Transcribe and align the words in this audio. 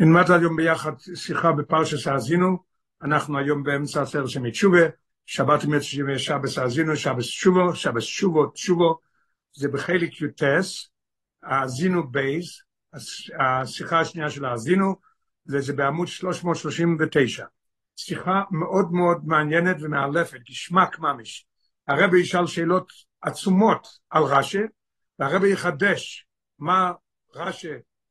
נלמד 0.00 0.30
היום 0.30 0.56
ביחד 0.56 0.92
שיחה 1.14 1.52
בפרשס 1.52 2.06
האזינו, 2.06 2.58
אנחנו 3.02 3.38
היום 3.38 3.62
באמצע 3.62 4.02
הסר 4.02 4.26
של 4.26 4.50
תשובה, 4.50 4.82
שבת 5.26 5.64
עם 5.64 5.74
יצא 5.74 6.18
שבס 6.18 6.58
האזינו, 6.58 6.96
שבס 6.96 7.24
שובו, 7.24 7.74
שבס 7.74 8.02
שובו, 8.02 8.46
תשובו, 8.46 8.98
זה 9.52 9.68
בחלק 9.68 10.20
יוטס, 10.20 10.90
האזינו 11.42 12.10
בייז, 12.10 12.44
השיחה 13.40 14.00
השנייה 14.00 14.30
של 14.30 14.44
האזינו, 14.44 14.96
וזה 15.46 15.72
בעמוד 15.72 16.08
339. 16.08 17.44
שיחה 17.96 18.42
מאוד 18.50 18.92
מאוד 18.92 19.18
מעניינת 19.24 19.76
ומאלפת, 19.80 20.40
גשמק 20.48 20.98
ממש. 20.98 21.46
הרבי 21.88 22.20
ישאל 22.20 22.46
שאלות 22.46 22.92
עצומות 23.22 23.88
על 24.10 24.22
רש"י, 24.22 24.62
והרבי 25.18 25.52
יחדש 25.52 26.26
מה 26.58 26.92
רש"י 27.34 27.68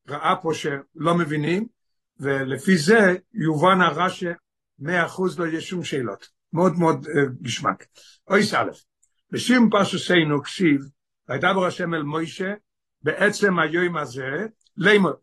ראה 0.09 0.35
פה 0.41 0.53
שלא 0.53 1.17
מבינים, 1.17 1.76
ולפי 2.19 2.77
זה 2.77 3.15
יובן 3.33 3.81
הרע 3.81 4.07
שמאה 4.09 5.05
אחוז 5.05 5.39
לא 5.39 5.45
יהיה 5.45 5.61
שום 5.61 5.83
שאלות. 5.83 6.37
מאוד 6.53 6.73
מאוד 6.79 7.07
גשמק. 7.41 7.85
אוי 8.29 8.43
סלף, 8.43 8.83
בשים 9.31 9.69
פסוסינו 9.71 10.43
כסיב, 10.43 10.81
וידבר 11.29 11.65
השם 11.65 11.93
אל 11.93 12.03
מוישה, 12.03 12.53
בעצם 13.01 13.59
היום 13.59 13.97
הזה, 13.97 14.47
לימוד. 14.77 15.15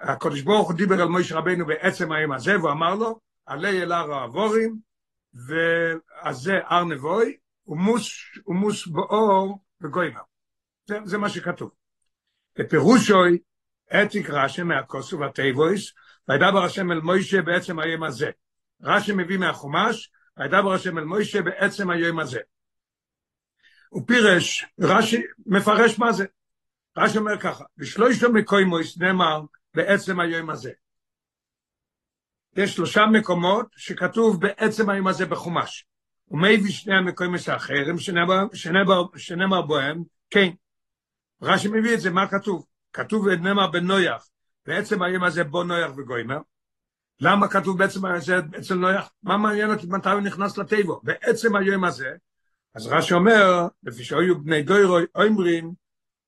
הקדוש 0.00 0.42
ברוך 0.42 0.68
הוא 0.68 0.76
דיבר 0.76 1.02
על 1.02 1.08
מוישה 1.08 1.36
רבנו 1.36 1.66
בעצם 1.66 2.12
היום 2.12 2.32
הזה, 2.32 2.58
והוא 2.58 2.70
אמר 2.70 2.94
לו, 2.94 3.20
עלי 3.46 3.82
אל 3.82 3.92
הר 3.92 4.12
העבורים, 4.12 4.78
ואז 5.34 6.36
זה 6.36 6.52
הר 6.64 6.84
נבוי, 6.84 7.36
ומוס, 7.66 8.10
ומוס 8.46 8.86
באור 8.86 9.58
וגוימה. 9.80 10.20
זה, 10.86 10.98
זה 11.04 11.18
מה 11.18 11.28
שכתוב. 11.28 11.70
בפירושוי, 12.58 13.38
אתיק 13.94 14.30
רש"י 14.30 14.62
מהכוסו 14.62 15.18
והטייבויס, 15.18 15.92
וידבר 16.28 16.64
השם 16.64 16.92
אל 16.92 17.00
מוישה 17.00 17.42
בעצם 17.42 17.78
היום 17.78 18.02
הזה. 18.02 18.30
רש"י 18.82 19.12
מביא 19.12 19.38
מהחומש, 19.38 20.10
וידבר 20.36 20.72
השם 20.72 20.98
אל 20.98 21.04
מוישה 21.04 21.42
בעצם 21.42 21.90
היום 21.90 22.18
הזה. 22.18 22.40
הוא 23.88 24.06
פירש, 24.06 24.64
רש"י 24.80 25.22
מפרש 25.46 25.98
מה 25.98 26.12
זה. 26.12 26.24
רש"י 26.96 27.18
אומר 27.18 27.38
ככה, 27.40 27.64
בשלושת 27.76 28.26
מקוימויס 28.28 28.98
נאמר 28.98 29.40
בעצם 29.74 30.20
היום 30.20 30.50
הזה. 30.50 30.70
יש 32.56 32.74
שלושה 32.74 33.06
מקומות 33.06 33.66
שכתוב 33.76 34.40
בעצם 34.40 34.90
היום 34.90 35.06
הזה 35.06 35.26
בחומש. 35.26 35.86
ומביא 36.30 36.72
שני 36.72 36.94
המקוימוס 36.94 37.48
האחרים 37.48 37.98
שנאמר, 37.98 38.44
שנאמר, 38.54 39.02
שנאמר 39.16 39.62
בהם, 39.62 40.02
כן. 40.30 40.48
רש"י 41.42 41.68
מביא 41.68 41.94
את 41.94 42.00
זה, 42.00 42.10
מה 42.10 42.28
כתוב? 42.28 42.66
כתוב 42.96 43.28
נאמר 43.28 43.66
בנויח, 43.66 44.28
בעצם 44.66 45.02
היום 45.02 45.24
הזה 45.24 45.44
בו 45.44 45.64
נויח 45.64 45.90
וגוימר. 45.96 46.38
למה 47.20 47.48
כתוב 47.48 47.78
בעצם 47.78 48.06
הזה 48.06 48.38
אצל 48.58 48.74
נויח? 48.74 49.10
מה 49.22 49.36
מעניין 49.36 49.70
אותי 49.70 49.86
מתי 49.86 50.10
הוא 50.10 50.20
נכנס 50.20 50.58
לטבע? 50.58 50.94
בעצם 51.02 51.56
היום 51.56 51.84
הזה, 51.84 52.10
אז 52.74 52.86
רש"י 52.86 53.14
אומר, 53.14 53.66
לפי 53.82 54.04
שהיו 54.04 54.40
בני 54.42 54.62
דוירו 54.62 54.98
אומרים, 55.14 55.72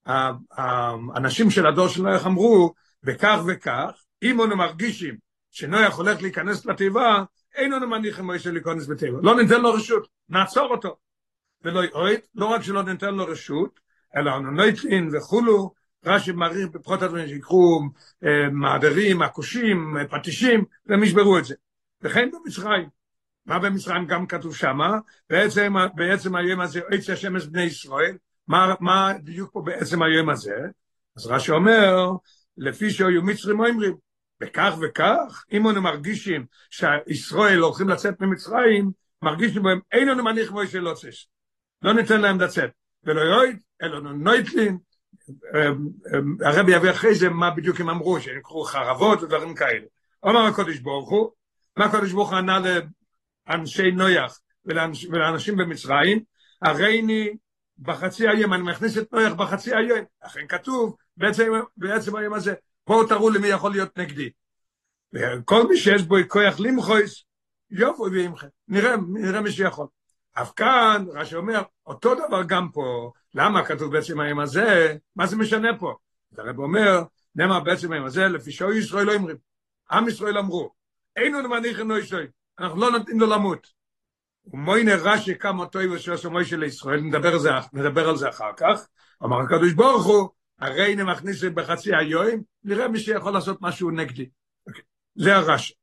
האנשים 0.06 1.50
של 1.50 1.66
הדור 1.66 1.89
של 1.89 2.02
נויח 2.02 2.27
אמרו, 2.27 2.74
וכך 3.05 3.39
וכך, 3.46 4.05
אם 4.22 4.41
אנו 4.41 4.56
מרגישים 4.56 5.16
שנויח 5.50 5.94
הולך 5.94 6.22
להיכנס 6.22 6.66
לתיבה, 6.66 7.24
אין 7.55 7.72
אנו 7.72 7.86
מניחים 7.86 8.24
מוישה 8.24 8.50
להיכנס 8.50 8.86
בתיבה. 8.86 9.19
לא 9.22 9.42
ניתן 9.42 9.61
לו 9.61 9.72
רשות, 9.72 10.08
נעצור 10.28 10.70
אותו. 10.70 10.96
ולא 11.62 11.80
יועד, 11.80 12.20
לא 12.34 12.46
רק 12.46 12.62
שלא 12.62 12.83
ניתן 12.83 13.14
לו 13.14 13.27
רשות, 13.27 13.80
אלא 14.16 14.36
אנו 14.36 14.50
נויטלין 14.50 15.11
וכולו, 15.16 15.78
רש"י 16.05 16.33
מעריך 16.33 16.69
בפחות 16.69 17.03
הדברים 17.03 17.29
שיקחו 17.29 17.81
אה, 18.25 18.51
מעדרים, 18.53 19.23
עקושים, 19.23 19.97
פטישים, 20.11 20.65
והם 20.87 21.03
ישברו 21.03 21.39
את 21.39 21.45
זה. 21.45 21.55
וכן 22.03 22.29
במצרים. 22.31 22.89
מה 23.47 23.59
במצרים 23.59 24.07
גם 24.07 24.27
כתוב 24.27 24.57
שמה? 24.57 24.99
בעצם, 25.31 25.75
בעצם 25.95 26.37
היום 26.37 26.61
הזה, 26.61 26.81
עץ 26.91 27.11
השמש 27.11 27.47
בני 27.47 27.63
ישראל, 27.63 28.17
מה, 28.48 28.75
מה 28.81 29.13
בדיוק 29.25 29.53
פה 29.53 29.63
בעצם 29.63 30.03
היום 30.03 30.31
הזה? 30.31 30.57
אז 31.17 31.27
רש"י 31.27 31.53
אומר, 31.53 32.11
לפי 32.57 32.91
שהיו 32.91 33.23
מצרים 33.23 33.61
אומרים, 33.61 33.95
וכך 34.42 34.75
וכך, 34.81 35.45
אם 35.53 35.69
אנו 35.69 35.83
מרגישים 35.83 36.47
שישראל 36.70 37.58
הולכים 37.58 37.89
לצאת 37.89 38.20
ממצרים, 38.20 38.91
מרגישים 39.23 39.63
בהם, 39.63 39.81
אין 39.92 40.08
לנו 40.08 40.25
מניח 40.25 40.51
מוישה 40.51 40.81
לא 40.81 40.95
צש. 40.95 41.29
לא 41.83 41.92
ניתן 41.92 42.20
להם 42.20 42.41
לצאת. 42.41 42.70
ולא 43.05 43.20
יויד, 43.20 43.58
אלא 43.83 44.01
נויטלין, 44.01 44.79
הרבי 46.44 46.72
יביא 46.72 46.90
אחרי 46.90 47.14
זה 47.14 47.28
מה 47.28 47.50
בדיוק 47.50 47.80
הם 47.80 47.90
אמרו, 47.90 48.20
שהם 48.20 48.39
יקחו 48.39 48.64
חרבות 48.64 49.22
ודברים 49.22 49.55
כאלה. 49.55 49.86
אומר 50.22 50.40
הקודש 50.40 50.78
ברוך 50.78 51.11
הוא, 51.11 51.30
מה 51.77 51.84
הקודש 51.84 52.12
ברוך 52.12 52.30
הוא 52.30 52.39
ענה 52.39 52.58
לאנשי 53.48 53.90
נויח 53.90 54.40
ולאנשים 55.11 55.56
במצרים, 55.56 56.20
הרי 56.62 57.00
אני 57.00 57.36
בחצי 57.78 58.28
היום, 58.28 58.52
אני 58.55 58.62
מכניס 58.62 58.98
את 58.98 59.12
נויח 59.12 59.33
בחצי 59.33 59.74
היום, 59.74 59.98
לכן 60.24 60.46
כתוב 60.48 60.96
בעצם, 61.16 61.52
בעצם 61.77 62.16
היום 62.16 62.34
הזה, 62.34 62.55
בואו 62.86 63.06
תראו 63.06 63.30
לי 63.30 63.39
מי 63.39 63.48
יכול 63.48 63.70
להיות 63.70 63.98
נגדי. 63.98 64.30
וכל 65.12 65.68
מי 65.68 65.77
שיש 65.77 66.02
בו 66.02 66.16
כוח 66.28 66.60
למחויס, 66.60 67.24
יופו 67.70 68.06
ועמכם, 68.12 68.46
נראה, 68.68 68.96
נראה 69.08 69.40
מי 69.40 69.50
שיכול. 69.50 69.86
אף 70.33 70.52
כאן, 70.56 71.05
רש"י 71.14 71.36
אומר, 71.36 71.62
אותו 71.86 72.14
דבר 72.14 72.42
גם 72.42 72.68
פה, 72.72 73.12
למה 73.39 73.65
כתוב 73.65 73.93
בעצם 73.93 74.21
היום 74.21 74.41
הזה, 74.41 74.97
מה 75.17 75.27
זה 75.27 75.37
משנה 75.37 75.79
פה? 75.79 75.95
הרב 76.39 76.59
אומר, 76.59 77.03
נאמר 77.35 77.61
בעצם 77.61 77.93
היום 77.93 78.05
הזה, 78.05 78.29
לפי 78.29 78.53
שאו 78.53 78.73
ישראל 78.73 79.07
לא 79.07 79.15
אומרים, 79.15 79.37
עם 79.91 80.09
ישראל 80.09 80.39
אמרו, 80.39 80.71
אין 81.17 81.35
לנו 81.35 81.49
מניח 81.49 81.79
אינו 81.79 81.99
ישראל, 81.99 82.27
אנחנו 82.59 82.81
לא 82.81 82.91
נותנים 82.91 83.21
לו 83.21 83.27
למות. 83.27 83.67
ומוינה 84.45 84.95
רש"י 84.95 85.39
כמה 85.39 85.67
טוב 85.67 85.99
שעושה 85.99 86.29
מוישה 86.29 86.57
לישראל, 86.57 87.01
נדבר 87.01 87.33
על 87.33 87.39
זה, 87.39 87.51
נדבר 87.73 88.09
על 88.09 88.17
זה 88.17 88.29
אחר 88.29 88.53
כך, 88.57 88.87
אמר 89.25 89.41
הקדוש 89.41 89.73
ברוך 89.73 90.07
הוא, 90.07 90.29
הרי 90.59 90.93
הנה 90.93 91.05
מכניס 91.05 91.45
בחצי 91.45 91.95
היום, 91.95 92.43
נראה 92.65 92.89
מי 92.89 92.99
שיכול 92.99 93.33
לעשות 93.33 93.59
משהו 93.61 93.91
נגדי. 93.91 94.29
זה 95.15 95.37
הרש"י. 95.37 95.75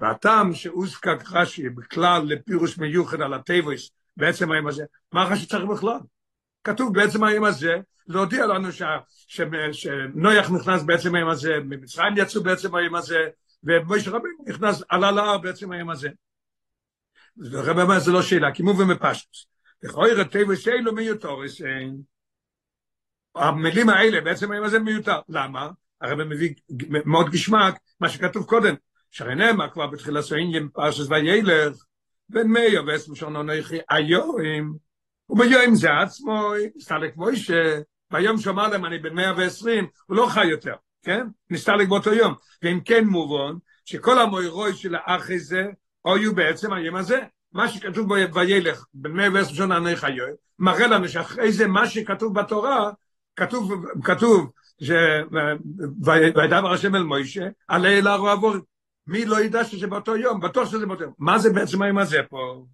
והטעם 0.00 0.54
שאוזקק 0.54 1.18
רש"י 1.30 1.68
בכלל 1.68 2.22
לפירוש 2.26 2.78
מיוחד 2.78 3.20
על 3.20 3.34
הטבעס 3.34 3.90
בעצם 4.16 4.52
היום 4.52 4.66
הזה, 4.66 4.84
מה 5.12 5.24
רש"י 5.24 5.46
צריך 5.46 5.64
בכלל? 5.64 5.98
כתוב 6.64 6.94
בעצם 6.94 7.24
היום 7.24 7.44
הזה, 7.44 7.76
להודיע 8.06 8.46
לנו 8.46 8.68
שנויח 9.72 10.50
נכנס 10.50 10.82
בעצם 10.82 11.14
היום 11.14 11.28
הזה, 11.28 11.58
ממצרים 11.64 12.14
יצאו 12.16 12.42
בעצם 12.42 12.74
היום 12.74 12.94
הזה, 12.94 13.28
ומשה 13.64 14.10
רבינו 14.10 14.44
נכנס, 14.46 14.82
עלה 14.88 15.10
להר 15.10 15.38
בעצם 15.38 15.72
היום 15.72 15.90
הזה. 15.90 16.08
הרב 17.52 17.78
אומר, 17.78 17.98
זה 17.98 18.12
לא 18.12 18.22
שאלה, 18.22 18.52
כי 18.52 18.62
מובן 18.62 18.84
מפשטוס. 18.84 19.46
לכאורה 19.82 20.24
טבעס 20.24 20.68
אלו 20.68 20.94
מיותורס, 20.94 21.60
המילים 23.34 23.88
האלה 23.88 24.20
בעצם 24.20 24.52
היום 24.52 24.64
הזה 24.64 24.78
מיותר. 24.78 25.20
למה? 25.28 25.70
הרב 26.00 26.22
מביא 26.22 26.54
מאוד 27.04 27.30
גשמק, 27.30 27.74
מה 28.00 28.08
שכתוב 28.08 28.46
קודם, 28.46 28.74
שהרי 29.10 29.34
נאמר 29.34 29.70
כבר 29.70 29.86
בתחילת 29.86 30.32
העניין 30.32 30.68
פרשת 30.68 31.10
וילך, 31.10 31.76
בן 32.28 32.48
מאיר 32.48 32.82
ועשם 32.86 33.14
שונה 33.14 33.42
נכי 33.42 33.78
היום, 33.88 34.36
וביום 35.30 35.74
זה 35.74 35.98
עצמו, 35.98 36.52
נסתלק 36.76 37.16
מוישה, 37.16 37.80
ביום 38.10 38.38
שאמר 38.38 38.68
להם 38.68 38.84
אני 38.84 38.98
בן 38.98 39.14
120, 39.14 39.86
הוא 40.06 40.16
לא 40.16 40.26
חי 40.26 40.46
יותר, 40.46 40.74
כן? 41.02 41.26
נסתלק 41.50 41.88
באותו 41.88 42.12
יום. 42.12 42.34
ואם 42.62 42.80
כן 42.84 43.04
מובן, 43.04 43.54
שכל 43.84 44.18
המוירוי 44.18 44.74
של 44.74 44.94
האח 44.94 45.30
הזה, 45.30 45.66
היו 46.04 46.34
בעצם 46.34 46.72
היום 46.72 46.96
הזה. 46.96 47.18
מה 47.52 47.68
שכתוב 47.68 48.08
בו 48.08 48.14
וילך, 48.34 48.84
בן 48.94 49.12
110 49.12 49.54
שנה 49.54 49.76
אני 49.76 49.96
חיי, 49.96 50.20
מראה 50.58 50.86
לנו 50.86 51.08
שאחרי 51.08 51.52
זה 51.52 51.66
מה 51.66 51.86
שכתוב 51.86 52.40
בתורה, 52.40 52.90
כתוב, 53.36 53.84
כתוב, 54.04 54.50
וידבר 56.34 56.72
השם 56.72 56.94
אל 56.94 57.02
מוישה, 57.02 57.48
עלי 57.68 57.98
אל 57.98 58.06
הר 58.06 58.22
מי 59.06 59.24
לא 59.24 59.40
ידע 59.40 59.64
שזה 59.64 59.86
באותו 59.86 60.16
יום? 60.16 60.40
בטוח 60.40 60.70
שזה 60.70 60.86
באותו 60.86 61.02
יום. 61.02 61.12
מה 61.18 61.38
זה 61.38 61.52
בעצם 61.52 61.82
היום 61.82 61.98
הזה 61.98 62.18
פה? 62.28 62.64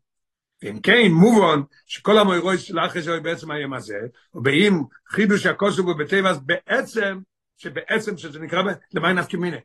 אם 0.65 0.81
כן, 0.81 1.13
מובן, 1.13 1.61
שכל 1.87 2.19
המוירוי 2.19 2.59
של 2.59 2.79
אחרי 2.79 3.03
זה 3.03 3.21
בעצם 3.21 3.51
היום 3.51 3.75
הזה, 3.75 3.99
ובאם 4.35 4.83
חידוש 5.09 5.47
הכוסו 5.47 5.85
בו 5.85 5.95
בטבע, 5.95 6.31
אז 6.31 6.41
בעצם, 6.41 7.19
שבעצם, 7.57 8.17
שזה 8.17 8.41
נקרא, 8.41 8.63
למה 8.95 9.13
נפקי 9.13 9.37
מיני? 9.37 9.57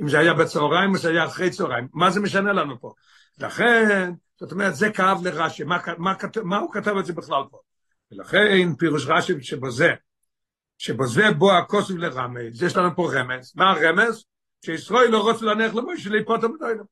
אם 0.00 0.08
זה 0.08 0.18
היה 0.18 0.34
בצהריים 0.34 0.90
או 0.90 0.98
זה 0.98 1.10
היה 1.10 1.24
אחרי 1.24 1.50
צהריים, 1.50 1.88
מה 1.92 2.10
זה 2.10 2.20
משנה 2.20 2.52
לנו 2.52 2.80
פה? 2.80 2.92
לכן, 3.38 4.12
זאת 4.40 4.52
אומרת, 4.52 4.74
זה 4.74 4.90
כאב 4.90 5.26
לרש"י, 5.26 5.64
מה, 5.64 5.78
מה, 5.98 6.14
מה 6.44 6.58
הוא 6.58 6.72
כתב 6.72 6.96
את 6.96 7.06
זה 7.06 7.12
בכלל 7.12 7.42
פה? 7.50 7.58
ולכן, 8.12 8.74
פירוש 8.78 9.06
רש"י 9.06 9.42
שבזה, 9.42 9.94
שבזה 10.78 11.30
בו 11.30 11.52
הכוסו 11.52 11.96
לרמז, 11.96 12.62
יש 12.62 12.76
לנו 12.76 12.96
פה 12.96 13.10
רמז, 13.14 13.52
מה 13.56 13.70
הרמז? 13.70 14.24
שישראל 14.64 15.10
לא 15.10 15.22
רוצה 15.22 15.44
להניח 15.44 15.74
למוישה 15.74 16.10
ליפות 16.10 16.44
המדוינו. 16.44 16.84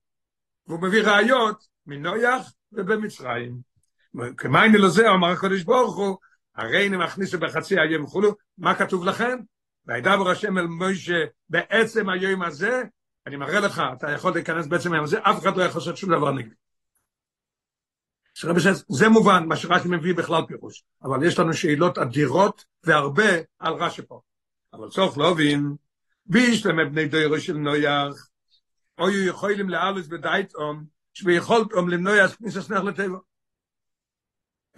והוא 0.67 0.83
מביא 0.83 1.03
ראיות 1.03 1.67
מנויח 1.87 2.53
ובמצרים. 2.73 3.59
כמייני 4.37 4.79
לזה, 4.79 5.11
אמר 5.11 5.29
הקדוש 5.29 5.63
ברוך 5.63 5.97
הוא, 5.97 6.17
הרי 6.57 6.89
אני 6.89 6.97
מכניסו 6.97 7.39
בחצי 7.39 7.81
היום 7.81 8.05
וכולו, 8.05 8.37
מה 8.59 8.75
כתוב 8.75 9.05
לכם? 9.05 9.39
וידבר 9.87 10.31
השם 10.31 10.59
אל 10.59 10.67
מוישה 10.67 11.25
בעצם 11.49 12.09
היום 12.09 12.43
הזה, 12.43 12.83
אני 13.27 13.37
מראה 13.37 13.61
לך, 13.61 13.83
אתה 13.97 14.11
יכול 14.11 14.33
להיכנס 14.33 14.67
בעצם 14.67 14.93
היום 14.93 15.05
הזה, 15.05 15.19
אף 15.23 15.43
אחד 15.43 15.57
לא 15.57 15.63
יכול 15.63 15.81
לעשות 15.81 15.97
שום 15.97 16.11
דבר 16.11 16.33
נגדי. 16.33 16.55
זה 18.89 19.09
מובן, 19.09 19.47
מה 19.47 19.57
שרש"י 19.57 19.89
מביא 19.89 20.15
בכלל 20.15 20.43
פירוש, 20.49 20.85
אבל 21.03 21.27
יש 21.27 21.39
לנו 21.39 21.55
שאלות 21.55 21.99
אדירות 21.99 22.65
והרבה 22.85 23.33
על 23.59 23.75
רש"י 23.75 24.03
פה. 24.03 24.21
אבל 24.73 24.89
צורך 24.89 25.19
להבין, 25.19 25.75
בישלם 26.27 26.91
בני 26.91 27.09
דוירו 27.09 27.41
של 27.41 27.57
נויח, 27.57 28.29
או 28.99 29.11
יהיו 29.11 29.27
יכולים 29.27 29.71
לאלוס 29.71 30.07
בדייטום, 30.07 30.85
שביכולתם 31.21 31.89
למנוע 31.89 32.29
כניסה 32.29 32.63
סנך 32.63 32.85
לטבע. 32.85 33.19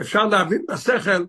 אפשר 0.01 0.27
להבין 0.27 0.65
בשכל, 0.69 1.25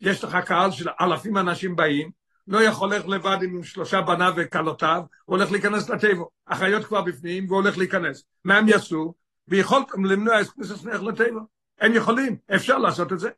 יש 0.00 0.24
לך 0.24 0.36
קהל 0.46 0.70
של 0.70 0.88
אלפים 1.00 1.38
אנשים 1.38 1.76
באים, 1.76 2.10
לא 2.46 2.62
יכול 2.62 2.94
ללכת 2.94 3.08
לבד 3.08 3.38
עם 3.42 3.64
שלושה 3.64 4.00
בניו 4.00 4.32
וכלותיו, 4.36 5.02
הוא 5.24 5.36
הולך 5.36 5.52
להיכנס 5.52 5.88
לטבע. 5.88 6.24
החיות 6.46 6.84
כבר 6.84 7.02
בפנים, 7.02 7.46
והוא 7.46 7.60
הולך 7.62 7.78
להיכנס. 7.78 8.24
מה 8.44 8.58
הם 8.58 8.68
יעשו? 8.68 9.14
ויכולתם 9.48 10.04
למנוע 10.04 10.44
כניסה 10.44 10.76
סנך 10.76 11.02
לטבע. 11.02 11.40
הם 11.80 11.94
יכולים, 11.94 12.36
אפשר 12.54 12.78
לעשות 12.78 13.12
את 13.12 13.18
זה. 13.18 13.30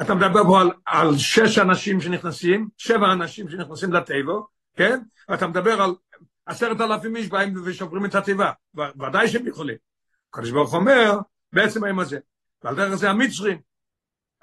אתה 0.00 0.14
מדבר 0.14 0.44
פה 0.44 0.60
על, 0.60 0.70
על 0.84 1.16
שש 1.16 1.58
אנשים 1.58 2.00
שנכנסים, 2.00 2.68
שבע 2.76 3.12
אנשים 3.12 3.48
שנכנסים 3.48 3.92
לטבע, 3.92 4.34
כן? 4.76 5.00
ואתה 5.28 5.46
מדבר 5.46 5.82
על 5.82 5.94
עשרת 6.46 6.80
אלפים 6.80 7.16
איש 7.16 7.28
באים 7.28 7.54
ושוברים 7.64 8.04
את 8.04 8.14
התיבה, 8.14 8.50
ודאי 8.74 9.28
שהם 9.28 9.46
יכולים. 9.46 9.76
הקדוש 10.30 10.50
ברוך 10.50 10.74
אומר, 10.74 11.18
בעצם 11.52 11.84
היום 11.84 12.00
הזה, 12.00 12.18
ועל 12.64 12.76
דרך 12.76 12.94
זה 12.94 13.10
המצרים, 13.10 13.58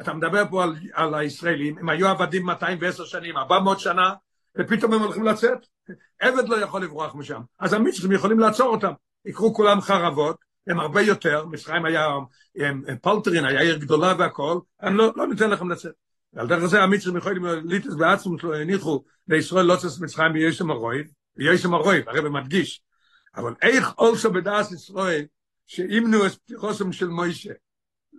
אתה 0.02 0.14
מדבר 0.14 0.44
פה 0.50 0.64
על, 0.64 0.76
על 0.94 1.16
הישראלים, 1.16 1.78
הם 1.78 1.90
היו 1.90 2.08
עבדים 2.08 2.46
210 2.46 3.06
שנים, 3.06 3.38
400 3.38 3.80
שנה, 3.80 4.14
ופתאום 4.58 4.94
הם 4.94 5.02
הולכים 5.02 5.24
לצאת, 5.24 5.58
עבד 6.20 6.50
לא 6.50 6.56
יכול 6.56 6.84
לברוח 6.84 7.16
משם, 7.16 7.42
אז 7.60 7.74
המצרים 7.74 8.12
יכולים 8.12 8.40
לעצור 8.40 8.68
אותם, 8.68 8.92
יקחו 9.26 9.54
כולם 9.54 9.82
חרבות, 9.82 10.38
הם 10.68 10.80
הרבה 10.80 11.02
יותר, 11.02 11.46
מצרים 11.46 11.86
היה, 11.86 12.08
הם, 12.56 12.82
הם 12.88 12.98
פלטרין, 13.02 13.46
היה 13.46 13.62
עיר 13.62 13.78
גדולה 13.78 14.14
והכל, 14.18 14.60
הם 14.80 14.96
לא, 14.96 15.12
לא 15.16 15.28
ניתן 15.28 15.50
לכם 15.50 15.70
לצאת. 15.70 15.94
ועל 16.34 16.48
דרך 16.48 16.66
זה 16.66 16.84
המצרים 16.84 17.18
יכולים 17.18 17.46
ליטס 17.46 17.94
בעצמות 17.94 18.44
לא 18.44 18.56
הניחו 18.56 19.04
לישראל 19.28 19.66
לא 19.66 19.76
צס 19.76 20.00
מצרים 20.00 20.34
בישם 20.34 20.72
הרויב, 21.38 21.52
בישם 21.52 21.74
הרויב, 21.74 22.10
הרי 22.10 22.30
מדגיש. 22.30 22.84
אבל 23.36 23.54
איך 23.62 23.98
אולסו 23.98 24.32
בדעת 24.32 24.72
ישראל 24.72 25.26
שאימנו 25.68 26.26
את 26.26 26.36
פתיחוסם 26.36 26.92
של 26.92 27.08
מוישה. 27.08 27.54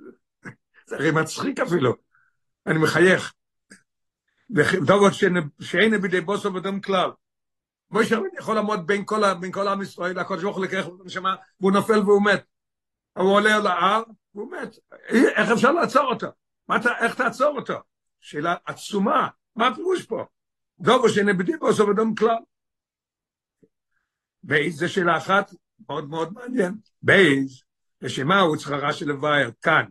זה 0.87 0.97
הרי 0.97 1.11
מצחיק 1.11 1.61
אפילו, 1.61 1.95
אני 2.67 2.79
מחייך. 2.79 3.35
ודובר 4.51 5.11
שאין 5.61 6.01
בידי 6.01 6.21
בוסו 6.21 6.55
ודם 6.55 6.81
כלל. 6.81 7.11
מוישה 7.91 8.17
רבן 8.17 8.27
יכול 8.39 8.55
לעמוד 8.55 8.87
בין 8.87 9.05
כל, 9.53 9.69
עם 9.69 9.83
ישראל, 9.83 10.19
הקודש 10.19 10.43
ברוך 10.43 10.57
הוא 10.57 10.65
לקח 10.65 10.87
אותו 10.87 11.05
נשמה, 11.05 11.35
והוא 11.61 11.73
נופל 11.73 11.99
והוא 11.99 12.23
מת. 12.23 12.45
הוא 13.17 13.35
עולה 13.35 13.57
על 13.57 13.67
ההר, 13.67 14.03
והוא 14.35 14.53
מת. 14.53 14.77
איך 15.11 15.51
אפשר 15.51 15.73
לעצור 15.73 16.05
אותו? 16.05 16.27
מה 16.69 16.77
איך 17.01 17.15
תעצור 17.15 17.57
אותו? 17.57 17.75
שאלה 18.21 18.55
עצומה, 18.67 19.29
מה 19.57 19.67
הפירוש 19.67 20.03
פה? 20.03 20.25
דובו 20.81 21.09
שנבדים 21.09 21.59
בו 21.59 21.73
סוף 21.73 21.89
אדום 21.91 22.15
כלל. 22.15 22.37
בייז 24.47 24.79
זה 24.79 24.89
שאלה 24.89 25.17
אחת 25.17 25.51
מאוד 25.89 26.09
מאוד 26.09 26.33
מעניין. 26.33 26.75
בייז, 27.03 27.63
לשמה 28.03 28.41
הוא 28.41 28.57
צריך 28.57 28.71
רש"י 28.71 29.05
לבאר 29.05 29.51
כאן, 29.63 29.85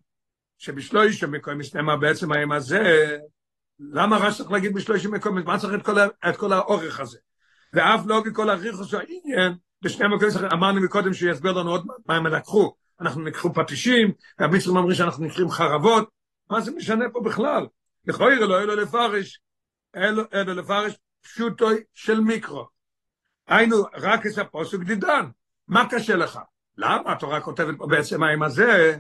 שבשלוש 0.58 1.24
המקום 1.24 1.58
מסתמה 1.58 1.98
בעצם 1.98 2.32
היום 2.32 2.52
הזה, 2.52 3.18
למה 3.80 4.18
רש"י 4.18 4.38
צריך 4.38 4.52
להגיד 4.52 4.74
בשלוש 4.74 5.06
המקום, 5.06 5.40
מה 5.40 5.60
צריך 5.60 5.74
את 5.74 5.86
כל, 5.86 6.00
את 6.30 6.38
כל 6.38 6.54
האורך 6.54 7.00
הזה? 7.00 7.18
ואף 7.74 8.02
לא 8.06 8.24
בכל 8.26 8.50
הריחוס 8.50 8.94
העניין, 8.94 9.54
בשני 9.82 10.06
המקומות 10.06 10.54
אמרנו 10.54 10.82
מקודם 10.82 11.14
שהוא 11.14 11.32
יסביר 11.32 11.52
לנו 11.52 11.72
עוד 11.72 11.88
מה 12.06 12.16
הם 12.16 12.28
לקחו. 12.28 12.76
אנחנו 13.02 13.22
נקחו 13.22 13.54
פטישים, 13.54 14.12
והמצרים 14.40 14.78
אומרים 14.78 14.96
שאנחנו 14.96 15.26
נקחים 15.26 15.50
חרבות, 15.50 16.10
מה 16.50 16.62
זה 16.62 16.72
משנה 16.72 17.06
פה 17.14 17.22
בכלל? 17.26 17.68
לכוי 18.08 18.36
לא 18.40 18.62
אלו 18.62 18.76
לפרש, 18.76 19.42
אלו 19.96 20.54
לפרש 20.54 20.94
פשוטוי 21.22 21.84
של 21.94 22.20
מיקרו. 22.20 22.73
היינו, 23.48 23.84
רק 23.94 24.28
את 24.28 24.38
הפוסק 24.38 24.80
דידן. 24.80 25.26
מה 25.68 25.90
קשה 25.90 26.16
לך? 26.16 26.40
למה 26.78 27.12
התורה 27.12 27.42
כותבת 27.42 27.78
פה 27.78 27.88
בעצם 27.88 28.24
האם 28.24 28.44
הזה? 28.44 28.98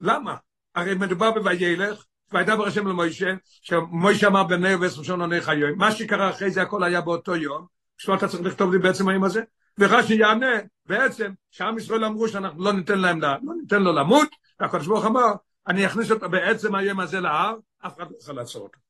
למה? 0.00 0.36
הרי 0.74 0.94
מדובר 0.94 1.30
בוילך, 1.30 2.04
וידבר 2.32 2.66
השם 2.66 2.88
למוישה, 2.88 3.34
שמוישה 3.44 4.26
אמר 4.26 4.44
בני 4.44 4.74
ובעשר 4.74 5.02
שון 5.02 5.20
עוני 5.20 5.40
חיוי, 5.40 5.72
מה 5.76 5.92
שקרה 5.92 6.30
אחרי 6.30 6.50
זה 6.50 6.62
הכל 6.62 6.84
היה 6.84 7.00
באותו 7.00 7.36
יום, 7.36 7.66
שלא 7.98 8.14
אתה 8.14 8.28
צריך 8.28 8.42
לכתוב 8.42 8.72
לי 8.72 8.78
בעצם 8.78 9.08
האם 9.08 9.24
הזה? 9.24 9.42
ורש"י 9.78 10.14
יענה, 10.14 10.52
בעצם, 10.86 11.32
שעם 11.50 11.78
ישראל 11.78 12.04
אמרו 12.04 12.28
שאנחנו 12.28 12.64
לא 12.64 12.72
ניתן 12.72 12.98
להם, 12.98 13.20
לא 13.20 13.54
ניתן 13.60 13.82
לו 13.82 13.92
למות, 13.92 14.28
והקדוש 14.60 14.86
ברוך 14.86 15.06
אמר, 15.06 15.32
אני 15.68 15.86
אכניס 15.86 16.10
אותו 16.10 16.28
בעצם 16.28 16.74
היום 16.74 17.00
הזה 17.00 17.20
להר, 17.20 17.56
אף 17.86 17.96
אחד 17.96 18.10
לא 18.10 18.16
יכול 18.22 18.34
לעצור 18.34 18.62
אותו. 18.62 18.85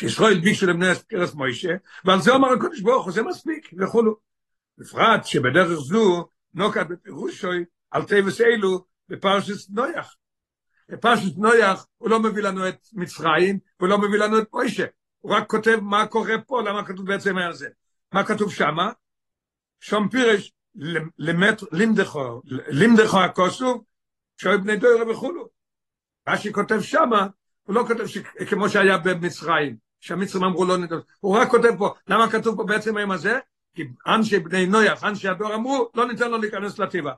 שישראל 0.00 0.40
ביקשו 0.40 0.66
לבני 0.66 0.86
פרס 1.08 1.34
מוישה, 1.34 1.72
ועל 2.04 2.20
זה 2.20 2.32
אומר 2.32 2.48
הקדוש 2.48 2.80
ברוך 2.80 3.04
הוא, 3.04 3.12
זה 3.12 3.22
מספיק, 3.22 3.70
וכולו. 3.78 4.16
בפרט 4.78 5.24
שבדרך 5.24 5.68
זו 5.68 6.28
נוקט 6.54 6.86
בפירושוי 6.86 7.64
על 7.90 8.02
טבעס 8.04 8.40
אלו 8.40 8.84
בפרשס 9.08 9.70
נויח. 9.70 10.16
בפרשס 10.88 11.36
נויח 11.36 11.86
הוא 11.98 12.10
לא 12.10 12.20
מביא 12.20 12.42
לנו 12.42 12.68
את 12.68 12.78
מצרים, 12.92 13.58
הוא 13.76 13.88
לא 13.88 13.98
מביא 13.98 14.18
לנו 14.18 14.38
את 14.38 14.48
מוישה. 14.52 14.84
הוא 15.20 15.32
רק 15.32 15.50
כותב 15.50 15.78
מה 15.82 16.06
קורה 16.06 16.34
פה, 16.46 16.62
למה 16.62 16.84
כתוב 16.84 17.06
בעצם 17.06 17.38
על 17.38 17.52
זה. 17.52 17.68
מה 18.12 18.24
כתוב 18.24 18.52
שמה? 18.52 18.92
שום 19.80 20.08
פירש, 20.08 20.52
לימדכו, 21.72 22.42
לימדכו 22.68 23.20
הכוסו, 23.20 23.84
שואל 24.36 24.56
בני 24.56 24.76
דוירה 24.76 25.10
וכולו. 25.10 25.48
מה 26.26 26.38
שכותב 26.38 26.80
שמה, 26.80 27.26
הוא 27.62 27.74
לא 27.74 27.84
כותב 27.88 28.04
כמו 28.50 28.68
שהיה 28.68 28.98
במצרים, 28.98 29.89
שהמצרים 30.00 30.44
אמרו 30.44 30.64
לא 30.64 30.76
נדבר, 30.76 31.00
הוא 31.20 31.36
רק 31.36 31.48
כותב 31.50 31.70
פה, 31.78 31.94
למה 32.08 32.30
כתוב 32.30 32.56
פה 32.56 32.64
בעצם 32.64 32.96
היום 32.96 33.10
הזה? 33.10 33.38
כי 33.74 33.82
אנשי 34.06 34.38
בני 34.38 34.66
נויח, 34.66 35.04
אנשי 35.04 35.28
הדור 35.28 35.54
אמרו, 35.54 35.90
לא 35.94 36.08
ניתן 36.08 36.30
לו 36.30 36.38
להיכנס 36.38 36.78
לטבע. 36.78 37.12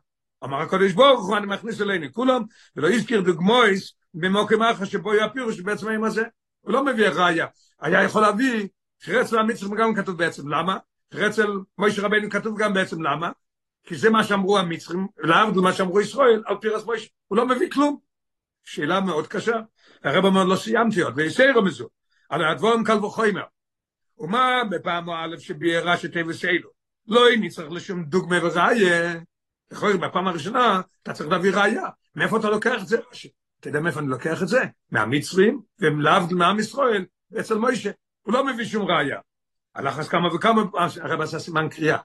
אמר 0.44 0.60
הקודש 0.60 0.92
ברוך 0.92 1.26
הוא, 1.26 1.36
אני 1.36 1.46
מכניס 1.46 1.80
אלינו 1.80 2.06
כולם, 2.12 2.42
ולא 2.76 2.90
הזכיר 2.90 3.20
דוגמויס 3.20 3.94
במוקם 4.14 4.62
אחר 4.62 4.84
שבו 4.84 5.14
יהיה 5.14 5.24
הפירוש 5.24 5.60
בעצם 5.60 5.88
היום 5.88 6.04
הזה. 6.04 6.22
הוא 6.60 6.72
לא 6.72 6.84
מביא 6.84 7.08
ראיה. 7.08 7.46
היה 7.80 8.02
יכול 8.02 8.22
להביא, 8.22 8.68
שרצל 8.98 9.38
המצרים 9.38 9.74
גם 9.74 9.94
כתוב 9.94 10.18
בעצם, 10.18 10.48
למה? 10.48 10.78
שרצל 11.14 11.48
מוישה 11.78 12.02
רבנו 12.02 12.30
כתוב 12.30 12.58
גם 12.58 12.74
בעצם, 12.74 13.02
למה? 13.02 13.30
כי 13.84 13.96
זה 13.96 14.10
מה 14.10 14.24
שאמרו 14.24 14.58
המצרים, 14.58 15.06
להבדיל 15.18 15.62
מה 15.62 15.72
שאמרו 15.72 16.00
ישראל, 16.00 16.42
על 16.46 16.56
פירס 16.60 16.84
מוישה, 16.84 17.08
הוא 17.28 17.38
לא 17.38 17.46
מביא 17.46 17.70
כלום. 17.70 17.98
שאלה 18.64 19.00
מאוד 19.00 19.26
קשה. 19.26 19.56
הרב 20.04 20.24
אומר, 20.24 20.44
לא 20.44 20.56
סיימתי 20.56 21.00
עוד, 21.00 21.14
ויסיירו 21.16 21.62
מזו, 21.62 21.88
על 22.32 22.44
הדבורם 22.44 22.84
קל 22.84 23.04
וחומר. 23.04 23.42
ומה 24.18 24.62
בפעם 24.70 25.10
א' 25.10 25.38
שביערה 25.38 25.96
שטבע 25.96 26.32
אלו? 26.44 26.68
לא 27.06 27.28
איני 27.28 27.48
צריך 27.48 27.72
לשום 27.72 28.04
דוגמה 28.04 28.36
וראיה. 28.42 29.20
יכול 29.72 29.96
בפעם 29.96 30.28
הראשונה 30.28 30.80
אתה 31.02 31.12
צריך 31.12 31.30
להביא 31.30 31.52
ראיה. 31.54 31.84
מאיפה 32.16 32.36
אתה 32.36 32.50
לוקח 32.50 32.82
את 32.82 32.88
זה? 32.88 32.96
אתה 33.60 33.68
יודע 33.68 33.80
מאיפה 33.80 34.00
אני 34.00 34.08
לוקח 34.08 34.42
את 34.42 34.48
זה? 34.48 34.62
מהמצרים, 34.90 35.60
ולהבדיל 35.78 36.36
מעם 36.36 36.58
ישראל, 36.58 37.04
אצל 37.40 37.54
מוישה. 37.54 37.90
הוא 38.22 38.34
לא 38.34 38.46
מביא 38.46 38.64
שום 38.64 38.86
ראיה. 38.86 39.18
הלך 39.74 39.98
אז 39.98 40.08
כמה 40.08 40.34
וכמה, 40.34 40.62
הרב 41.02 41.20
עשה 41.20 41.38
סימן 41.38 41.68
קריאה. 41.68 41.98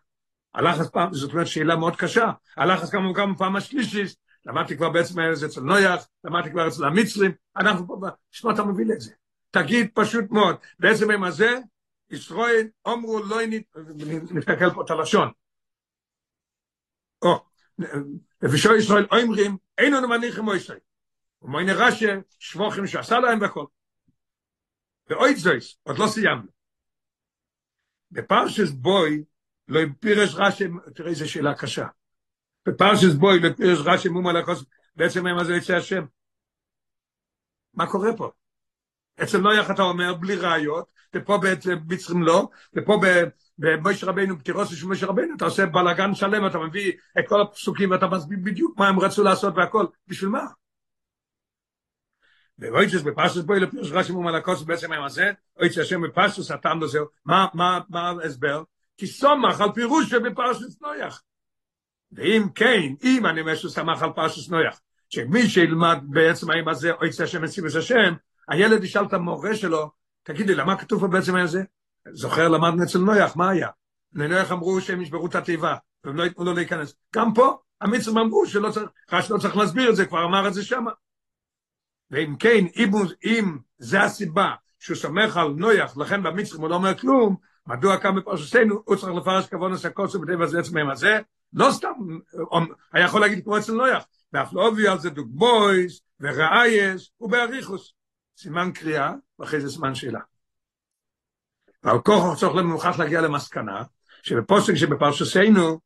הלך 0.53 0.79
אז 0.79 0.91
פעם, 0.91 1.13
זאת 1.13 1.33
אומרת 1.33 1.47
שאלה 1.47 1.75
מאוד 1.75 1.95
קשה. 1.95 2.31
הלך 2.57 2.81
אז 2.81 2.91
כמה 2.91 3.11
וכמה 3.11 3.37
פעם 3.37 3.55
השלישית, 3.55 4.15
למדתי 4.45 4.77
כבר 4.77 4.89
בעצם 4.89 5.19
אצל 5.19 5.61
נויח, 5.61 6.07
למדתי 6.23 6.51
כבר 6.51 6.67
אצל 6.67 6.85
המצרים, 6.85 7.31
אנחנו 7.57 7.87
פה, 7.87 8.07
שמע 8.31 8.53
אתה 8.53 8.63
מוביל 8.63 8.91
את. 8.91 9.26
תגיד 9.51 9.89
פשוט 9.93 10.25
מאוד, 10.31 10.55
בעצם 10.79 11.11
עם 11.11 11.23
הזה, 11.23 11.59
ישראל 12.09 12.67
אומרו 12.85 13.19
לא 13.19 13.37
נתקל 14.31 14.73
פה 14.73 14.81
את 14.85 14.89
הלשון. 14.89 15.31
או, 17.21 17.45
ושו 18.41 18.75
ישראל 18.75 19.05
אומרים, 19.11 19.57
אין 19.77 19.93
לנו 19.93 20.07
מניחים 20.07 20.43
מויסי. 20.43 20.73
ומויני 21.41 21.71
רשא, 21.73 22.19
שבוכים 22.39 22.87
שעשה 22.87 23.19
להם 23.19 23.41
והכל. 23.41 23.65
ואויד 25.07 25.37
זויס, 25.37 25.77
עוד 25.83 25.97
לא 25.99 26.07
סיימנו. 26.07 26.51
בפרשס 28.11 28.71
בוי, 28.71 29.23
לא 29.67 29.79
פירש 29.99 30.35
רשא, 30.35 30.65
תראה 30.95 31.09
איזה 31.09 31.27
שאלה 31.27 31.55
קשה. 31.55 31.87
בפרשס 32.65 33.13
בוי, 33.13 33.39
לפירש 33.39 33.79
רש"י 33.85 34.09
מומה 34.09 34.33
לקוס, 34.33 34.63
בעצם 34.95 35.23
מה 35.23 35.43
זה 35.43 35.55
יצא 35.55 35.75
השם. 35.75 36.05
מה 37.73 37.91
קורה 37.91 38.17
פה? 38.17 38.31
אצל 39.23 39.37
נויח 39.37 39.71
אתה 39.71 39.81
אומר 39.81 40.13
בלי 40.13 40.35
ראיות, 40.35 40.85
ופה 41.15 41.39
במצרים 41.41 42.23
לא, 42.23 42.49
ופה 42.73 43.01
במשה 43.57 44.07
רבינו, 44.07 44.39
פטירוס 44.39 44.75
של 44.75 44.87
משה 44.87 45.05
רבינו, 45.05 45.35
אתה 45.35 45.45
עושה 45.45 45.65
בלאגן 45.65 46.15
שלם, 46.15 46.47
אתה 46.47 46.57
מביא 46.57 46.91
את 47.19 47.27
כל 47.27 47.41
הפסוקים 47.41 47.91
ואתה 47.91 48.07
מסביר 48.07 48.37
בדיוק 48.43 48.79
מה 48.79 48.87
הם 48.87 48.99
רצו 48.99 49.23
לעשות 49.23 49.53
והכל, 49.57 49.85
בשביל 50.07 50.29
מה? 50.29 50.45
ואויצ'ס 52.59 53.01
בפרשס 53.01 53.37
בוי 53.37 53.59
לפירוש 53.59 53.91
רש"י 53.91 54.11
ומלקוס 54.11 54.61
בעצם 54.61 54.91
היום 54.91 55.05
הזה, 55.05 55.31
אויצ'ס 55.59 55.77
השם 55.77 56.01
בפרשס 56.01 56.51
הטעם 56.51 56.83
לזה, 56.83 56.99
מה, 57.25 57.47
מה, 57.53 57.79
ההסבר? 58.23 58.63
כי 58.97 59.07
סומך 59.07 59.61
על 59.61 59.71
פירוש 59.71 60.09
שבפרשס 60.09 60.81
נויח. 60.81 61.23
ואם 62.11 62.43
כן, 62.55 62.81
אם 63.03 63.25
אני 63.25 63.41
אומר 63.41 63.55
שהוא 63.55 63.71
סמך 63.71 64.03
על 64.03 64.09
פרשס 64.15 64.49
נויח, 64.49 64.79
שמי 65.09 65.49
שילמד 65.49 65.97
בעצם 66.03 66.51
היום 66.51 66.67
הזה, 66.67 66.91
אויצ'ס 66.91 67.21
השם 67.21 67.41
מסיבס 67.41 67.75
השם, 67.75 68.13
הילד 68.47 68.83
ישאל 68.83 69.05
את 69.05 69.13
המורה 69.13 69.55
שלו, 69.55 69.91
תגיד 70.23 70.47
לי, 70.47 70.55
למה 70.55 70.77
כתוב 70.77 70.99
פה 70.99 71.07
בעצם 71.07 71.35
הזה? 71.35 71.63
זוכר, 72.11 72.47
למדנו 72.47 72.83
אצל 72.83 72.99
נויח, 72.99 73.35
מה 73.35 73.49
היה? 73.49 73.69
לנויח 74.13 74.51
אמרו 74.51 74.81
שהם 74.81 75.01
ישברו 75.01 75.27
את 75.27 75.35
התיבה, 75.35 75.75
והם 76.03 76.15
לא 76.15 76.23
יתנו 76.23 76.45
לו 76.45 76.53
להיכנס. 76.53 76.95
גם 77.15 77.33
פה, 77.33 77.57
המצרים 77.81 78.17
אמרו 78.17 78.45
שלא 78.45 78.71
צריך, 78.71 78.89
רש"י 79.11 79.33
לא 79.33 79.37
צריך 79.37 79.57
להסביר 79.57 79.89
את 79.89 79.95
זה, 79.95 80.05
כבר 80.05 80.25
אמר 80.25 80.47
את 80.47 80.53
זה 80.53 80.63
שמה. 80.63 80.91
ואם 82.11 82.35
כן, 82.39 82.65
אם, 82.75 82.91
אם 83.25 83.57
זה 83.77 84.01
הסיבה 84.01 84.51
שהוא 84.79 84.97
סומך 84.97 85.37
על 85.37 85.47
נויח, 85.47 85.97
לכן 85.97 86.23
במצרים 86.23 86.61
הוא 86.61 86.69
לא 86.69 86.75
אומר 86.75 86.97
כלום, 86.97 87.35
מדוע 87.67 87.97
כאן 87.97 88.15
בפרשתנו 88.15 88.81
הוא 88.85 88.95
צריך 88.95 89.13
לפרש 89.13 89.47
כבון 89.47 89.73
הסקוסו 89.73 90.19
בטבע 90.19 90.45
זה 90.45 90.59
עצמם 90.59 90.89
הזה, 90.89 91.19
לא 91.53 91.71
סתם, 91.71 91.93
היה 92.93 93.05
יכול 93.05 93.21
להגיד 93.21 93.43
כמו 93.43 93.57
אצל 93.57 93.73
נויח, 93.73 94.03
ואף 94.33 94.53
לא 94.53 94.67
הביאו 94.67 94.91
על 94.91 94.99
זה 94.99 95.09
דוגבויס 95.09 96.01
וראייס 96.19 97.11
ובאריכוס. 97.21 97.96
סימן 98.37 98.71
קריאה, 98.73 99.13
ואחרי 99.39 99.61
זה 99.61 99.69
סימן 99.69 99.95
שאלה. 99.95 100.19
ועל 101.83 102.01
כוח 102.01 102.39
צריך 102.39 102.55
למוכח 102.55 102.99
להגיע 102.99 103.21
למסקנה, 103.21 103.83
שבפוסק 104.23 104.75
שבפרשתנו, 104.75 105.79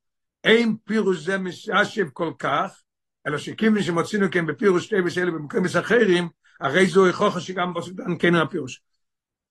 אין 0.43 0.75
פירוש 0.85 1.17
זה 1.17 1.37
מששב 1.37 2.09
כל 2.13 2.31
כך, 2.39 2.81
אלא 3.27 3.37
שכיוון 3.37 3.83
שמוצאינו 3.83 4.27
כן 4.31 4.45
בפירוש 4.45 4.85
שתי 4.85 5.01
ושאלה 5.05 5.31
במקרים 5.31 5.63
אחרים, 5.79 6.29
הרי 6.61 6.87
זו 6.87 7.07
הוכחה 7.07 7.39
שגם 7.39 7.73
בפסוק 7.73 7.93
דן 7.93 8.17
כן 8.19 8.35
הפירוש. 8.35 8.81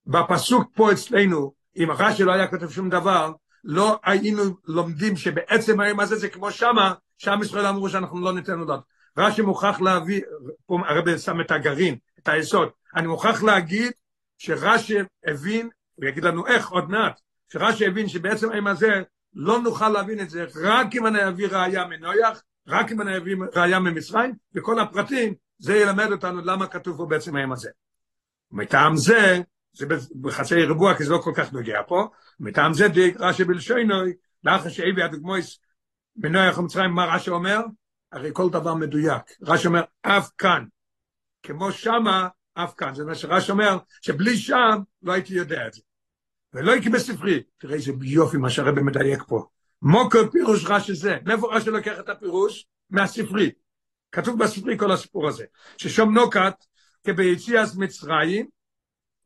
בפסוק 0.06 0.70
פה 0.74 0.92
אצלנו, 0.92 1.52
אם 1.76 1.88
רש"י 1.98 2.24
לא 2.24 2.32
היה 2.32 2.46
כותב 2.46 2.70
שום 2.70 2.90
דבר, 2.90 3.32
לא 3.64 3.98
היינו 4.04 4.42
לומדים 4.64 5.16
שבעצם 5.16 5.80
היום 5.80 6.00
הזה 6.00 6.16
זה 6.16 6.28
כמו 6.28 6.50
שמה, 6.50 6.94
שם 7.18 7.38
ישראל 7.42 7.66
אמרו 7.66 7.88
שאנחנו 7.88 8.20
לא 8.20 8.32
ניתן 8.32 8.60
לדעת. 8.60 8.80
רש"י 9.16 9.42
מוכרח 9.42 9.80
להביא, 9.80 10.20
פה 10.66 10.78
הרב 10.86 11.18
שם 11.18 11.40
את 11.40 11.50
הגרעין, 11.50 11.96
את 12.18 12.28
היסוד. 12.28 12.68
אני 12.96 13.06
מוכרח 13.06 13.42
להגיד 13.42 13.92
שרש"י 14.38 14.96
הבין, 15.26 15.68
הוא 15.94 16.06
יגיד 16.06 16.24
לנו 16.24 16.46
איך 16.46 16.68
עוד 16.68 16.90
מעט, 16.90 17.20
שרש"י 17.52 17.86
הבין 17.86 18.08
שבעצם 18.08 18.50
היום 18.50 18.66
הזה 18.66 19.02
לא 19.34 19.60
נוכל 19.60 19.88
להבין 19.88 20.20
את 20.20 20.30
זה 20.30 20.46
רק 20.62 20.86
אם 20.94 21.06
אני 21.06 21.28
אביא 21.28 21.48
ראייה 21.48 21.84
מנויח, 21.84 22.42
רק 22.66 22.92
אם 22.92 23.00
אני 23.00 23.16
אביא 23.16 23.36
ראייה 23.56 23.78
ממצרים, 23.78 24.34
וכל 24.54 24.80
הפרטים, 24.80 25.34
זה 25.58 25.76
ילמד 25.76 26.12
אותנו 26.12 26.40
למה 26.40 26.66
כתוב 26.66 26.96
פה 26.96 27.06
בעצם 27.06 27.36
היום 27.36 27.52
הזה. 27.52 27.70
מטעם 28.52 28.96
זה, 28.96 29.40
זה 29.72 29.86
בחצי 30.20 30.54
ריבוע, 30.54 30.94
כי 30.96 31.04
זה 31.04 31.12
לא 31.12 31.18
כל 31.18 31.32
כך 31.36 31.52
נוגע 31.52 31.80
פה, 31.88 32.08
מטעם 32.40 32.74
זה 32.74 32.88
די 32.88 33.12
רש"י 33.18 33.44
בלשונוי, 33.44 34.12
לאחר 34.44 34.68
שהביא 34.68 35.04
הדוגמויס 35.04 35.58
בנויח 36.16 36.58
ומצרים, 36.58 36.90
מה 36.90 37.04
רש"י 37.04 37.30
אומר? 37.30 37.60
הרי 38.12 38.30
כל 38.32 38.50
דבר 38.50 38.74
מדויק. 38.74 39.22
רש"י 39.42 39.66
אומר, 39.66 39.82
אף 40.02 40.30
כאן. 40.38 40.64
כמו 41.42 41.72
שמה, 41.72 42.28
אף 42.64 42.74
כאן. 42.76 42.94
זה 42.94 43.04
מה 43.04 43.14
שרש"י 43.14 43.52
אומר, 43.52 43.78
שבלי 44.02 44.36
שם 44.36 44.78
לא 45.02 45.12
הייתי 45.12 45.34
יודע 45.34 45.66
את 45.66 45.72
זה. 45.72 45.80
ולא 46.54 46.72
יקי 46.72 46.88
בספרי. 46.88 47.42
תראה 47.58 47.74
איזה 47.74 47.92
יופי 48.02 48.36
מה 48.36 48.50
שהרבא 48.50 48.82
מדייק 48.82 49.22
פה. 49.28 49.46
מוקר 49.82 50.30
פירוש 50.30 50.64
רש"י 50.66 50.94
זה. 50.94 51.18
מאיפה 51.24 51.56
רש"י 51.56 51.70
לוקח 51.70 52.00
את 52.00 52.08
הפירוש? 52.08 52.66
מהספרי. 52.90 53.50
כתוב 54.12 54.38
בספרי 54.38 54.78
כל 54.78 54.92
הסיפור 54.92 55.28
הזה. 55.28 55.44
ששום 55.76 56.14
נוקת 56.14 56.54
כביציאס 57.04 57.76
מצרים, 57.76 58.46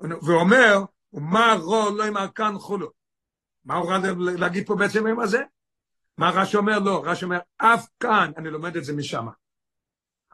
ואומר, 0.00 0.78
ומה 1.12 1.54
רו 1.60 1.90
לא 1.96 2.04
יאמר 2.04 2.26
כאן 2.34 2.54
חולו. 2.58 2.90
מה 3.64 3.74
הוא 3.74 3.92
רצה 3.92 4.12
להגיד 4.18 4.66
פה 4.66 4.74
בעצם 4.74 5.06
עם 5.06 5.20
הזה? 5.20 5.42
מה 6.18 6.30
רש"י 6.30 6.56
אומר? 6.56 6.78
לא, 6.78 7.02
רש"י 7.04 7.24
אומר, 7.24 7.38
אף 7.56 7.86
כאן 8.00 8.32
אני 8.36 8.50
לומד 8.50 8.76
את 8.76 8.84
זה 8.84 8.92
משם. 8.92 9.26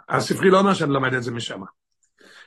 הספרי 0.08 0.50
לא 0.50 0.58
אומר 0.58 0.74
שאני 0.74 0.92
לומד 0.92 1.14
את 1.14 1.22
זה 1.22 1.30
משם. 1.30 1.62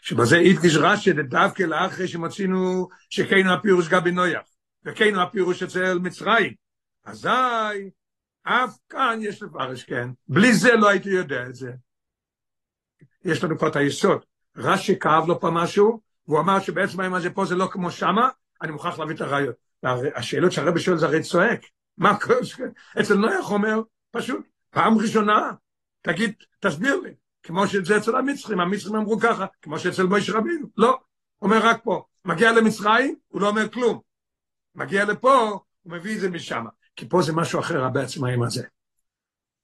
שבזה 0.04 0.38
הדגיש 0.38 0.76
רש"י 0.76 1.14
דווקא 1.14 1.64
לאחרי 1.64 2.08
שמצינו 2.08 2.88
שכן 3.10 3.48
הפירוש 3.48 3.88
גבי 3.88 4.12
נויח, 4.12 4.42
וכן 4.86 5.16
הפירוש 5.16 5.64
אצל 5.64 6.00
מצרים. 6.00 6.54
אזי, 7.06 7.30
אף 8.44 8.78
כאן 8.90 9.20
יש 9.22 9.44
לפרש, 9.44 9.84
כן. 9.84 10.10
בלי 10.28 10.54
זה 10.54 10.76
לא 10.76 10.90
הייתי 10.90 11.10
יודע 11.10 11.46
את 11.46 11.56
זה. 11.56 11.72
יש 13.26 13.44
לנו 13.44 13.60
פה 13.60 13.68
את 13.68 13.76
היסוד. 13.76 14.20
רש"י 14.58 15.00
כאב 15.00 15.28
לו 15.28 15.40
פה 15.40 15.50
משהו, 15.52 16.02
והוא 16.28 16.40
אמר 16.40 16.60
שבעצם 16.60 17.00
היום 17.00 17.14
הזה 17.14 17.30
פה 17.30 17.46
זה 17.46 17.56
לא 17.56 17.68
כמו 17.72 17.92
שמה, 17.92 18.30
אני 18.62 18.72
מוכרח 18.72 19.00
להביא 19.00 19.16
את 19.16 19.22
הרעיון. 19.22 19.54
השאלות 20.16 20.52
שהרבי 20.52 20.80
שואל 20.80 20.98
זה 20.98 21.06
הרי 21.06 21.22
צועק. 21.22 21.62
מה 21.98 22.20
קורה? 22.20 22.40
אצל 23.00 23.14
נויח 23.14 23.52
אומר, 23.52 23.82
פשוט, 24.12 24.46
פעם 24.70 24.98
ראשונה, 24.98 25.52
תגיד, 26.02 26.34
תסביר 26.60 27.00
לי. 27.00 27.14
כמו 27.44 27.68
שזה 27.68 27.98
אצל 27.98 28.16
המצרים, 28.16 28.60
המצרים 28.60 28.96
אמרו 28.96 29.20
ככה, 29.20 29.46
כמו 29.62 29.80
שאצל 29.80 30.04
מויש 30.04 30.30
רבינו, 30.30 30.68
לא, 30.78 30.98
אומר 31.42 31.60
רק 31.64 31.84
פה, 31.84 32.04
מגיע 32.26 32.52
למצרים, 32.52 33.16
הוא 33.28 33.42
לא 33.42 33.50
אומר 33.50 33.70
כלום, 33.70 34.00
מגיע 34.76 35.06
לפה, 35.06 35.60
הוא 35.82 35.94
מביא 35.94 36.16
את 36.16 36.20
זה 36.20 36.30
משם, 36.30 36.66
כי 36.96 37.10
פה 37.10 37.22
זה 37.22 37.34
משהו 37.34 37.60
אחר 37.60 37.90
בעצם 37.90 38.24
העם 38.24 38.44
הזה. 38.44 38.64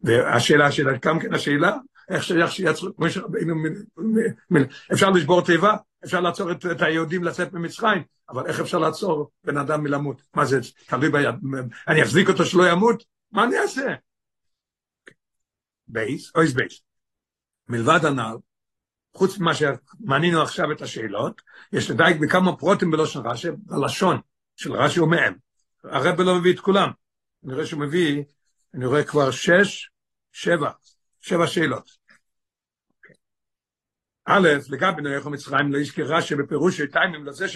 והשאלה 0.01 0.71
שלה, 0.71 0.91
גם 1.01 1.19
כן 1.19 1.33
השאלה, 1.33 1.77
איך 2.09 2.23
שייך 2.23 2.51
שיצרו, 2.51 2.89
מויש 2.97 3.17
רבינו, 3.17 3.55
אפשר 4.93 5.09
לשבור 5.09 5.45
תיבה, 5.45 5.75
אפשר 6.05 6.19
לעצור 6.19 6.51
את, 6.51 6.65
את 6.65 6.81
היהודים 6.81 7.23
לצאת 7.23 7.53
ממצרים, 7.53 8.03
אבל 8.29 8.45
איך 8.45 8.59
אפשר 8.59 8.77
לעצור 8.77 9.31
בן 9.43 9.57
אדם 9.57 9.83
מלמות? 9.83 10.21
מה 10.35 10.45
זה, 10.45 10.59
תלוי 10.87 11.09
ביד, 11.09 11.35
אני 11.87 12.03
אחזיק 12.03 12.29
אותו 12.29 12.45
שלא 12.45 12.69
ימות? 12.69 13.03
מה 13.31 13.43
אני 13.43 13.59
אעשה? 13.59 13.95
בייס, 15.87 16.31
אויס 16.35 16.53
בייס. 16.53 16.88
מלבד 17.69 18.05
הנ"ל, 18.05 18.37
חוץ 19.13 19.37
ממה 19.37 19.51
שמנינו 19.55 20.41
עכשיו 20.41 20.71
את 20.71 20.81
השאלות, 20.81 21.41
יש 21.73 21.91
לדייק 21.91 22.17
בכמה 22.21 22.57
פרוטים 22.57 22.91
בלושן 22.91 23.19
רש"י, 23.25 23.47
בלשון 23.57 24.19
של 24.55 24.73
רש"י 24.73 24.99
ומהם. 24.99 25.33
הרב 25.83 26.21
לא 26.21 26.39
מביא 26.39 26.53
את 26.53 26.59
כולם. 26.59 26.89
אני 27.45 27.53
רואה 27.53 27.65
שהוא 27.65 27.81
מביא, 27.81 28.23
אני 28.73 28.85
רואה 28.85 29.03
כבר 29.03 29.31
שש, 29.31 29.89
שבע, 30.31 30.71
שבע 31.21 31.47
שאלות. 31.47 31.99
א', 34.25 34.47
לגבי 34.69 35.01
נויח 35.01 35.25
ומצרים, 35.25 35.73
לא 35.73 35.77
יזכר 35.77 36.03
רש"י 36.03 36.35
בפירוש 36.35 36.81
שטיימים 36.81 37.25
לזה 37.25 37.47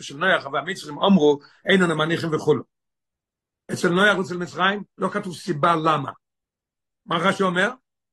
של 0.00 0.16
נויח 0.16 0.46
והמצרים 0.52 0.98
אמרו, 0.98 1.38
אין 1.64 1.82
לנו 1.82 1.96
מניחים 1.96 2.34
וכולו. 2.34 2.62
אצל 3.72 3.88
נויח 3.88 4.18
ואצל 4.18 4.36
מצרים 4.36 4.82
לא 4.98 5.08
כתוב 5.08 5.36
סיבה 5.36 5.76
למה. 5.76 6.10
מה 7.06 7.16
רש"י 7.18 7.42
אומר? 7.42 7.70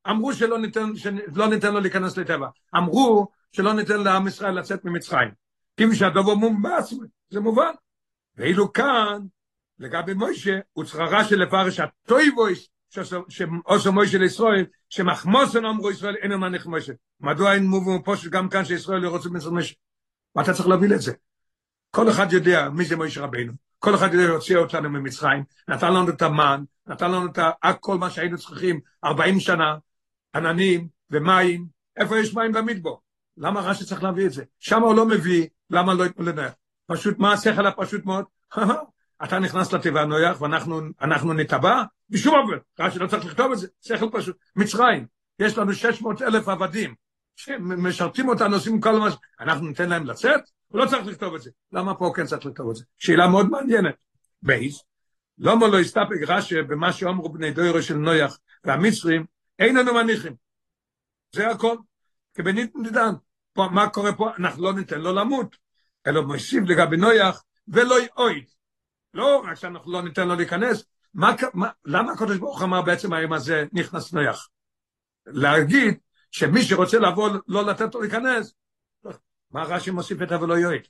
אמרו 0.10 0.34
שלא 0.34 0.60
ניתן, 0.60 0.96
שלא 0.96 1.48
ניתן 1.50 1.74
לו 1.74 1.80
להיכנס 1.80 2.18
לטבע. 2.18 2.48
אמרו 2.78 3.28
שלא 3.52 3.74
ניתן 3.74 4.04
לעם 4.04 4.28
ישראל 4.28 4.60
לצאת 4.60 4.86
ממצרים. 4.86 5.30
כפי 5.78 5.96
שהדובר 5.96 6.36
מומבס, 6.36 6.94
זה 7.30 7.40
מובן. 7.40 7.72
ואילו 8.38 8.74
כאן, 8.74 9.20
לגבי 9.80 10.14
מוישה, 10.14 10.60
הוא 10.74 10.86
צריכה 10.86 11.24
של 11.24 11.40
לפרש 11.40 11.80
הטויבויס, 11.80 12.68
שעושו 13.30 13.92
מוישה 13.92 14.18
לישראל, 14.18 14.66
שמחמוסן 14.90 15.66
אמרו 15.66 15.92
ישראל, 15.92 16.16
אין 16.16 16.32
אמניך 16.32 16.66
מוישה. 16.66 16.94
מדוע 17.20 17.54
אין 17.54 17.66
מובן 17.66 18.02
פה 18.04 18.18
שגם 18.18 18.50
כאן 18.50 18.66
שישראל 18.66 19.06
רוצה 19.06 19.30
מצרים 19.30 19.54
מוישה? 19.54 19.76
מה 20.36 20.42
אתה 20.42 20.54
צריך 20.54 20.68
להבין 20.68 20.94
את 20.94 21.02
זה? 21.02 21.14
כל 21.92 22.10
אחד 22.10 22.34
יודע 22.34 22.70
מי 22.70 22.86
זה 22.86 22.96
מוישה 22.96 23.22
רבינו. 23.22 23.54
כל 23.80 23.96
אחד 23.96 24.14
יודע 24.14 24.28
להוציא 24.28 24.58
אותנו 24.58 24.90
ממצרים, 24.90 25.44
נתן 25.68 25.94
לנו 25.94 26.10
את 26.10 26.22
המן, 26.22 26.64
נתן 26.88 27.12
לנו 27.12 27.28
את 27.36 27.78
כל 27.80 27.98
מה 27.98 28.10
שהיינו 28.10 28.38
צריכים 28.38 28.80
40 29.04 29.40
שנה, 29.40 29.76
עננים 30.36 30.88
ומים, 31.12 31.68
איפה 31.98 32.20
יש 32.20 32.36
מים 32.36 32.52
במדבור? 32.52 33.02
למה 33.38 33.62
רש"י 33.62 33.86
צריך 33.86 34.04
להביא 34.04 34.26
את 34.26 34.32
זה? 34.32 34.44
שם 34.60 34.82
הוא 34.82 34.96
לא 34.96 35.06
מביא, 35.06 35.48
למה 35.70 35.94
לא 35.94 36.06
יתנו 36.06 36.26
לנח? 36.26 36.54
פשוט, 36.88 37.20
מה 37.20 37.34
השכל 37.34 37.66
הפשוט 37.66 38.06
מאוד? 38.06 38.26
אתה 39.24 39.40
נכנס 39.40 39.74
לתיבה 39.74 40.06
נויח 40.06 40.42
ואנחנו 40.42 41.34
נטבע? 41.34 41.84
בשום 42.10 42.36
אופן, 42.36 42.58
רש"י 42.80 43.00
לא 43.00 43.08
צריך 43.08 43.26
לכתוב 43.26 43.52
את 43.52 43.58
זה, 43.58 43.68
שכל 43.82 44.10
פשוט. 44.12 44.38
מצרים, 44.56 45.06
יש 45.40 45.58
לנו 45.58 45.74
600 45.74 46.22
אלף 46.22 46.48
עבדים, 46.48 46.96
שמשרתים 47.36 48.30
אותנו, 48.30 48.56
עושים 48.56 48.82
כל 48.82 49.00
מה... 49.00 49.10
אנחנו 49.40 49.68
ניתן 49.68 49.90
להם 49.90 50.06
לצאת? 50.06 50.42
הוא 50.68 50.80
לא 50.80 50.86
צריך 50.86 51.08
לכתוב 51.08 51.36
את 51.36 51.42
זה. 51.42 51.52
למה 51.72 51.96
פה 51.96 52.12
כן 52.16 52.26
צריך 52.26 52.46
לכתוב 52.46 52.70
את 52.70 52.76
זה? 52.76 52.84
שאלה 52.98 53.28
מאוד 53.28 53.50
מעניינת. 53.50 53.96
בייס, 54.42 54.84
למה 55.38 55.68
לא 55.68 55.80
הסתפק 55.80 56.28
רש"י 56.28 56.62
במה 56.62 56.94
שאומרו 56.94 57.30
בני 57.30 57.52
דוירו 57.52 57.82
של 57.82 57.96
נויח 57.96 58.40
והמצרים, 58.64 59.26
אין 59.60 59.76
לנו 59.78 59.94
מניחים. 59.94 60.36
זה 61.36 61.50
הכל. 61.50 61.78
כבנית 62.34 62.76
נידן. 62.76 63.14
פה, 63.54 63.68
מה 63.72 63.90
קורה 63.90 64.16
פה? 64.16 64.36
אנחנו 64.40 64.64
לא 64.64 64.74
ניתן 64.74 65.02
לו 65.02 65.14
למות, 65.14 65.56
אלא 66.08 66.22
מוסיף 66.22 66.64
לגבי 66.68 66.98
נויח, 66.98 67.44
ולא 67.68 67.96
יאויד. 68.00 68.46
לא 69.14 69.44
רק 69.46 69.54
שאנחנו 69.54 69.92
לא 69.92 70.02
ניתן 70.02 70.28
לו 70.28 70.36
להיכנס, 70.36 70.86
מה, 71.14 71.36
מה, 71.54 71.70
למה 71.86 72.12
הקדוש 72.12 72.38
ברוך 72.38 72.62
אמר 72.64 72.82
בעצם 72.82 73.14
היום 73.14 73.34
הזה 73.34 73.66
נכנס 73.74 74.14
נויח? 74.14 74.50
להגיד 75.26 75.98
שמי 76.32 76.62
שרוצה 76.62 77.00
לבוא 77.00 77.30
לא 77.48 77.66
לתת 77.66 77.96
לו 77.96 78.02
להיכנס, 78.02 78.54
מה 79.52 79.64
רש"י 79.64 79.92
מוסיף 79.92 80.22
את 80.22 80.32
ולא 80.32 80.54
יועד? 80.54 80.82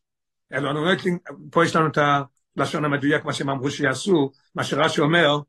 אלו 0.53 0.71
אני 0.71 0.79
רואה, 0.79 0.93
פה 1.51 1.65
יש 1.65 1.75
לנו 1.75 1.87
את 1.87 1.97
הלשון 2.57 2.85
המדויק, 2.85 3.25
מה 3.25 3.33
שהם 3.33 3.49
אמרו 3.49 3.71
שיעשו, 3.71 4.31
מה 4.55 4.63
שרש"י 4.63 5.01
אומר, 5.01 5.39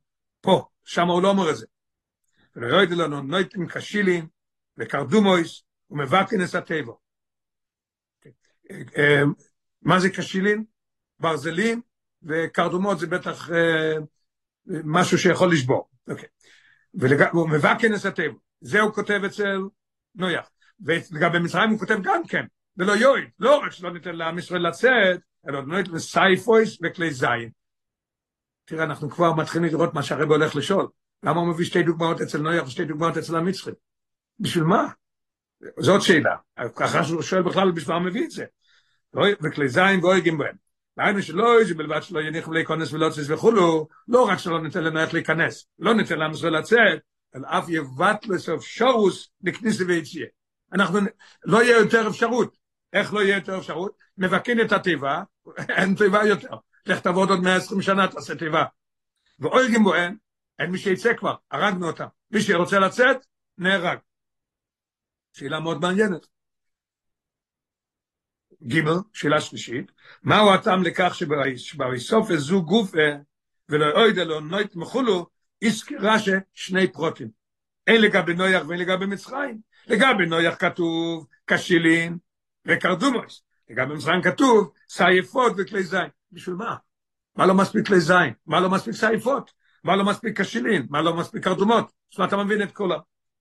פה, 0.40 0.66
שם 0.84 1.08
הוא 1.08 1.22
לא 1.22 1.28
אומר 1.28 1.50
את 1.50 1.56
זה. 1.56 1.66
יועד 2.56 2.90
לנו 2.90 3.22
נויטים 3.22 3.68
קשילים 3.68 4.26
וקרדומויס 4.78 5.62
ומבקנס 5.90 6.54
הטבע. 6.54 6.92
מה 9.82 10.00
זה 10.00 10.10
קשילים? 10.10 10.64
ברזלים, 11.18 11.80
וקרדומות 12.22 12.98
זה 12.98 13.06
בטח 13.06 13.48
משהו 14.66 15.18
שיכול 15.18 15.52
לשבור. 15.52 15.88
אוקיי. 16.08 16.28
והוא 16.94 17.48
מבקנס 17.48 18.06
הטבע. 18.06 18.34
זה 18.60 18.80
הוא 18.80 18.92
כותב 18.92 19.20
אצל 19.26 19.60
נויח. 20.14 20.50
ולגבי 20.80 21.38
מצרים 21.38 21.70
הוא 21.70 21.78
כותב 21.78 21.98
גם 22.02 22.26
כן, 22.28 22.44
ולא 22.76 22.92
יועיל, 22.92 23.26
לא 23.38 23.56
רק 23.56 23.70
שלא 23.72 23.92
ניתן 23.92 24.16
לעם 24.16 24.38
ישראל 24.38 24.68
לצאת, 24.68 25.20
אלא 25.48 25.60
נויט 25.62 25.88
לסייפויס 25.88 26.78
וכלי 26.82 27.10
זין. 27.10 27.50
תראה, 28.64 28.84
אנחנו 28.84 29.10
כבר 29.10 29.32
מתחילים 29.32 29.70
לראות 29.70 29.94
מה 29.94 30.02
שהרב 30.02 30.30
הולך 30.30 30.56
לשאול. 30.56 30.88
למה 31.24 31.40
הוא 31.40 31.48
מביא 31.48 31.64
שתי 31.64 31.82
דוגמאות 31.82 32.20
אצל 32.20 32.38
נויח 32.38 32.66
ושתי 32.66 32.84
דוגמאות 32.84 33.16
אצל 33.16 33.36
המצרים? 33.36 33.76
בשביל 34.40 34.64
מה? 34.64 34.88
זאת 35.78 36.02
שאלה. 36.02 36.36
ככה 36.76 37.04
שהוא 37.04 37.22
שואל 37.22 37.42
בכלל 37.42 37.70
בשביל 37.70 37.96
מה 37.96 38.04
מביא 38.04 38.24
את 38.24 38.30
זה. 38.30 38.44
וכלי 39.42 39.68
זין 39.68 40.04
ואויגים 40.04 40.38
בהם. 40.38 40.56
והיינו 40.96 41.22
שלא 41.22 41.58
איזה 41.58 41.74
בלבד 41.74 42.02
שלא 42.02 42.20
יניחו 42.20 42.52
להיכנס 42.52 42.92
ולא 42.92 43.10
צייס 43.10 43.30
וכולו, 43.30 43.88
לא 44.08 44.28
רק 44.28 44.38
שלא 44.38 44.62
ניתן 44.62 44.84
לנו 44.84 45.00
איך 45.00 45.14
להיכנס, 45.14 45.66
לא 45.78 45.94
ניתן 45.94 46.18
לעם 46.18 46.32
ישראל 46.32 46.58
לצאת, 46.58 46.98
אלא 47.36 47.48
אף 47.48 47.64
יבט 47.68 48.26
לסוף 48.26 48.64
שורוס 48.64 49.30
לכניסה 49.42 49.84
ויציאה. 49.86 50.26
אנחנו, 50.72 50.98
לא 51.44 51.62
יהיה 51.62 51.78
יותר 51.78 52.08
אפשרות. 52.08 52.56
איך 52.92 53.14
לא 53.14 53.20
יהיה 53.20 53.36
יותר 53.36 53.58
אפשרות? 53.58 53.96
מבקין 54.18 54.60
את 54.60 54.72
התיבה, 54.72 55.22
אין 55.76 55.94
תיבה 55.94 56.24
יותר. 56.24 56.56
לך 56.86 57.00
תעבוד 57.00 57.30
עוד 57.30 57.40
120 57.40 57.82
שנה, 57.82 58.08
תעשה 58.08 58.34
תיבה. 58.34 58.64
ואויגים 59.40 59.84
בו 59.84 59.94
אין, 60.58 60.70
מי 60.70 60.78
שיצא 60.78 61.14
כבר, 61.14 61.34
הרגנו 61.50 61.86
אותם. 61.86 62.06
מי 62.30 62.40
שרוצה 62.42 62.78
לצאת, 62.78 63.16
נהרג. 63.58 63.98
שאלה 65.32 65.60
מאוד 65.60 65.80
מעניינת. 65.80 66.26
ג' 68.68 68.80
שאלה 69.12 69.40
שלישית, 69.40 69.92
מהו 70.22 70.54
הטעם 70.54 70.82
לכך 70.82 71.14
שבריסוף 71.56 72.32
זו 72.32 72.62
גופה 72.62 73.08
ולא 73.68 73.90
אויד 73.90 74.18
אלו 74.18 74.40
נוית 74.40 74.76
מחולו, 74.76 75.26
הזכירה 75.62 76.16
ששני 76.18 76.92
פרוטים. 76.92 77.28
אין 77.86 78.00
לגבי 78.00 78.34
נויח 78.34 78.62
ואין 78.68 78.80
לגבי 78.80 79.06
מצרים. 79.06 79.60
לגבי 79.86 80.26
נויח 80.26 80.54
כתוב 80.58 81.26
כשילין 81.46 82.18
וקרדומוס. 82.66 83.42
לגבי 83.70 83.94
מצרים 83.94 84.22
כתוב 84.22 84.72
סייפות 84.88 85.52
וכלי 85.58 85.82
זין. 85.82 86.08
בשביל 86.32 86.56
מה? 86.56 86.76
מה 87.36 87.46
לא 87.46 87.54
מספיק 87.54 87.86
כלי 87.86 88.00
זין? 88.00 88.34
מה 88.46 88.60
לא 88.60 88.70
מספיק 88.70 88.94
סייפות? 88.94 89.52
מה 89.84 89.96
לא 89.96 90.04
מספיק 90.04 90.40
כשילין? 90.40 90.86
מה 90.90 91.02
לא 91.02 91.16
מספיק 91.16 91.44
קרדומות? 91.44 91.92
זאת 92.10 92.18
אומרת, 92.18 92.28
אתה 92.32 92.44
מבין 92.44 92.62
את 92.62 92.72
כל 92.72 92.90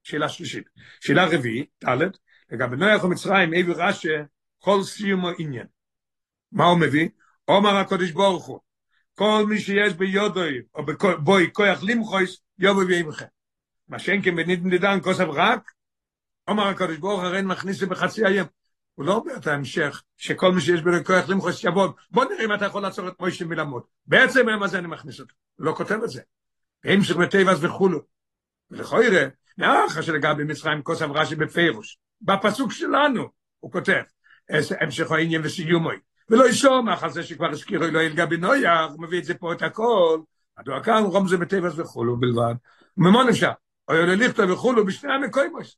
השאלה 0.05 0.25
השלישית. 0.25 0.69
שאלה 0.99 1.25
רביעית, 1.25 1.69
ד', 1.85 2.07
לגבי 2.51 2.75
נויח 2.75 3.03
ומצרים, 3.03 3.53
אבי 3.53 3.73
רש"י 3.75 4.09
כל 4.59 4.83
סיום 4.83 5.25
העניין. 5.25 5.67
מה 6.51 6.65
הוא 6.65 6.79
מביא? 6.79 7.09
אומר 7.47 7.75
הקודש 7.75 8.11
ברוך 8.11 8.45
הוא, 8.45 8.59
כל 9.15 9.45
מי 9.49 9.59
שיש 9.59 9.93
ביודוי, 9.93 10.61
או 10.75 10.83
בוי 11.23 11.49
כוח 11.53 11.83
למחויס, 11.83 12.41
יובו 12.59 12.87
וימחה. 12.87 13.25
מה 13.87 13.99
שאין 13.99 14.21
כן 14.23 14.35
בנידן 14.35 14.69
דידן 14.69 14.99
כוסף 15.03 15.25
רק, 15.33 15.71
אומר 16.47 16.67
הקודש 16.67 16.97
ברוך 16.97 17.23
הרי 17.23 17.41
מכניס 17.41 17.77
זה 17.77 17.85
בחצי 17.85 18.25
היום. 18.25 18.47
הוא 18.95 19.05
לא 19.05 19.15
אומר 19.15 19.35
את 19.37 19.47
ההמשך, 19.47 20.03
שכל 20.17 20.51
מי 20.51 20.61
שיש 20.61 20.81
ביודוי 20.81 21.03
כוח 21.03 21.29
למחויס 21.29 21.63
יבוא, 21.63 21.87
בוא 22.11 22.25
נראה 22.25 22.45
אם 22.45 22.53
אתה 22.53 22.65
יכול 22.65 22.81
לעצור 22.81 23.07
את 23.07 23.19
מוישה 23.19 23.45
מלמוד. 23.45 23.83
בעצם 24.05 24.49
למה 24.49 24.67
זה 24.67 24.79
אני 24.79 24.87
מכניס 24.87 25.19
אותו. 25.19 25.35
הוא 25.55 25.65
לא 25.65 25.73
כותב 25.77 25.99
את 26.03 26.09
זה. 26.09 26.21
המשך 26.83 27.15
בטבעס 27.15 27.57
וכולו. 27.61 27.99
ולכוי 28.71 29.09
ראה, 29.09 29.27
מאחר 29.57 30.01
שלגבי 30.01 30.43
מצרים 30.43 30.81
כוסף 30.81 31.05
רש"י 31.13 31.35
בפירוש. 31.35 31.97
בפסוק 32.21 32.71
שלנו, 32.71 33.29
הוא 33.59 33.71
כותב, 33.71 34.01
המשך 34.81 35.11
העניין 35.11 35.41
וסיומוי. 35.43 35.95
ולא 36.29 36.49
ישומח 36.49 37.03
על 37.03 37.09
זה 37.09 37.23
שכבר 37.23 37.49
הזכירו 37.49 37.85
אלוהי 37.85 38.09
לגבי 38.09 38.37
נויח, 38.37 38.91
הוא 38.91 39.01
מביא 39.01 39.19
את 39.19 39.25
זה 39.25 39.33
פה 39.33 39.53
את 39.53 39.61
הכל, 39.61 40.19
הדוע 40.57 40.83
כאן 40.83 41.03
רום 41.03 41.27
זה 41.27 41.37
בטבעס 41.37 41.73
וכולו 41.77 42.17
בלבד. 42.17 42.53
וממון 42.97 43.29
אפשר, 43.29 43.51
אוי 43.89 43.99
אוי 43.99 44.15
לכתוב 44.15 44.49
וכולו 44.49 44.85
בשני 44.85 45.13
המקוימוס. 45.13 45.77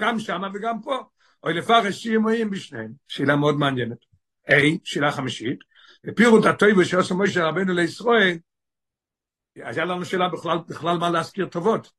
גם 0.00 0.18
שמה 0.18 0.48
וגם 0.54 0.82
פה. 0.82 1.04
אוי 1.44 1.54
לפרש 1.54 1.94
שימויים 1.94 2.50
בשניהם. 2.50 2.92
שאלה 3.08 3.36
מאוד 3.36 3.54
מעניינת. 3.54 3.98
היי, 4.46 4.78
שאלה 4.84 5.12
חמישית, 5.12 5.58
ופירוט 6.06 6.46
הטויבו 6.46 6.84
שעושה 6.84 7.14
מוישה 7.14 7.44
רבנו 7.44 7.72
לישראל, 7.72 8.38
היה 9.56 9.84
לנו 9.84 10.04
שאלה 10.04 10.28
בכלל, 10.28 10.58
בכלל 10.68 10.98
מה 10.98 11.10
להזכיר 11.10 11.46
טובות. 11.46 11.92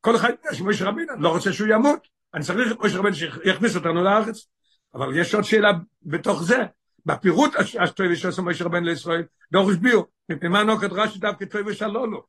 כל 0.00 0.16
אחד 0.16 0.28
יודע 0.28 0.54
שמוישה 0.54 0.88
רבנו 0.88 1.12
לא 1.18 1.28
רוצה 1.28 1.52
שהוא 1.52 1.68
ימות. 1.68 2.08
אני 2.34 2.44
צריך 2.44 2.72
את 2.72 2.78
מוישה 2.78 2.98
רבנו 2.98 3.14
שיכניס 3.14 3.76
אותנו 3.76 4.04
לארץ. 4.04 4.46
אבל 4.94 5.16
יש 5.16 5.34
עוד 5.34 5.44
שאלה 5.44 5.70
בתוך 6.02 6.42
זה, 6.42 6.58
בפירוט 7.06 7.54
השטויבי 7.80 8.16
שעושה 8.16 8.42
משה 8.42 8.64
רבן 8.64 8.84
לישראל, 8.84 9.22
דורש 9.52 9.76
ביו, 9.76 10.02
מפני 10.28 10.48
מה 10.48 10.62
נוקד 10.62 10.92
רש"י 10.92 11.18
דווקא 11.18 11.44
טויבי 11.44 11.74
שלולו. 11.74 12.26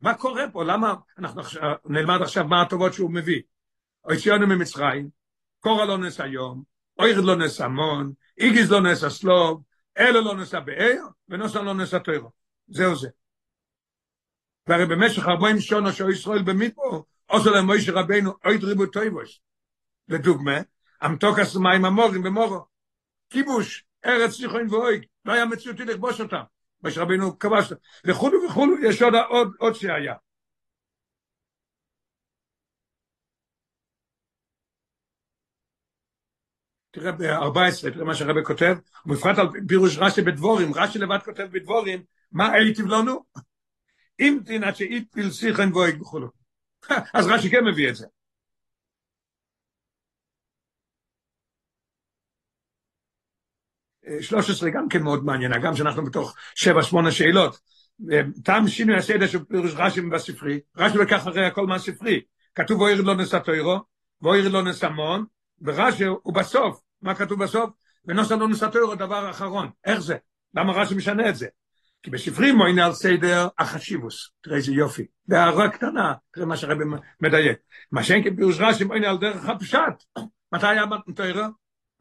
מה 0.00 0.14
קורה 0.14 0.44
פה? 0.52 0.64
למה 0.64 0.94
אנחנו 1.18 1.42
נלמד 1.84 2.22
עכשיו 2.22 2.44
מה 2.44 2.62
הטובות 2.62 2.94
שהוא 2.94 3.10
מביא? 3.10 3.42
הוציאנו 4.10 4.46
ממצרים, 4.46 5.08
קורא 5.60 5.84
לא 5.84 5.98
נס 5.98 6.20
היום, 6.20 6.62
אוירד 6.98 7.24
לא 7.24 7.36
נס 7.36 7.60
המון, 7.60 8.12
איגיז 8.38 8.70
לא 8.70 8.80
נס 8.80 9.04
הסלוב, 9.04 9.62
אלו 9.98 10.20
לא 10.20 10.36
נס 10.36 10.54
הבאר, 10.54 11.02
ונוסן 11.28 11.64
לא 11.64 11.74
נס 11.74 11.94
התוירו. 11.94 12.30
זהו 12.68 12.96
זה. 12.96 13.08
והרי 14.66 14.86
במשך 14.86 15.28
40 15.28 15.60
שנה 15.60 15.92
שהוא 15.92 16.10
ישראל 16.10 16.42
במדבור, 16.42 17.04
עושה 17.26 17.50
להם 17.50 17.66
מוישה 17.66 17.92
רבנו, 17.92 18.32
אוי 18.44 18.58
דריבו 18.58 18.86
טויבוס. 18.86 19.40
לדוגמה, 20.08 20.56
אמתוקס 21.04 21.56
מים 21.56 21.84
המורים 21.84 22.22
במורו. 22.22 22.64
כיבוש, 23.30 23.84
ארץ 24.06 24.32
שיחוין 24.32 24.66
ואויג, 24.70 25.04
לא 25.24 25.32
היה 25.32 25.44
מציאותי 25.44 25.84
לכבוש 25.84 26.20
אותם. 26.20 26.42
מה 26.82 26.90
שרבינו 26.90 27.38
כבש, 27.38 27.72
וכולו 28.06 28.38
וכולו, 28.48 28.78
יש 28.82 29.02
עוד, 29.02 29.14
עוד 29.58 29.74
שהיה. 29.74 30.14
תראה 36.96 37.12
ב-14, 37.12 37.90
תראה 37.92 38.04
מה 38.04 38.14
שהרבי 38.14 38.44
כותב, 38.44 38.76
ובפרט 39.06 39.38
על 39.38 39.48
פירוש 39.68 39.98
רש"י 39.98 40.22
בדבורים, 40.22 40.74
רש"י 40.74 40.98
לבד 40.98 41.18
כותב 41.24 41.48
בדבורים, 41.52 42.02
מה 42.32 42.52
הייטיב 42.52 42.86
לנו? 42.86 43.24
אם 44.20 44.38
תינת 44.44 44.76
שאיתפיל 44.76 45.30
שיחן 45.30 45.72
ואויג 45.72 46.02
וכולו. 46.02 46.28
אז 47.14 47.26
רש"י 47.26 47.50
כן 47.50 47.64
מביא 47.64 47.88
את 47.88 47.96
זה. 47.96 48.06
13 54.20 54.70
גם 54.70 54.88
כן 54.88 55.02
מאוד 55.02 55.24
מעניין, 55.24 55.52
גם 55.62 55.76
שאנחנו 55.76 56.04
בתוך 56.04 56.34
7-8 56.54 57.10
שאלות. 57.10 57.60
טעם 58.44 58.68
שינוי 58.68 58.96
הסדר 58.96 59.26
של 59.26 59.44
פירוש 59.44 59.72
רש"י 59.76 60.00
בספרי, 60.00 60.60
רש"י 60.76 60.98
לקח 60.98 61.26
הרי 61.26 61.46
הכל 61.46 61.66
מהספרי. 61.66 62.20
כתוב 62.54 62.80
ואויר 62.80 63.02
לא 63.02 63.14
נשא 63.14 63.38
תוירו, 63.38 63.78
ואויר 64.22 64.48
לא 64.48 64.62
נשא 64.62 64.86
מון, 64.86 65.24
ורש"י 65.62 66.04
הוא 66.04 66.34
בסוף, 66.34 66.85
מה 67.06 67.14
כתוב 67.14 67.42
בסוף? 67.42 67.70
ונוסע 68.04 68.36
לא 68.36 68.48
נשא 68.48 68.68
תוירו 68.72 68.94
דבר 68.94 69.30
אחרון. 69.30 69.70
איך 69.84 69.98
זה? 69.98 70.16
למה 70.54 70.72
רש"י 70.72 70.94
משנה 70.94 71.28
את 71.28 71.36
זה? 71.36 71.46
כי 72.02 72.10
בספרי 72.10 72.52
מוינה 72.52 72.86
על 72.86 72.92
סדר 72.92 73.48
החשיבוס, 73.58 74.30
תראה 74.40 74.56
איזה 74.56 74.72
יופי, 74.72 75.06
בהערה 75.28 75.70
קטנה, 75.70 76.14
תראה 76.30 76.46
מה 76.46 76.56
שהרבי 76.56 76.84
מדייק. 77.20 77.58
מה 77.92 78.02
שאין 78.02 78.24
כפירוש 78.24 78.56
רש"י 78.60 78.84
מוינה 78.84 79.10
על 79.10 79.18
דרך 79.18 79.48
הפשט. 79.48 80.04
מתי 80.52 80.66
היה 80.66 80.84
תוירו? 81.16 81.42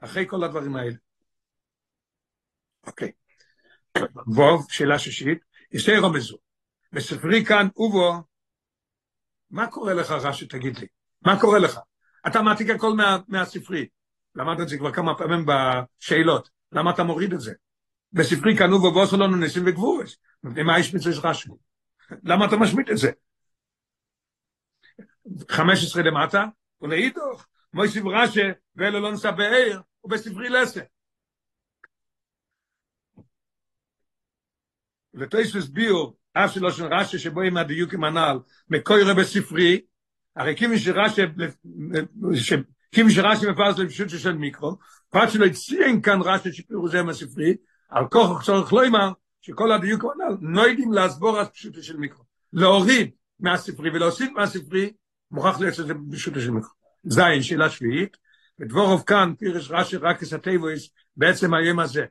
אחרי 0.01 0.25
כל 0.27 0.43
הדברים 0.43 0.75
האלה. 0.75 0.95
אוקיי. 2.87 3.11
ווב, 4.27 4.65
שאלה 4.69 4.99
שישית, 4.99 5.39
יסי 5.71 5.97
רומזו. 5.97 6.37
בספרי 6.93 7.45
כאן, 7.45 7.67
ובו, 7.75 8.13
מה 9.51 9.67
קורה 9.67 9.93
לך 9.93 10.11
רש"י, 10.11 10.47
תגיד 10.47 10.77
לי? 10.77 10.87
מה 11.21 11.39
קורה 11.41 11.59
לך? 11.59 11.79
אתה 12.27 12.41
מעתיק 12.41 12.69
הכל 12.69 12.93
מה, 12.93 13.17
מהספרי. 13.27 13.87
למדת 14.35 14.61
את 14.61 14.69
זה 14.69 14.77
כבר 14.77 14.93
כמה 14.93 15.17
פעמים 15.17 15.45
בשאלות. 15.45 16.49
למה 16.71 16.91
אתה 16.91 17.03
מוריד 17.03 17.33
את 17.33 17.41
זה? 17.41 17.53
בספרי 18.13 18.57
כאן, 18.57 18.73
ובו, 18.73 18.93
ועושה 18.95 19.17
לנו 19.17 19.35
ניסים 19.35 19.63
וגבורס. 19.65 20.17
מה 20.43 20.79
יש 20.79 20.95
מצווה 20.95 21.29
רש"י? 21.29 21.49
למה 22.23 22.45
אתה 22.45 22.55
משמיט 22.55 22.89
את 22.89 22.97
זה? 22.97 23.11
15 25.49 26.03
למטה, 26.03 26.45
ולאידוך, 26.81 27.47
מויסיב 27.73 28.07
רש"י, 28.07 28.41
ואלה 28.75 28.99
לא 28.99 29.11
נסע 29.11 29.31
בעיר, 29.31 29.81
ובספרי 30.03 30.49
לסה. 30.49 30.81
ותויסוס 35.13 35.67
ביור, 35.67 36.17
אף 36.33 36.53
שלא 36.53 36.71
של 36.71 36.93
רש"י 36.93 37.19
שבו 37.19 37.41
עם 37.41 37.57
הדיוק 37.57 37.93
עם 37.93 38.03
הנעל, 38.03 38.39
מקוירה 38.69 39.13
בספרי, 39.13 39.81
הרי 40.35 40.55
כיוון 40.57 40.77
שרש"י, 40.77 41.21
shrash 42.93 43.41
me 43.43 43.53
pas 43.53 43.77
le 43.77 43.85
pshut 43.87 44.09
shel 44.09 44.37
mikro 44.37 44.77
pat 45.11 45.29
shlo 45.29 45.45
itzien 45.45 46.01
kan 46.01 46.21
rash 46.21 46.43
shpiru 46.43 46.87
ze 46.89 47.01
masifri 47.03 47.59
al 47.89 48.09
koch 48.09 48.41
tzorch 48.43 48.71
loima 48.71 49.15
שכל 49.45 49.71
הדיוק 49.71 50.03
הנ"ל 50.03 50.37
נוידים 50.41 50.93
להסבור 50.93 51.41
את 51.41 51.53
פשוטו 51.53 51.83
של 51.83 51.97
מיקרו. 51.97 52.23
להוריד 52.53 53.11
מהספרי 53.39 53.89
ולהוסיף 53.89 54.31
מהספרי, 54.35 54.93
מוכרח 55.31 55.59
להיות 55.59 55.75
שזה 55.75 55.93
פשוטו 56.11 56.41
של 56.41 56.51
מיקרו. 56.51 56.71
זין, 57.03 57.41
שאלה 57.41 57.69
שביעית, 57.69 58.17
ודבורוב 58.59 59.03
כאן, 59.07 59.33
פירש 59.39 59.71
רש"י 59.71 59.97
רק 59.97 60.19
כסתיבויס, 60.19 60.89
בעצם 61.17 61.53
היום 61.53 61.79
הזה. 61.79 62.05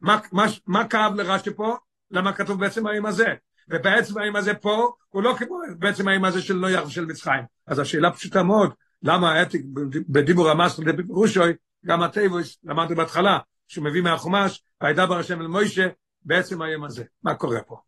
מה, 0.00 0.20
מה, 0.32 0.46
מה 0.66 0.88
כאב 0.88 1.14
לרש"י 1.14 1.54
פה? 1.56 1.76
למה 2.10 2.32
כתוב 2.32 2.60
בעצם 2.60 2.86
היום 2.86 3.06
הזה? 3.06 3.34
ובעצם 3.68 4.18
היום 4.18 4.36
הזה 4.36 4.54
פה, 4.54 4.92
הוא 5.08 5.22
לא 5.22 5.34
כמו 5.38 5.58
בעצם 5.78 6.08
היום 6.08 6.24
הזה 6.24 6.42
של 6.42 6.54
נויח 6.54 6.86
ושל 6.86 7.04
מצרים. 7.04 7.44
אז 7.66 7.78
השאלה 7.78 8.12
פשוטה 8.12 8.42
מאוד, 8.42 8.72
למה 9.04 9.32
האתיק 9.32 9.62
בדיבור 10.08 10.50
המס 10.50 10.78
בפירושוי, 10.78 11.52
גם 11.86 12.02
התיבויס, 12.02 12.58
למדנו 12.64 12.96
בהתחלה, 12.96 13.38
שהוא 13.68 13.84
מביא 13.84 14.02
מהחומש, 14.02 14.62
וידבר 14.82 15.18
השם 15.18 15.40
אל 15.40 15.46
מוישה, 15.46 15.88
בעצם 16.22 16.62
היום 16.62 16.84
הזה. 16.84 17.04
מה 17.22 17.34
קורה 17.34 17.62
פה? 17.62 17.80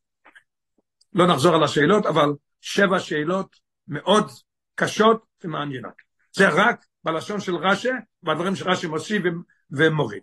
לא 1.13 1.27
נחזור 1.27 1.55
על 1.55 1.63
השאלות, 1.63 2.07
אבל 2.07 2.33
שבע 2.61 3.01
שאלות 3.01 3.57
מאוד 3.89 4.31
קשות 4.75 5.25
ומעניינות. 5.45 5.93
זה 6.33 6.49
רק 6.49 6.85
בלשון 7.05 7.41
של 7.41 7.57
רש"י, 7.57 7.89
והדברים 8.23 8.57
שרש"י 8.57 8.87
מוסיף 8.87 9.23
ומוריד. 9.71 10.23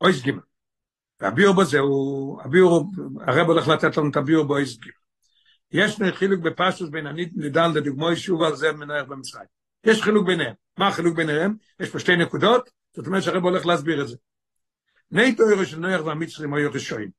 אויס 0.00 0.22
גימל. 0.22 0.40
והביאור 1.20 1.54
בו 1.54 1.64
זהו, 1.64 2.38
הביאור, 2.44 2.90
הרב 3.26 3.46
הולך 3.46 3.68
לתת 3.68 3.96
לנו 3.96 4.10
את 4.10 4.16
הביאור 4.16 4.44
באויס 4.44 4.78
גימל. 4.78 4.94
יש 5.72 5.98
חילוק 6.12 6.40
בפשטוס 6.40 6.88
בין 6.88 7.06
הנידן 7.06 7.72
לדוגמוי 7.74 8.16
שוב 8.16 8.42
על 8.42 8.56
זה 8.56 8.72
מנהר 8.72 9.04
במצרים. 9.04 9.61
יש 9.84 10.02
חילוק 10.02 10.26
ביניהם. 10.26 10.54
מה 10.78 10.88
החילוק 10.88 11.16
ביניהם? 11.16 11.54
יש 11.80 11.90
פה 11.90 11.98
שתי 11.98 12.16
נקודות, 12.16 12.70
זאת 12.96 13.06
אומרת 13.06 13.22
שהרב 13.22 13.44
הולך 13.44 13.66
להסביר 13.66 14.02
את 14.02 14.08
זה. 14.08 14.16
ני 15.10 15.34
תוירו 15.34 15.64
של 15.64 15.78
נויח 15.78 16.00
והמצרים 16.04 16.54
היו 16.54 16.70
רשועים. 16.72 17.10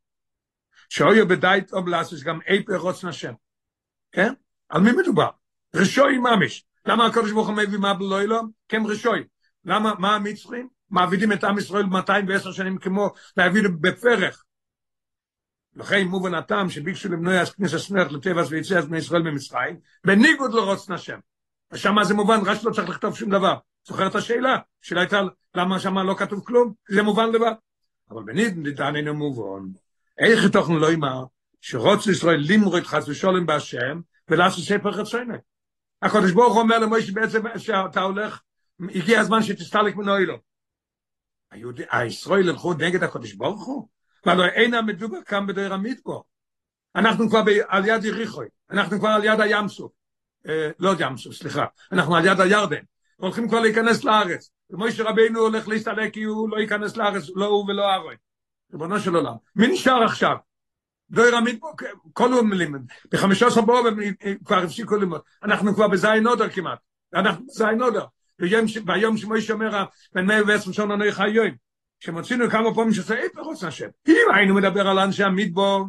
שהיו 0.89 1.27
בדייט 1.27 1.73
אובלס 1.73 2.23
גם 2.23 2.39
אי 2.47 2.63
פרוץ 2.63 3.03
נשם. 3.03 3.33
כן? 4.11 4.33
על 4.69 4.81
מי 4.81 4.91
מדובר? 4.91 5.29
רשוי 5.75 6.17
ממש. 6.17 6.65
למה 6.85 7.05
הקדוש 7.05 7.31
ברוך 7.31 7.47
הוא 7.47 7.55
מביא 7.55 7.77
מה 7.77 7.93
בלוילו? 7.93 8.41
כן 8.67 8.81
רשוי. 8.85 9.23
למה, 9.65 9.93
מה 9.99 10.15
המצרים? 10.15 10.67
מעבידים 10.89 11.31
את 11.31 11.43
עם 11.43 11.57
ישראל 11.57 11.85
210 11.85 12.51
שנים 12.51 12.77
כמו 12.77 13.11
להביא 13.37 13.61
בפרך. 13.81 14.43
לכן 15.75 16.07
מובן 16.07 16.33
הטעם 16.33 16.69
שביקשו 16.69 17.09
למנוע 17.09 17.45
כניסה 17.45 17.79
סנך 17.79 18.11
לטבע 18.11 18.43
ויצא 18.49 18.81
בני 18.81 18.97
ישראל 18.97 19.21
במצרים, 19.21 19.79
בניגוד 20.05 20.53
לרוץ 20.53 20.89
נשם. 20.89 21.19
ושם 21.73 21.95
זה 22.03 22.13
מובן, 22.13 22.39
רק 22.45 22.63
לא 22.63 22.71
צריך 22.71 22.89
לכתוב 22.89 23.15
שום 23.15 23.29
דבר. 23.29 23.55
זוכר 23.87 24.07
את 24.07 24.15
השאלה? 24.15 24.57
השאלה 24.83 25.01
הייתה 25.01 25.21
למה 25.55 25.79
שם 25.79 25.97
לא 25.97 26.15
כתוב 26.17 26.43
כלום? 26.45 26.73
זה 26.89 27.03
מובן 27.03 27.29
לבד. 27.29 27.53
אבל 28.09 28.23
בניגוד 28.23 28.81
אינו 28.95 29.13
מובן. 29.13 29.71
איך 30.17 30.51
תוכן 30.51 30.73
לא 30.73 30.91
יאמר 30.91 31.25
שרוץ 31.61 32.07
ישראל 32.07 32.43
למרות 32.49 32.83
חס 32.83 33.07
ושולם 33.09 33.45
בהשם 33.45 34.01
ולעשות 34.29 34.63
ספר 34.63 34.91
חצוינה. 34.91 35.37
הקדוש 36.01 36.31
ברוך 36.31 36.57
אומר 36.57 36.79
למוישה 36.79 37.11
בעצם 37.13 37.41
שאתה 37.57 38.01
הולך, 38.01 38.41
הגיע 38.95 39.19
הזמן 39.19 39.43
שתסתלק 39.43 39.95
מנוילו. 39.95 40.37
היהודי, 41.51 41.83
הישראל 41.91 42.49
הלכו 42.49 42.73
נגד 42.73 43.03
הקדוש 43.03 43.33
ברוך 43.33 43.65
הוא? 43.65 43.87
והלוא 44.25 44.45
אין 44.45 44.73
המדובר 44.73 45.23
כאן 45.25 45.47
בדרך 45.47 45.71
המדבור. 45.71 46.23
אנחנו 46.95 47.29
כבר 47.29 47.43
על 47.67 47.85
יד 47.85 48.03
יריחוי, 48.03 48.47
אנחנו 48.69 48.99
כבר 48.99 49.09
על 49.09 49.23
יד 49.23 49.39
הים 49.39 49.67
סוף, 49.67 49.91
לא 50.79 50.93
ים 50.99 51.17
סוף, 51.17 51.33
סליחה, 51.33 51.65
אנחנו 51.91 52.15
על 52.15 52.25
יד 52.25 52.39
הירדן, 52.39 52.83
הולכים 53.15 53.47
כבר 53.47 53.59
להיכנס 53.59 54.03
לארץ. 54.03 54.49
ומוישה 54.69 55.03
רבינו 55.03 55.39
הולך 55.39 55.67
להסתלק 55.67 56.13
כי 56.13 56.23
הוא 56.23 56.49
לא 56.49 56.57
ייכנס 56.57 56.97
לארץ, 56.97 57.23
לא 57.35 57.45
הוא 57.45 57.65
ולא 57.69 57.93
ארוי. 57.93 58.15
ריבונו 58.71 58.99
של 58.99 59.15
עולם. 59.15 59.33
מי 59.55 59.67
נשאר 59.67 60.03
עכשיו? 60.03 60.35
דויר 61.09 61.37
עמית, 61.37 61.59
כל 62.13 62.33
המילים, 62.33 62.75
בחמישה 63.11 63.47
עשר 63.47 63.61
בואו 63.61 63.83
כבר 64.45 64.57
הפסיקו 64.57 64.95
ללמוד. 64.95 65.21
אנחנו 65.43 65.75
כבר 65.75 65.87
בזין 65.87 66.23
נודר 66.23 66.49
כמעט. 66.49 66.79
אנחנו 67.13 67.45
בזין 67.45 67.77
נודר. 67.77 68.05
ביום 68.85 69.17
שמויש 69.17 69.51
אומר, 69.51 69.83
בן 70.13 70.25
מאה 70.25 70.41
ועשר 70.47 70.71
שון 70.71 70.91
ענוי 70.91 71.11
חיואים. 71.11 71.55
שמוצאינו 71.99 72.49
כמה 72.49 72.75
פעמים 72.75 72.93
שעושה 72.93 73.15
אי 73.15 73.29
פרוץ 73.29 73.63
נשם. 73.63 73.87
אם 74.07 74.27
היינו 74.35 74.55
מדבר 74.55 74.87
על 74.87 74.99
אנשי 74.99 75.23
המדבור, 75.23 75.87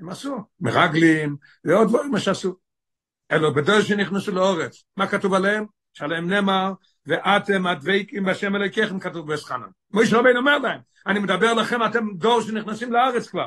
הם 0.00 0.08
עשו, 0.08 0.36
מרגלים, 0.60 1.36
ועוד 1.64 1.88
דברים 1.88 2.18
שעשו. 2.18 2.61
אלו 3.32 3.54
בדרך 3.54 3.86
שנכנסו 3.86 4.32
לאורץ. 4.32 4.84
מה 4.96 5.06
כתוב 5.06 5.34
עליהם? 5.34 5.66
שעליהם 5.92 6.30
נאמר, 6.30 6.72
ואתם 7.06 7.66
הדבקים 7.66 8.24
בשם 8.24 8.56
אלוקיכם 8.56 8.98
כתוב 8.98 9.32
בסחנן. 9.32 9.68
מויש 9.90 10.12
רבינו 10.12 10.38
אומר 10.38 10.58
להם, 10.58 10.80
אני 11.06 11.18
מדבר 11.18 11.54
לכם, 11.54 11.86
אתם 11.86 12.06
דור 12.16 12.42
שנכנסים 12.42 12.92
לארץ 12.92 13.28
כבר. 13.28 13.46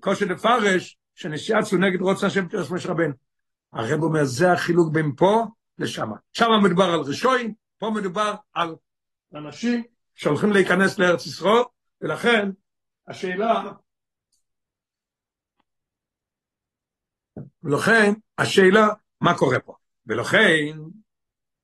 כושר 0.00 0.26
לפרש, 0.26 0.98
שנשיאצו 1.14 1.76
נגד 1.76 2.00
רוצה 2.00 2.26
השם 2.26 2.48
תרס 2.48 2.70
מויש 2.70 2.86
רבינו. 2.86 3.14
הרב 3.72 4.02
אומר, 4.02 4.24
זה 4.24 4.52
החילוק 4.52 4.92
בין 4.92 5.12
פה 5.16 5.46
לשם. 5.78 6.10
שם 6.32 6.50
מדובר 6.64 6.84
על 6.84 7.00
רשויים, 7.00 7.54
פה 7.78 7.90
מדובר 7.90 8.34
על 8.52 8.74
אנשים 9.34 9.82
שהולכים 10.14 10.52
להיכנס 10.52 10.98
לארץ 10.98 11.26
ישראל, 11.26 11.62
ולכן 12.00 12.50
השאלה, 13.08 13.72
ולכן 17.62 18.12
השאלה, 18.38 18.88
מה 19.20 19.38
קורה 19.38 19.58
פה? 19.58 19.74
ולכן, 20.06 20.78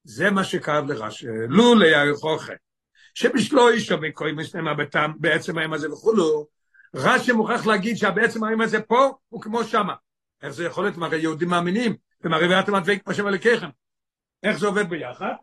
זה 0.04 0.30
מה 0.30 0.44
שקרב 0.44 0.86
לרש"י, 0.86 1.26
לו 1.48 1.74
ליהוכחה, 1.74 2.52
שבשלו 3.14 3.68
אישו 3.68 3.96
וקוי 4.02 4.32
מסתמה 4.32 4.74
בטעם, 4.74 5.12
בעצם 5.18 5.58
היום 5.58 5.72
הזה 5.72 5.92
וכולו, 5.92 6.46
רש"י 6.94 7.32
מוכרח 7.32 7.66
להגיד 7.66 7.96
שהבעצם 7.96 8.44
היום 8.44 8.60
הזה 8.60 8.82
פה 8.82 9.10
הוא 9.28 9.42
כמו 9.42 9.64
שמה. 9.64 9.94
איך 10.42 10.50
זה 10.50 10.64
יכול 10.64 10.84
להיות? 10.84 10.96
הרי 11.02 11.18
יהודים 11.18 11.48
מאמינים, 11.48 11.96
הרי 12.24 12.56
ואתם 12.56 12.74
הדבק 12.74 13.08
בשם 13.08 13.28
אלוקיכם. 13.28 13.68
איך 14.42 14.58
זה 14.58 14.66
עובד 14.66 14.88
ביחד? 14.88 15.34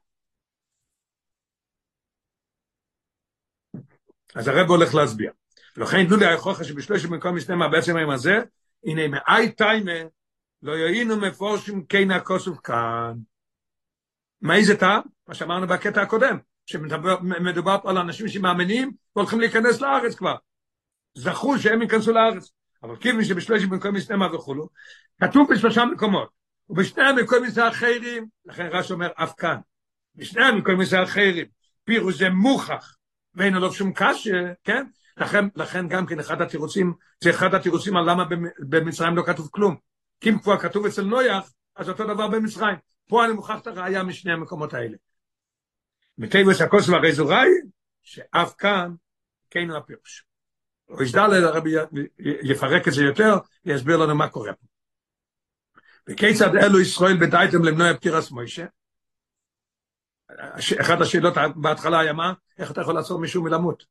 אז 4.35 4.47
הרב 4.47 4.69
הולך 4.69 4.95
להסביר. 4.95 5.31
ולכן 5.77 6.07
דודי 6.07 6.25
היכוחה 6.25 6.63
שבשלושת 6.63 7.09
במקום 7.09 7.35
מסתמה 7.35 7.67
בעצם 7.67 7.97
היום 7.97 8.09
הזה, 8.09 8.35
הנה 8.83 9.07
מאי 9.07 9.51
טיימה 9.51 9.91
לא 10.61 10.71
יהינו 10.71 11.17
מפורשים 11.17 11.85
כן 11.85 12.11
הכוסוף 12.11 12.59
כאן. 12.63 13.13
מה 14.41 14.55
איזה 14.55 14.77
טעם? 14.77 15.01
מה 15.27 15.33
שאמרנו 15.33 15.67
בקטע 15.67 16.01
הקודם, 16.01 16.37
שמדובר 16.65 17.77
פה 17.81 17.89
על 17.89 17.97
אנשים 17.97 18.27
שמאמינים 18.27 18.91
והולכים 19.15 19.39
להיכנס 19.39 19.81
לארץ 19.81 20.15
כבר. 20.15 20.35
זכו 21.15 21.59
שהם 21.59 21.81
ייכנסו 21.81 22.11
לארץ. 22.11 22.51
אבל 22.83 22.95
כיוון 22.95 23.23
שבשלושת 23.23 23.67
במקום 23.67 23.95
מסתמה 23.95 24.35
וכולו, 24.35 24.69
כתוב 25.21 25.53
בשלושה 25.53 25.85
מקומות. 25.85 26.29
ובשני 26.69 27.03
המקומות 27.03 27.49
זה 27.49 27.67
אחרים, 27.67 28.27
לכן 28.45 28.67
רש"י 28.71 28.93
אומר 28.93 29.09
אף 29.15 29.33
כאן. 29.37 29.57
בשני 30.15 30.43
המקומות 30.43 30.85
זה 30.85 31.03
אחרים. 31.03 31.45
פירוש 31.83 32.17
זה 32.17 32.29
מוכח, 32.29 32.95
ואין 33.35 33.55
עליו 33.55 33.73
שום 33.73 33.91
קשה, 33.95 34.53
כן? 34.63 34.85
לכן, 35.17 35.45
לכן 35.55 35.87
גם 35.87 36.05
כן 36.05 36.19
אחד 36.19 36.41
התירוצים, 36.41 36.93
זה 37.23 37.29
אחד 37.29 37.53
התירוצים 37.53 37.97
על 37.97 38.09
למה 38.09 38.23
במצרים 38.59 39.15
לא 39.15 39.23
כתוב 39.25 39.49
כלום. 39.51 39.75
כי 40.19 40.29
אם 40.29 40.39
כבר 40.39 40.59
כתוב 40.59 40.85
אצל 40.85 41.03
נויח, 41.03 41.53
אז 41.75 41.89
אותו 41.89 42.03
דבר 42.03 42.27
במצרים. 42.27 42.75
פה 43.07 43.25
אני 43.25 43.33
מוכרח 43.33 43.61
את 43.61 43.67
הראייה 43.67 44.03
משני 44.03 44.31
המקומות 44.31 44.73
האלה. 44.73 44.97
מטבעס 46.17 46.61
הכוס 46.61 46.89
והרי 46.89 47.13
זו 47.13 47.27
ראי, 47.27 47.49
שאף 48.03 48.53
כאן 48.57 48.93
כן 49.49 49.71
הפירוש. 49.71 50.25
הוא 50.85 51.03
ישדל 51.03 51.45
הרבי 51.45 51.71
יפרק 52.43 52.87
את 52.87 52.93
זה 52.93 53.03
יותר, 53.03 53.37
ויסביר 53.65 53.97
לנו 53.97 54.15
מה 54.15 54.29
קורה 54.29 54.53
פה. 54.53 54.65
וכיצד 56.07 56.55
אלו 56.55 56.79
ישראל 56.79 57.17
בדייתם 57.17 57.63
למנוע 57.63 57.93
פטירס 57.93 58.31
מוישה? 58.31 58.65
אחת 60.81 61.01
השאלות 61.01 61.33
בהתחלה 61.55 61.99
היה 61.99 62.13
מה? 62.13 62.33
איך 62.57 62.71
אתה 62.71 62.81
יכול 62.81 62.95
לעצור 62.95 63.19
מישהו 63.19 63.43
מלמות? 63.43 63.85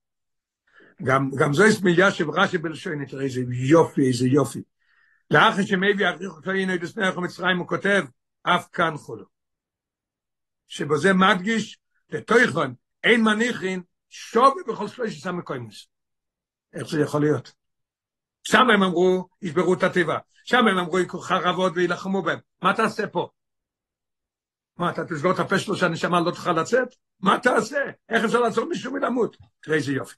גם, 1.02 1.30
גם 1.38 1.52
זו 1.52 1.64
הסמייה 1.64 2.10
שברש"י 2.10 2.58
בלשוני, 2.58 3.06
תראה 3.06 3.24
איזה 3.24 3.40
יופי, 3.50 4.08
איזה 4.08 4.28
יופי. 4.28 4.62
לאחר 5.30 5.62
שמביא 5.62 6.06
אריכו 6.06 6.42
כהינו 6.42 6.74
את 6.74 6.82
הסנך 6.82 7.16
ומצרים, 7.16 7.58
הוא 7.58 7.68
כותב, 7.68 8.04
אף 8.42 8.68
כאן 8.72 8.96
חולו. 8.96 9.24
שבזה 10.66 11.12
מדגיש, 11.12 11.78
לתויכון, 12.10 12.74
אין 13.04 13.22
מניחין, 13.24 13.82
שובה 14.08 14.62
בכל 14.68 14.88
שלושת 14.88 15.26
המקוימוס. 15.26 15.88
איך 16.72 16.88
זה 16.88 17.00
יכול 17.00 17.20
להיות? 17.20 17.52
שם 18.42 18.70
הם 18.70 18.82
אמרו, 18.82 19.28
ישברו 19.42 19.74
את 19.74 19.82
התיבה. 19.82 20.18
שם 20.44 20.68
הם 20.68 20.78
אמרו, 20.78 20.98
יקחו 20.98 21.18
חרבות 21.18 21.72
וילחמו 21.76 22.22
בהם. 22.22 22.38
מה 22.62 22.74
תעשה 22.74 23.06
פה? 23.06 23.28
מה, 24.76 24.90
אתה 24.90 25.04
תסגור 25.04 25.32
את 25.32 25.38
הפה 25.38 25.58
שלו 25.58 25.76
שהנשמה 25.76 26.20
לא 26.20 26.30
תוכל 26.30 26.52
לצאת? 26.52 26.88
מה 27.20 27.38
תעשה? 27.38 27.84
איך 28.08 28.24
אפשר 28.24 28.40
לעצור 28.40 28.68
מישהו 28.68 28.92
מלמות? 28.92 29.36
תראה 29.62 29.76
איזה 29.76 29.92
יופי. 29.92 30.16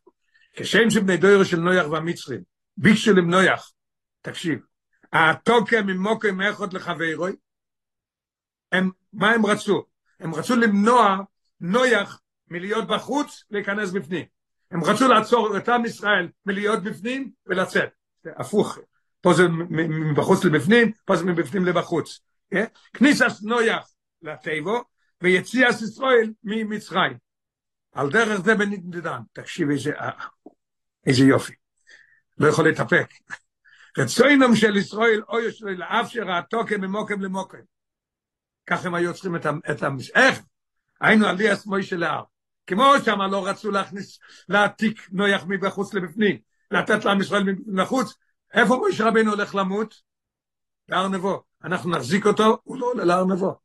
כשם 0.53 0.91
שבני 0.91 1.17
דוירו 1.17 1.45
של 1.45 1.61
נויח 1.61 1.87
והמצרים 1.87 2.41
ביקשו 2.77 3.13
למנויח, 3.13 3.73
תקשיב, 4.21 4.61
התוקם 5.13 5.87
ממוקם 5.87 6.37
מאחות 6.37 6.75
לחברוי, 6.75 7.37
הם, 8.73 8.91
מה 9.13 9.31
הם 9.31 9.47
רצו? 9.47 9.85
הם 10.21 10.35
רצו 10.35 10.57
למנוע 10.57 11.19
נויח 11.61 12.21
מלהיות 12.51 12.87
בחוץ 12.87 13.45
להיכנס 13.51 13.91
בפנים. 13.91 14.25
הם 14.71 14.85
רצו 14.85 15.09
לעצור 15.09 15.57
את 15.57 15.69
עם 15.69 15.85
ישראל 15.85 16.29
מלהיות 16.47 16.83
בפנים 16.83 17.31
ולצאת. 17.47 17.89
הפוך. 18.37 18.79
פה 19.21 19.33
זה 19.33 19.49
מבחוץ 19.89 20.45
לבפנים, 20.45 20.93
פה 21.05 21.17
זה 21.17 21.25
מבפנים 21.25 21.65
לבחוץ. 21.65 22.21
כן? 22.51 22.65
כניסס 22.93 23.43
נויח 23.43 23.91
לטבו, 24.23 24.85
ויציאס 25.23 25.83
ישראל 25.83 26.33
ממצרים. 26.45 27.19
על 27.93 28.11
דרך 28.11 28.41
זה 28.41 28.55
בנידן. 28.55 29.21
תקשיב 29.33 29.71
איזה, 29.71 29.93
איזה 31.07 31.25
יופי. 31.25 31.53
לא 32.39 32.49
יכול 32.49 32.69
להתאפק. 32.69 33.07
רצוינם 33.99 34.57
של 34.57 34.77
ישראל, 34.77 35.23
אוי 35.29 35.49
ישראל, 35.49 35.75
לאף 35.75 36.09
שראתו 36.09 36.67
כממוקם 36.67 37.21
למוקם. 37.21 37.59
ככה 38.67 38.89
הם 38.89 38.95
היו 38.95 39.15
צריכים 39.15 39.37
את 39.71 39.83
המש... 39.83 40.11
איך? 40.11 40.41
היינו 41.01 41.27
עלי 41.27 41.51
עצמוי 41.51 41.83
של 41.83 42.03
ההר. 42.03 42.23
כמו 42.67 42.93
שמה 43.05 43.29
לא 43.29 43.47
רצו 43.47 43.71
להכניס, 43.71 44.19
להעתיק 44.49 45.09
נויח 45.13 45.45
מבחוץ 45.49 45.95
לבפנים, 45.95 46.39
לתת 46.71 47.05
לעם 47.05 47.21
ישראל 47.21 47.45
מבחוץ, 47.67 48.15
איפה 48.55 48.77
מויש 48.77 49.01
רבינו 49.01 49.31
הולך 49.31 49.55
למות? 49.55 49.95
להר 50.89 51.09
נבו. 51.09 51.43
אנחנו 51.65 51.91
נחזיק 51.91 52.27
אותו, 52.27 52.59
הוא 52.63 52.79
לא 52.79 52.87
עולה 52.87 53.05
להר 53.05 53.25
נבו. 53.25 53.59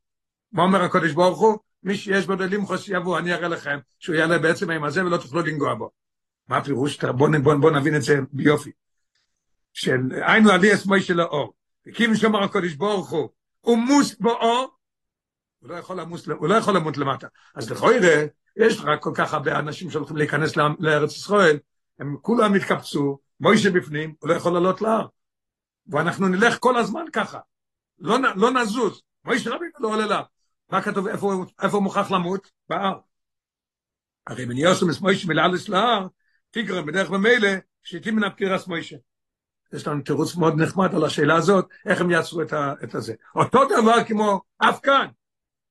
מה 0.51 0.63
אומר 0.63 0.81
הקודש 0.81 1.11
ברוך 1.11 1.39
הוא? 1.39 1.57
מי 1.83 1.95
שיש 1.95 2.25
בו 2.25 2.35
דלים 2.35 2.65
חוס 2.65 2.89
יבוא, 2.89 3.19
אני 3.19 3.33
אראה 3.33 3.47
לכם 3.47 3.79
שהוא 3.99 4.15
יעלה 4.15 4.39
בעצם 4.39 4.71
עם 4.71 4.83
הזה 4.83 5.05
ולא 5.05 5.17
תוכלו 5.17 5.41
לנגוע 5.41 5.73
בו. 5.73 5.91
מה 6.47 6.57
הפירוש? 6.57 7.03
בואו 7.03 7.31
בוא, 7.43 7.55
בוא 7.55 7.71
נבין 7.71 7.95
את 7.95 8.01
זה 8.01 8.19
ביופי. 8.31 8.71
של 9.73 9.99
היינו 10.11 10.51
עלי 10.51 10.71
עצמוי 10.71 11.01
של 11.01 11.19
האור. 11.19 11.53
וכיוון 11.87 12.15
שאומר 12.15 12.43
הקודש 12.43 12.73
ברוך 12.73 13.09
הוא, 13.09 13.29
הוא 13.61 13.77
מוס 13.77 14.15
באור, 14.19 14.77
הוא 15.59 15.69
לא 15.69 15.75
יכול 15.75 15.99
למוס, 15.99 16.27
הוא 16.27 16.47
לא 16.47 16.55
יכול 16.55 16.75
למות 16.75 16.97
למטה. 16.97 17.27
אז 17.55 17.71
לכוי 17.71 17.99
ראה, 17.99 18.25
יש 18.57 18.81
רק 18.83 19.01
כל 19.01 19.11
כך 19.15 19.33
הרבה 19.33 19.59
אנשים 19.59 19.91
שהולכים 19.91 20.17
להיכנס 20.17 20.55
לארץ 20.79 21.11
ישראל, 21.11 21.59
הם 21.99 22.17
כולם 22.21 22.53
התקבצו, 22.53 23.19
מוישה 23.39 23.71
בפנים, 23.71 24.13
הוא 24.19 24.29
לא 24.29 24.33
יכול 24.33 24.53
לעלות 24.53 24.81
להר. 24.81 25.07
ואנחנו 25.87 26.27
נלך 26.27 26.57
כל 26.59 26.77
הזמן 26.77 27.05
ככה, 27.13 27.39
לא, 27.99 28.17
לא 28.35 28.51
נזוז, 28.51 29.01
מוישה 29.25 29.49
רבינו 29.49 29.71
לא 29.79 29.87
עולה 29.87 30.05
להר. 30.05 30.23
מה 30.69 30.81
כתוב, 30.81 31.07
איפה, 31.07 31.45
איפה 31.63 31.77
הוא 31.77 31.83
מוכרח 31.83 32.11
למות? 32.11 32.51
בהר. 32.69 32.99
הרי 34.27 34.45
בן 34.45 34.57
יוסם 34.57 34.89
את 34.89 35.01
מוישה 35.01 35.27
מלעלס 35.27 35.69
להר, 35.69 36.07
תיגרם 36.51 36.85
בדרך 36.85 37.09
במילא, 37.09 37.49
שיתים 37.83 38.15
מן 38.15 38.23
הפקירס 38.23 38.67
מוישה. 38.67 38.97
יש 39.73 39.87
לנו 39.87 40.01
תירוץ 40.01 40.35
מאוד 40.35 40.61
נחמד 40.61 40.95
על 40.95 41.03
השאלה 41.03 41.35
הזאת, 41.35 41.67
איך 41.85 42.01
הם 42.01 42.11
יעצרו 42.11 42.41
את, 42.41 42.53
ה, 42.53 42.73
את 42.83 42.95
הזה. 42.95 43.13
אותו 43.35 43.65
דבר 43.65 44.03
כמו 44.03 44.41
אף 44.57 44.79
כאן, 44.83 45.07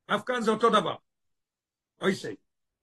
אף 0.07 0.23
כאן 0.27 0.43
זה 0.43 0.51
אותו 0.51 0.71
דבר. 0.71 0.95
אוי 2.03 2.15
סי. 2.15 2.35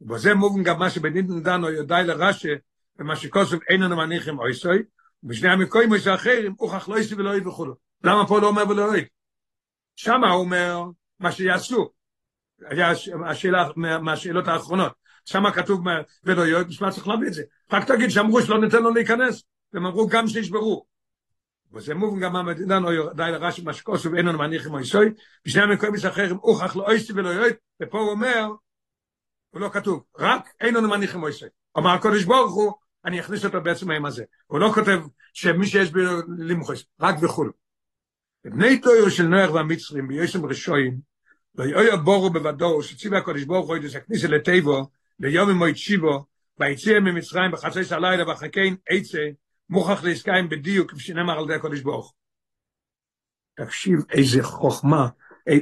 ובזה 0.01 0.33
מובן 0.33 0.63
גם 0.63 0.79
מה 0.79 0.89
שבנידן 0.89 1.43
דנו 1.43 1.69
יודעי 1.69 2.03
לרשא, 2.03 2.53
ומה 2.99 3.15
שכוסף 3.15 3.57
איננו 3.69 3.97
מניחים 3.97 4.39
אוי 4.39 4.53
סי, 4.53 4.67
ובשני 5.23 5.49
המקויים 5.49 5.93
יש 5.93 6.07
אחרים, 6.07 6.55
הוכח 6.57 6.89
לא 6.89 6.99
יסי 6.99 7.15
ולא 7.15 7.29
יהיה 7.29 7.47
וכולו. 7.47 7.75
למה 8.03 8.27
פה 8.27 8.39
לא 8.39 8.47
אומר 8.47 8.63
ולא 8.69 8.95
יהיה? 8.95 9.05
שמה 9.95 10.31
הוא 10.31 10.39
אומר 10.43 10.83
מה 11.19 11.31
שיעשו. 11.31 11.89
היה 12.65 12.91
השאלה 13.25 13.67
מהשאלות 13.75 14.47
האחרונות. 14.47 14.91
שמה 15.25 15.51
כתוב 15.51 15.83
ולא 16.23 16.41
יהיה, 16.41 16.63
בשביל 16.63 16.91
צריך 16.91 17.07
להביא 17.07 17.27
את 17.27 17.33
זה. 17.33 17.43
רק 17.71 17.87
תגיד 17.87 18.09
שאמרו 18.09 18.41
שלא 18.41 18.61
ניתן 18.61 18.83
לו 18.83 18.93
להיכנס, 18.93 19.43
והם 19.73 19.85
אמרו 19.85 20.07
גם 20.07 20.27
שישברו. 20.27 20.85
was 21.71 21.87
er 21.87 21.95
גם 21.95 22.19
gamam 22.19 22.45
mit 22.45 22.69
dann 22.69 22.85
euer 22.85 23.13
deine 23.13 23.39
rasche 23.39 23.63
maschkos 23.63 24.05
und 24.05 24.17
einen 24.17 24.35
manich 24.35 24.67
mei 24.69 24.83
soy 24.83 25.15
bis 25.43 25.55
nem 25.55 25.77
koim 25.77 25.93
bis 25.93 26.05
acher 26.05 26.31
im 26.31 26.39
och 26.41 26.61
achlo 26.61 26.83
eiste 26.87 27.15
velo 27.15 27.31
yoit 27.31 27.59
be 27.77 27.85
po 27.87 27.99
omer 28.11 28.59
und 29.53 29.61
lo 29.61 29.69
כתוב, 29.69 30.05
rak 30.17 30.45
einen 30.59 30.85
manich 30.87 31.13
mei 31.15 31.31
soy 31.31 31.49
aber 31.73 31.99
kodesh 31.99 32.25
borchu 32.25 32.73
ani 33.03 33.19
אכניס 33.19 33.45
אותו 33.45 33.61
בעצם 33.61 33.87
mei 33.87 33.99
maze 33.99 34.25
und 34.47 34.59
lo 34.59 34.73
כותב, 34.73 34.99
שמי 35.33 35.67
שיש 35.67 35.91
בי 35.91 36.01
למחש 36.37 36.85
רק 36.99 37.19
בחול 37.19 37.51
בני 38.45 38.81
טויו 38.81 39.11
של 39.11 39.27
נוח 39.27 39.53
והמצרים 39.53 40.07
ביושם 40.07 40.45
רשויים 40.45 40.99
ויהיו 41.55 41.83
יבורו 41.83 42.29
בבדו 42.29 42.83
שציבי 42.83 43.17
הקודש 43.17 43.43
בורחו 43.43 43.75
את 43.75 43.81
הסכניסה 43.83 44.27
לטיבו 44.27 44.87
ליום 45.19 45.49
עם 45.49 45.57
מויצ'יבו 45.57 46.25
ביציאה 46.57 46.99
ממצרים 46.99 47.51
בחצי 47.51 47.83
סלילה 47.83 48.31
וחכין 48.31 48.75
עצה 48.89 49.19
מוכח 49.69 50.03
להסקיים 50.03 50.49
בדיוק, 50.49 50.91
כפי 50.91 50.99
שנאמר 50.99 51.37
על 51.37 51.43
ידי 51.43 51.53
הקודש 51.53 51.81
ברוך. 51.81 52.13
תקשיב 53.53 53.99
איזה 54.11 54.43
חוכמה, 54.43 55.07
אי, 55.47 55.61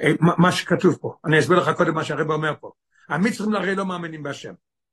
אי, 0.00 0.12
מה, 0.20 0.52
שכתוב 0.52 0.96
פה. 1.00 1.16
אני 1.24 1.38
אסביר 1.38 1.58
לך 1.58 1.76
קודם 1.76 1.94
מה 1.94 2.04
שהרב 2.04 2.30
אומר 2.30 2.54
פה. 2.60 2.70
המצרים 3.08 3.54
הרי 3.54 3.74
לא 3.74 3.86
מאמינים 3.86 4.22
בהשם, 4.22 4.52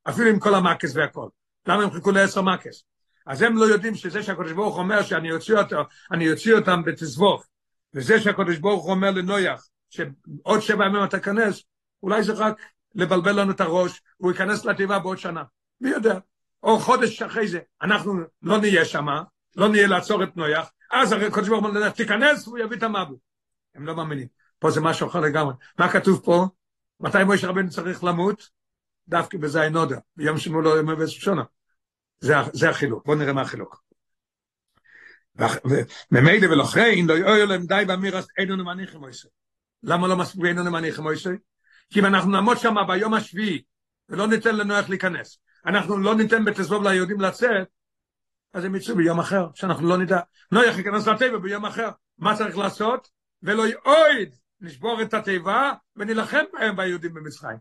אפילו 0.10 0.30
עם 0.30 0.40
כל 0.40 0.56
המקס 0.56 0.96
והכל. 0.96 1.30
למה 1.68 1.84
הם 1.84 1.92
חיכו 1.92 2.12
לעשר 2.12 2.42
מקס? 2.42 2.84
אז 3.26 3.42
הם 3.42 3.58
לא 3.58 3.66
יודעים 3.66 3.96
שזה 3.96 4.24
שהקודש 4.24 4.52
ברוך 4.52 4.78
אומר 4.78 5.04
שאני 5.04 5.32
אוציא 5.32 5.56
אותו, 5.56 5.76
אני 6.12 6.32
אוציא 6.32 6.54
אותם 6.54 6.84
בתזבוך, 6.86 7.46
וזה 7.94 8.22
שהקודש 8.22 8.58
ברוך 8.58 8.88
אומר 8.88 9.12
לנויח, 9.12 9.68
שעוד 9.90 10.60
שבע 10.60 10.86
ימים 10.86 11.04
אתה 11.04 11.20
כנס, 11.20 11.64
אולי 12.04 12.24
זה 12.24 12.34
רק 12.34 12.62
לבלבל 12.96 13.40
לנו 13.40 13.52
את 13.52 13.62
הראש, 13.62 14.02
הוא 14.18 14.32
ייכנס 14.32 14.66
לתיבה 14.66 15.00
בעוד 15.00 15.18
שנה. 15.18 15.44
מי 15.82 15.90
יודע? 15.90 16.20
או 16.64 16.80
חודש 16.80 17.22
אחרי 17.22 17.48
זה, 17.48 17.60
אנחנו 17.82 18.14
לא 18.42 18.58
נהיה 18.58 18.86
שם, 18.86 19.08
לא 19.56 19.70
נהיה 19.70 19.88
לעצור 19.88 20.24
את 20.24 20.38
נויח, 20.38 20.70
אז 20.92 21.12
הרי 21.12 21.32
קודש 21.32 21.48
ברוך 21.48 21.66
הוא 21.66 21.90
תיכנס 21.90 22.48
והוא 22.48 22.58
יביא 22.58 22.78
את 22.78 22.84
המבו. 22.84 23.20
הם 23.76 23.86
לא 23.86 23.96
מאמינים. 23.96 24.28
פה 24.60 24.72
זה 24.72 24.82
משהו 24.82 25.08
אחר 25.08 25.20
לגמרי. 25.20 25.54
מה 25.80 25.92
כתוב 25.92 26.22
פה? 26.24 26.48
מתי 27.00 27.24
מוישה 27.24 27.48
רבנו 27.48 27.70
צריך 27.70 28.04
למות? 28.04 28.50
דווקא 29.08 29.38
בזין 29.38 29.74
נודה, 29.74 29.98
ביום 30.16 30.38
שמול 30.38 30.64
לא 30.64 30.80
ימי 30.80 30.94
ושונה. 30.94 31.44
זה, 32.20 32.34
זה 32.54 32.70
החילוק. 32.70 33.06
בואו 33.06 33.18
נראה 33.18 33.34
מה 33.34 33.42
החילוק. 33.42 33.84
וממילא 36.12 36.48
ולכן 36.48 37.06
לא 37.08 37.14
יאויר 37.14 37.46
להם 37.46 37.66
די 37.66 37.84
באמירס 37.88 38.28
אין 38.38 38.50
לנו 38.52 38.66
מניחים 38.66 39.00
מוישה. 39.00 39.28
למה 39.84 40.08
לא 40.08 40.16
מספיק 40.18 40.46
אין 40.46 40.58
לנו 40.58 40.72
מניחים 40.72 41.04
מוישה? 41.04 41.30
כי 41.90 42.00
אם 42.00 42.06
אנחנו 42.06 42.32
נעמוד 42.32 42.58
שם 42.58 42.76
ביום 42.88 43.14
השביעי 43.14 43.64
ולא 44.10 44.28
ניתן 44.28 44.56
לנוח 44.56 44.90
להיכנס, 44.90 45.40
אנחנו 45.66 45.98
לא 45.98 46.16
ניתן 46.16 46.46
בתזבוב 46.46 46.84
ליהודים 46.84 47.22
לצאת, 47.22 47.68
אז 48.54 48.66
הם 48.66 48.76
יצאו 48.76 48.96
ביום 48.96 49.20
אחר, 49.20 49.48
שאנחנו 49.56 49.90
לא 49.90 49.98
נדע. 49.98 50.20
נויח 50.52 50.78
ייכנס 50.78 51.08
לטבע 51.08 51.38
ביום 51.38 51.66
אחר. 51.66 51.90
מה 52.18 52.38
צריך 52.38 52.58
לעשות? 52.58 53.10
ולא 53.44 53.64
יאויד, 53.68 54.36
נשבור 54.62 55.02
את 55.02 55.14
התיבה 55.14 55.74
ונילחם 55.96 56.44
בהם 56.54 56.76
ביהודים 56.76 57.14
במצרים. 57.14 57.58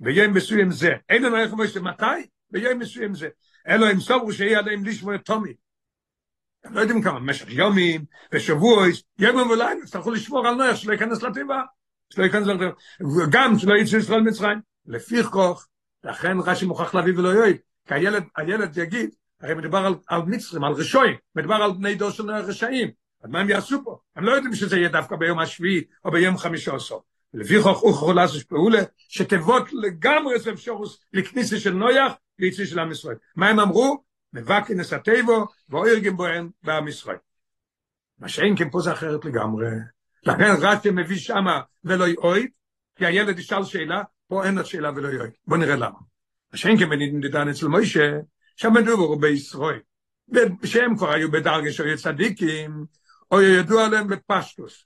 ביום 0.00 0.34
מסוים 0.34 0.70
זה. 0.70 0.92
אין 1.08 1.34
איך 1.34 1.52
אומרים 1.52 1.70
מתי? 1.82 2.26
ביום 2.50 2.78
מסוים 2.78 3.14
זה. 3.14 3.28
אלו 3.68 3.86
הם 3.86 4.00
סוברו 4.00 4.32
שיהיה 4.32 4.58
עליהם 4.58 4.84
לשמור 4.84 5.14
את 5.14 5.24
תומי. 5.24 5.54
הם 6.64 6.74
לא 6.74 6.80
יודעים 6.80 7.02
כמה, 7.02 7.20
במשך 7.20 7.46
יומים 7.48 8.04
ושבועס, 8.32 9.02
יום 9.18 9.50
ולילה, 9.50 9.70
יצטרכו 9.84 10.10
לשמור 10.10 10.48
על 10.48 10.54
נויח 10.54 10.76
שלא 10.76 10.92
ייכנס 10.92 11.22
לתיבה. 11.22 11.62
שלא 12.10 12.24
ייכנס 12.24 12.46
לתיבה. 12.46 12.70
גם 13.30 13.58
שלא 13.58 13.74
יצאו 13.74 13.98
ישראל 13.98 14.20
מצרים. 14.20 14.60
לפי 14.86 15.22
כוח, 15.22 15.68
לכן 16.08 16.36
רש"י 16.44 16.66
מוכרח 16.66 16.94
להביא 16.94 17.12
ולא 17.16 17.28
יועיל, 17.28 17.56
כי 17.86 17.94
הילד, 17.94 18.24
הילד 18.36 18.78
יגיד, 18.78 19.10
הרי 19.40 19.54
מדובר 19.54 19.78
על, 19.78 19.94
על 20.06 20.22
מצרים, 20.22 20.64
על 20.64 20.72
רשועים, 20.72 21.16
מדובר 21.34 21.54
על 21.54 21.72
בני 21.72 21.94
דור 21.94 22.10
של 22.10 22.30
רשעים, 22.30 22.90
אז 23.24 23.30
מה 23.30 23.40
הם 23.40 23.50
יעשו 23.50 23.84
פה? 23.84 23.98
הם 24.16 24.24
לא 24.24 24.32
יודעים 24.32 24.54
שזה 24.54 24.76
יהיה 24.76 24.88
דווקא 24.88 25.16
ביום 25.16 25.38
השביעי 25.38 25.84
או 26.04 26.10
ביום 26.10 26.38
חמישי 26.38 26.70
או 26.70 26.80
סוף. 26.80 27.02
לפי 27.34 27.60
חוך 27.60 27.82
אוכלו 27.82 28.12
לעשות 28.12 28.42
פעולה, 28.42 28.78
שתבוט 29.08 29.68
לגמרי 29.72 30.38
זה 30.38 30.52
אפשרוס 30.52 31.00
לכניסה 31.12 31.60
של 31.60 31.72
נויח 31.72 32.12
ליציא 32.38 32.66
של 32.66 32.78
עם 32.78 32.90
ישראל. 32.90 33.16
מה 33.36 33.48
הם 33.48 33.60
אמרו? 33.60 34.02
מבקי 34.32 34.74
נסתיבו 34.74 35.46
ואוירגים 35.68 36.16
בוהם 36.16 36.50
בעם 36.62 36.88
ישראל. 36.88 37.16
מה 38.18 38.28
שאין 38.28 38.56
כן 38.56 38.70
פה 38.70 38.80
זה 38.80 38.92
אחרת 38.92 39.24
לגמרי. 39.24 39.66
לכן 40.22 40.54
רש"י 40.60 40.90
מביא 40.90 41.16
שמה 41.16 41.60
ולא 41.84 42.08
יאויד, 42.08 42.50
כי 42.96 43.06
הילד 43.06 43.38
ישאל 43.38 43.64
שאלה, 43.64 44.02
פה 44.28 44.44
אין 44.44 44.56
עוד 44.56 44.66
שאלה 44.66 44.90
ולא 44.96 45.08
יועד. 45.08 45.30
בוא 45.46 45.56
נראה 45.56 45.76
למה. 45.76 45.98
השם 46.52 46.76
כבנידן 46.78 47.20
דדן 47.20 47.48
אצל 47.48 47.66
מוישה, 47.66 48.18
שם 48.56 48.72
מדובר 48.72 49.14
בישראל. 49.14 49.80
שהם 50.64 50.96
כבר 50.96 51.10
היו 51.10 51.30
בדרגה 51.30 51.72
שהיו 51.72 51.98
צדיקים, 51.98 52.84
או 53.30 53.42
ידוע 53.42 53.88
להם 53.88 54.08
בפשטוס. 54.08 54.84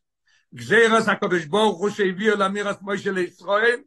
גזירס 0.55 1.09
הקדוש 1.09 1.45
ברוך 1.45 1.79
הוא 1.79 1.91
שהביאו 1.91 2.37
לאמירס 2.37 2.77
מוישה 2.81 3.11
לישראל, 3.11 3.81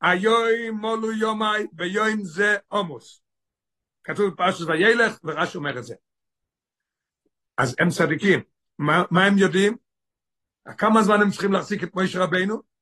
היוי 0.00 0.70
מולו 0.70 1.12
יומי 1.12 1.66
ביום 1.72 2.24
זה 2.24 2.56
עומוס. 2.68 3.22
כתוב 4.04 4.30
בפשטוס 4.30 4.68
וילך, 4.68 5.18
ורש 5.24 5.56
אומר 5.56 5.78
את 5.78 5.84
זה. 5.84 5.94
אז 7.58 7.76
הם 7.78 7.88
צדיקים. 7.90 8.40
מה, 8.78 9.02
מה 9.10 9.24
הם 9.24 9.38
יודעים? 9.38 9.76
כמה 10.78 11.02
זמן 11.02 11.20
הם 11.20 11.30
צריכים 11.30 11.52
להחזיק 11.52 11.84
את 11.84 11.94
מוישה 11.94 12.22
רבינו? 12.22 12.73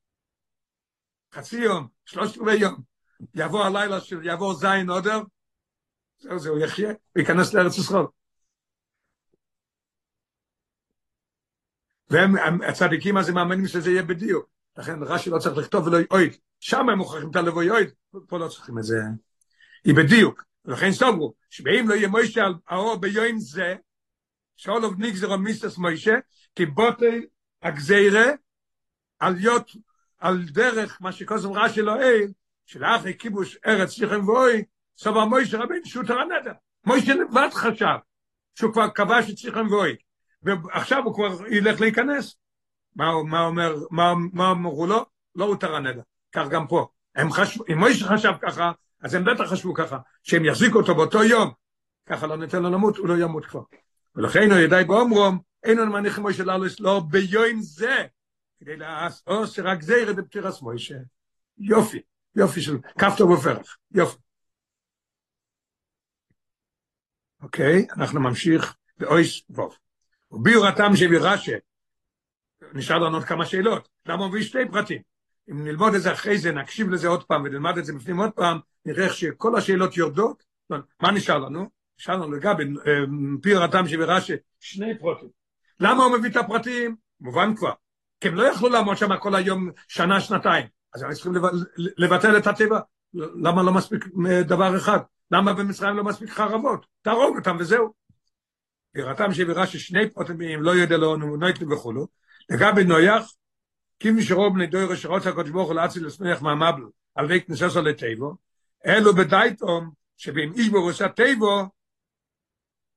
חצי 1.35 1.57
יום, 1.57 1.88
שלושת 2.05 2.38
רבעי 2.38 2.59
יום, 2.59 2.83
יבוא 3.35 3.64
הלילה 3.64 4.01
של 4.01 4.21
יבוא 4.25 4.55
זין 4.55 4.90
עודר, 4.90 5.23
זהו 6.18 6.38
זה, 6.38 6.49
הוא 6.49 6.59
יחיה, 6.59 6.88
הוא 6.88 7.21
ייכנס 7.21 7.55
לארץ 7.55 7.79
ישראל. 7.79 8.05
והם, 12.11 12.62
הצדיקים 12.68 13.16
הזה 13.16 13.33
מאמינים 13.33 13.66
שזה 13.66 13.90
יהיה 13.90 14.03
בדיוק. 14.03 14.49
לכן 14.77 15.03
רש"י 15.03 15.31
לא 15.31 15.38
צריך 15.38 15.57
לכתוב 15.57 15.87
ולא 15.87 15.99
אוי, 16.11 16.31
שם 16.61 16.88
הם 16.88 16.99
מוכרחים 16.99 17.31
את 17.31 17.37
הלוויות, 17.37 17.88
פה 18.29 18.38
לא 18.38 18.49
צריכים 18.49 18.79
את 18.79 18.85
זה. 18.85 18.97
היא 19.85 19.95
בדיוק. 19.95 20.45
ולכן 20.64 20.92
סוברו, 20.92 21.35
שבאים 21.51 21.88
לא 21.88 21.95
יהיה 21.95 22.09
מוישה 22.09 22.45
על 22.45 22.55
האור 22.68 22.97
ביום 22.97 23.38
זה, 23.38 23.75
שאול 24.57 24.85
אוף 24.85 24.95
ניגזר 24.99 25.37
מיסטס 25.37 25.79
מוישה, 25.79 26.14
כי 26.55 26.66
בוטי 26.66 27.27
הגזירה, 27.62 28.25
על 29.18 29.35
יות, 29.38 29.71
על 30.23 30.43
דרך, 30.43 30.99
מה 31.01 31.13
שקוסם 31.13 31.53
רש"י 31.53 31.83
לא 31.83 32.01
אין, 32.01 32.33
שלאחרי 32.67 33.19
כיבוש 33.19 33.59
ארץ 33.67 33.91
שיכם 33.91 34.29
ואוי, 34.29 34.65
סובר 34.97 35.25
מוישה 35.25 35.59
רבין 35.59 35.85
שוטר 35.85 36.19
הנדר. 36.19 36.53
מוישה 36.87 37.15
לבד 37.15 37.49
חשב, 37.53 37.97
שהוא 38.55 38.73
כבר 38.73 38.91
כבש 38.91 39.31
את 39.31 39.39
שיכם 39.39 39.67
ואוי, 39.71 39.97
ועכשיו 40.43 41.03
הוא 41.05 41.15
כבר 41.15 41.47
ילך 41.47 41.81
להיכנס. 41.81 42.37
מה, 42.97 43.23
מה 43.23 43.47
אומר, 43.47 43.75
מה, 43.91 44.13
מה 44.33 44.51
אמרו 44.51 44.87
לו? 44.87 45.07
לא 45.35 45.45
הותר 45.45 45.75
הנדר. 45.75 46.03
כך 46.33 46.49
גם 46.49 46.67
פה. 46.67 46.89
הם 47.15 47.33
חשבו, 47.33 47.65
אם 47.73 47.79
מוישה 47.79 48.07
חשב 48.07 48.33
ככה, 48.43 48.73
אז 49.03 49.15
הם 49.15 49.25
בטח 49.25 49.45
חשבו 49.45 49.75
ככה, 49.75 49.99
שהם 50.23 50.45
יחזיקו 50.45 50.79
אותו 50.79 50.95
באותו 50.95 51.25
יום, 51.25 51.51
ככה 52.07 52.27
לא 52.27 52.37
ניתן 52.37 52.63
לו 52.63 52.71
למות, 52.71 52.97
הוא 52.97 53.09
לא 53.09 53.25
ימות 53.25 53.47
כבר. 53.47 53.63
ולכן 54.17 54.51
הוא 54.51 54.59
ידעי 54.59 54.85
באומרום, 54.85 55.39
אין 55.65 55.79
לנו 55.79 55.93
מניחים 55.93 56.23
מוישה 56.23 56.45
לאלוס, 56.45 56.81
לא 56.81 57.03
ביום 57.11 57.61
זה, 57.61 58.07
כדי 58.62 58.77
לעשות 58.77 59.48
שרק 59.48 59.83
זה 59.83 59.96
ירד 59.96 60.16
בפטירס 60.16 60.62
מוישה. 60.62 60.94
יופי, 61.59 62.03
יופי 62.37 62.61
של 62.61 62.79
כפתור 62.98 63.31
ופרח, 63.31 63.79
יופי. 63.90 64.18
אוקיי, 67.42 67.87
אנחנו 67.96 68.20
ממשיך 68.20 68.77
באויס 68.96 69.42
ווב. 69.51 69.79
וביור 70.31 70.66
הטעם 70.66 70.96
שהביא 70.96 71.18
רש"י, 71.20 71.53
נשאר 72.75 72.98
לנו 72.98 73.16
עוד 73.16 73.25
כמה 73.25 73.46
שאלות, 73.46 73.88
למה 74.07 74.25
הוא 74.25 74.31
מביא 74.31 74.42
שתי 74.42 74.59
פרטים? 74.72 75.03
אם 75.51 75.64
נלמוד 75.64 75.94
את 75.94 76.03
זה 76.03 76.12
אחרי 76.12 76.38
זה, 76.38 76.53
נקשיב 76.53 76.90
לזה 76.90 77.09
עוד 77.09 77.25
פעם 77.25 77.42
ונלמד 77.42 77.79
את 77.79 77.85
זה 77.85 77.92
בפנים 77.92 78.20
עוד 78.20 78.31
פעם, 78.31 78.59
נראה 78.87 79.05
איך 79.05 79.14
שכל 79.14 79.57
השאלות 79.57 79.96
יורדות, 79.96 80.44
מה 81.01 81.12
נשאר 81.14 81.38
לנו? 81.38 81.70
נשאר 81.98 82.14
לנו 82.14 82.33
לגבי 82.33 82.64
פיר 83.42 83.62
הטעם 83.62 83.88
שהביא 83.88 84.05
רש"י, 84.05 84.35
שני 84.61 84.98
פרוטים. 84.98 85.29
למה 85.81 86.05
הוא 86.05 86.18
מביא 86.18 86.31
את 86.31 86.37
הפרטים? 86.37 86.96
מובן 87.20 87.57
כבר. 87.57 87.72
כי 88.23 88.29
הם 88.29 88.35
לא 88.35 88.43
יכלו 88.43 88.69
לעמוד 88.69 88.97
שם 88.97 89.17
כל 89.17 89.35
היום 89.35 89.71
שנה, 89.89 90.21
שנתיים. 90.21 90.67
אז 90.95 91.03
הם 91.03 91.13
צריכים 91.13 91.33
לבטל 91.77 92.37
את 92.37 92.47
הטבע. 92.47 92.81
למה 93.15 93.63
לא 93.63 93.73
מספיק 93.73 94.05
דבר 94.41 94.77
אחד? 94.77 94.99
למה 95.31 95.53
במצרים 95.53 95.97
לא 95.97 96.05
מספיק 96.05 96.31
חרבות? 96.31 96.87
תהרוג 97.03 97.37
אותם 97.37 97.57
וזהו. 97.61 97.93
בירתם 98.95 99.33
שבירה 99.33 99.67
ששני 99.67 100.11
פרוטמים 100.11 100.63
לא 100.63 100.71
יודע 100.71 100.97
לו 100.97 101.17
נויטלו 101.17 101.71
וכולו. 101.71 102.09
לגבי 102.51 102.85
נויח, 102.85 103.33
כמי 104.01 104.23
שרוב 104.23 104.55
בני 104.55 104.67
דויר 104.67 104.95
שרוצה 104.95 105.31
הקדוש 105.31 105.51
ברוך 105.51 105.69
הוא 105.69 105.75
להציל 105.75 106.07
לסנויח 106.07 106.43
מהמבל 106.43 106.83
על 107.15 107.27
בי 107.27 107.41
כנססו 107.41 107.83
לטבו, 107.83 108.37
אלו 108.87 109.15
בדייטום 109.15 109.91
שבין 110.17 110.53
איש 110.53 110.69
ברוך 110.69 110.85
עושה 110.85 111.09
טבו, 111.09 111.69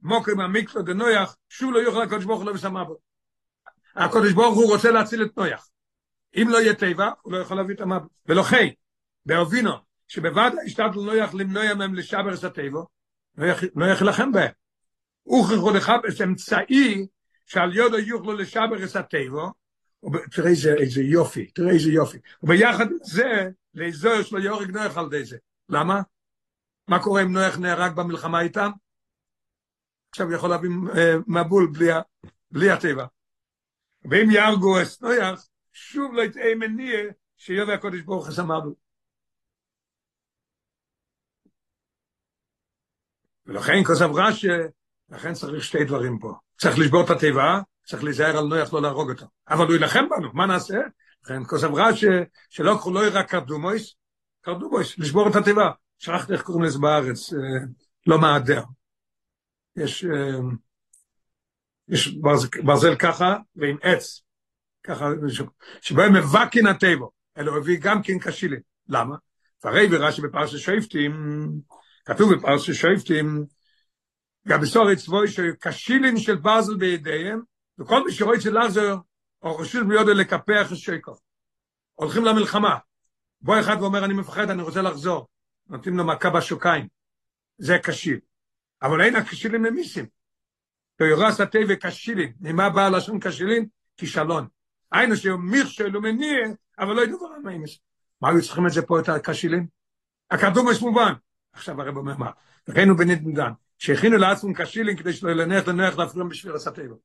מוקרים 0.01 0.39
המקלו 0.39 0.81
דנויח, 0.81 1.35
שוב 1.49 1.73
לא 1.73 1.79
יוכל 1.79 2.01
הקדוש 2.01 2.25
ברוך 2.25 2.39
הוא 2.39 2.47
לא 2.47 2.53
בסמבל. 2.53 2.93
הקדוש 3.95 4.33
ברוך 4.33 4.55
הוא 4.55 4.71
רוצה 4.71 4.91
להציל 4.91 5.23
את 5.23 5.37
נויח. 5.37 5.69
אם 6.35 6.47
לא 6.49 6.57
יהיה 6.57 6.73
טבע, 6.73 7.09
הוא 7.21 7.33
לא 7.33 7.37
יכול 7.37 7.57
להביא 7.57 7.75
את 7.75 7.81
המבל. 7.81 8.07
ולכן, 8.25 8.67
באובינו, 9.25 9.71
שבבד 10.07 10.51
השתת 10.65 10.95
נויח 10.95 11.33
למנוע 11.33 11.73
מהם 11.73 11.95
לשבר 11.95 12.33
את 12.33 12.43
הטבע, 12.43 12.79
נויח 13.75 14.01
ילחם 14.01 14.31
בהם. 14.31 14.51
הוכרחו 15.23 15.71
לחפש 15.71 16.21
אמצעי 16.21 17.07
שעל 17.45 17.75
יודו 17.75 17.97
יוכלו 17.97 18.33
לשבר 18.33 18.83
את 18.83 18.95
הטבע, 18.95 19.49
תראה 20.31 20.49
איזה, 20.49 20.73
איזה 20.73 21.01
יופי, 21.01 21.45
תראה 21.45 21.71
איזה 21.71 21.91
יופי. 21.91 22.17
וביחד 22.43 22.91
עם 22.91 22.97
זה, 23.01 23.49
לאזור 23.73 24.21
שלו 24.21 24.39
יורג 24.39 24.71
נויח 24.71 24.97
על 24.97 25.09
די 25.09 25.25
זה. 25.25 25.37
למה? 25.69 26.01
מה 26.87 27.03
קורה 27.03 27.21
אם 27.21 27.33
נויח 27.33 27.57
נהרג 27.57 27.95
במלחמה 27.95 28.41
איתם? 28.41 28.71
עכשיו 30.11 30.27
הוא 30.27 30.35
יכול 30.35 30.49
להביא 30.49 30.69
מבול 31.27 31.69
בלי, 31.73 31.89
בלי 32.51 32.69
הטבע. 32.69 33.05
ואם 34.09 34.31
יהרגו 34.31 34.81
את 34.81 35.01
נויח, 35.01 35.47
שוב 35.73 36.13
לא 36.13 36.21
יתאה 36.21 36.55
מניע 36.55 36.99
שיובא 37.37 37.73
הקודש 37.73 38.01
ברוך 38.01 38.27
הוא 38.27 38.75
ולכן 43.45 43.83
כוסף 43.85 44.07
רש"י, 44.13 44.47
לכן 45.09 45.33
צריך 45.33 45.63
שתי 45.63 45.83
דברים 45.83 46.19
פה. 46.19 46.33
צריך 46.57 46.79
לשבור 46.79 47.05
את 47.05 47.09
התיבה, 47.09 47.59
צריך 47.85 48.03
להיזהר 48.03 48.37
על 48.37 48.45
נויח 48.45 48.73
לא 48.73 48.81
להרוג 48.81 49.09
אותו. 49.09 49.25
אבל 49.49 49.65
הוא 49.65 49.73
יילחם 49.73 50.05
בנו, 50.09 50.33
מה 50.33 50.45
נעשה? 50.45 50.77
לכן 51.23 51.43
כוסף 51.43 51.67
רש"י, 51.73 52.07
שלא 52.49 52.77
קראו 52.81 52.93
לא 52.93 53.01
רק 53.13 53.29
קרדומויס, 53.29 53.95
קרדומויס, 54.41 54.99
לשבור 54.99 55.29
את 55.29 55.35
התיבה. 55.35 55.71
שכחתי 55.99 56.33
איך 56.33 56.41
קוראים 56.41 56.63
לזה 56.63 56.79
בארץ, 56.79 57.33
לא 58.07 58.17
מעדר. 58.17 58.63
יש, 59.75 60.05
יש 61.89 62.07
ברזל 62.63 62.95
ככה 62.95 63.37
ועם 63.55 63.77
עץ, 63.81 64.21
ככה, 64.83 65.09
שבו 65.81 66.01
הם 66.01 66.13
מבקין 66.13 66.67
הטבע, 66.67 67.05
אלא 67.37 67.57
הביא 67.57 67.77
גם 67.81 68.01
כן 68.03 68.19
קשילים. 68.19 68.59
למה? 68.89 69.15
והרי 69.63 69.87
ברש"י 69.87 70.21
בפרשת 70.21 70.57
שופטים, 70.57 71.13
כתוב 72.05 72.33
בפרשת 72.35 72.73
שופטים, 72.73 73.45
גם 74.47 74.61
בסורת 74.61 74.97
צבוי 74.97 75.27
שקשילים 75.27 76.17
של 76.17 76.35
ברזל 76.35 76.75
בידיהם, 76.75 77.41
וכל 77.79 78.05
מי 78.05 78.11
שרואה 78.11 78.37
אצל 78.37 78.49
לעזר, 78.49 78.95
או 79.41 79.57
רשות 79.57 79.83
מיודו 79.83 80.13
לקפח 80.13 80.71
את 80.71 80.77
שייקו. 80.77 81.15
הולכים 81.93 82.25
למלחמה. 82.25 82.77
בוא 83.41 83.59
אחד 83.59 83.75
ואומר, 83.79 84.05
אני 84.05 84.13
מפחד, 84.13 84.49
אני 84.49 84.61
רוצה 84.61 84.81
לחזור. 84.81 85.27
נותנים 85.67 85.97
לו 85.97 86.05
מכה 86.05 86.29
בשוקיים. 86.29 86.87
זה 87.57 87.77
קשיל. 87.77 88.19
אבל 88.81 89.01
אין 89.01 89.15
הקשילים 89.15 89.65
למיסים. 89.65 90.05
ויורס 90.99 91.41
הטבע 91.41 91.75
קשילים. 91.75 92.33
ממה 92.41 92.69
בא 92.69 92.89
לשון 92.89 93.19
קשילים? 93.19 93.67
כישלון. 93.97 94.47
היינו 94.91 95.15
שהוא 95.15 95.39
מיכשל 95.39 95.97
ומניע, 95.97 96.37
אבל 96.79 96.93
לא 96.93 97.01
ידעו 97.01 97.19
כבר 97.19 97.27
מה 97.43 97.51
אימס. 97.51 97.79
מה 98.21 98.29
היו 98.29 98.41
צריכים 98.41 98.67
את 98.67 98.71
זה 98.71 98.81
פה, 98.81 98.99
את 98.99 99.09
הקשילים? 99.09 99.67
הקרדומוס 100.31 100.81
מובן. 100.81 101.13
עכשיו 101.53 101.81
הרב 101.81 101.97
אומר 101.97 102.17
מה, 102.17 102.31
ראינו 102.69 102.97
בנדנדן, 102.97 103.51
שהכינו 103.77 104.17
לעצמם 104.17 104.53
קשילים 104.53 104.97
כדי 104.97 105.13
שלא 105.13 105.31
ילנח 105.31 105.67
לנוח 105.67 105.97
להפריע 105.97 106.25
בשביל 106.25 106.55
עשה 106.55 106.71
טבע. 106.71 106.95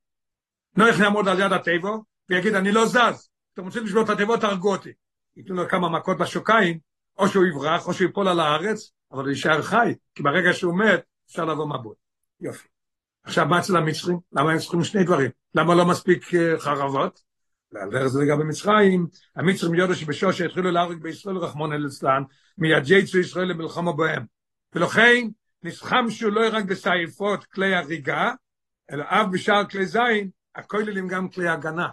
נוח 0.76 0.98
יעמוד 0.98 1.28
על 1.28 1.40
יד 1.40 1.52
הטבע, 1.52 1.90
ויגיד, 2.28 2.54
אני 2.54 2.72
לא 2.72 2.86
זז, 2.86 3.30
אתם 3.54 3.64
רוצים 3.64 3.84
לשבור 3.84 4.02
את 4.02 4.08
הטבע, 4.08 4.36
תהרגו 4.36 4.72
אותי. 4.72 4.92
ייתנו 5.36 5.54
לו 5.54 5.68
כמה 5.68 5.88
מכות 5.88 6.18
בשוקיים, 6.18 6.78
או 7.18 7.28
שהוא 7.28 7.46
יברח, 7.46 7.88
או 7.88 7.94
שהוא 7.94 8.06
ייפול 8.06 8.28
על 8.28 8.40
הארץ, 8.40 8.92
אבל 9.12 9.22
הוא 9.22 9.30
יישאר 9.30 9.62
חי, 9.62 9.94
כי 10.14 10.22
ברגע 10.22 10.52
שהוא 10.52 10.78
מת, 10.78 11.00
אפשר 11.26 11.44
לבוא 11.44 11.66
מבול. 11.66 11.94
יופי. 12.40 12.68
עכשיו, 13.24 13.46
מה 13.46 13.58
אצל 13.58 13.76
המצרים? 13.76 14.18
למה 14.32 14.52
הם 14.52 14.58
צריכים 14.58 14.84
שני 14.84 15.04
דברים? 15.04 15.30
למה 15.54 15.74
לא 15.74 15.86
מספיק 15.86 16.24
חרבות? 16.58 17.22
ועל 17.72 17.90
דרך 17.90 18.06
זה 18.06 18.24
גם 18.30 18.38
במצרים, 18.38 19.06
המצרים 19.36 19.74
יודו 19.74 19.94
שבשושה 19.94 20.44
התחילו 20.44 20.70
להרוג 20.70 21.02
בישראל 21.02 21.36
רחמון 21.36 21.72
אל 21.72 21.86
אצלן, 21.86 22.22
מיד 22.58 22.82
יצאו 22.86 23.20
ישראל 23.20 23.48
למלחמה 23.48 23.92
בהם. 23.92 24.22
ולכן, 24.74 25.28
נסחמשו 25.62 26.30
לא 26.30 26.40
רק 26.52 26.64
בסייפות 26.64 27.44
כלי 27.44 27.74
הריגה, 27.74 28.32
אלא 28.90 29.04
אף 29.08 29.26
בשאר 29.32 29.64
כלי 29.64 29.86
זין, 29.86 30.30
הכוללים 30.54 31.08
גם 31.08 31.28
כלי 31.28 31.48
הגנה. 31.48 31.88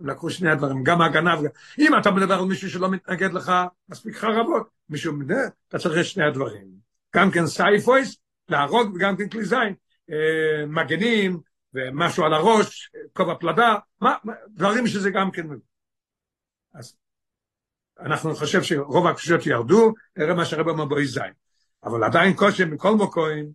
הם 0.00 0.06
לקחו 0.06 0.30
שני 0.30 0.50
הדברים, 0.50 0.84
גם 0.84 1.02
הגנה 1.02 1.40
וגם... 1.40 1.50
אם 1.78 1.98
אתה 1.98 2.10
מדבר 2.10 2.34
על 2.34 2.44
מישהו 2.44 2.70
שלא 2.70 2.90
מתנגד 2.90 3.32
לך, 3.32 3.52
מספיק 3.88 4.16
חרבות. 4.16 4.68
מישהו 4.88 5.12
מדבר, 5.12 5.44
אתה 5.68 5.78
צריך 5.78 5.98
את 5.98 6.04
שני 6.04 6.24
הדברים. 6.24 6.66
גם 7.16 7.30
כן 7.30 7.46
סייפויס, 7.46 8.16
להרוג, 8.48 8.94
וגם 8.94 9.16
כן 9.16 9.28
כלי 9.28 9.44
זין. 9.44 9.74
מגנים, 10.66 11.40
ומשהו 11.74 12.24
על 12.24 12.34
הראש, 12.34 12.90
כובע 13.12 13.34
פלדה, 13.34 13.74
מה, 14.00 14.16
דברים 14.48 14.86
שזה 14.86 15.10
גם 15.10 15.30
כן. 15.30 15.46
אז 16.74 16.96
אנחנו 18.00 18.34
חושב 18.34 18.62
שרוב 18.62 19.06
הקושיות 19.06 19.46
ירדו, 19.46 19.92
נראה 20.16 20.34
מה 20.34 20.44
שהרבא 20.44 20.72
מבואי 20.72 21.06
זין. 21.06 21.32
אבל 21.84 22.04
עדיין 22.04 22.34
קושי 22.34 22.64
מכל 22.64 22.94
מוקוים, 22.94 23.52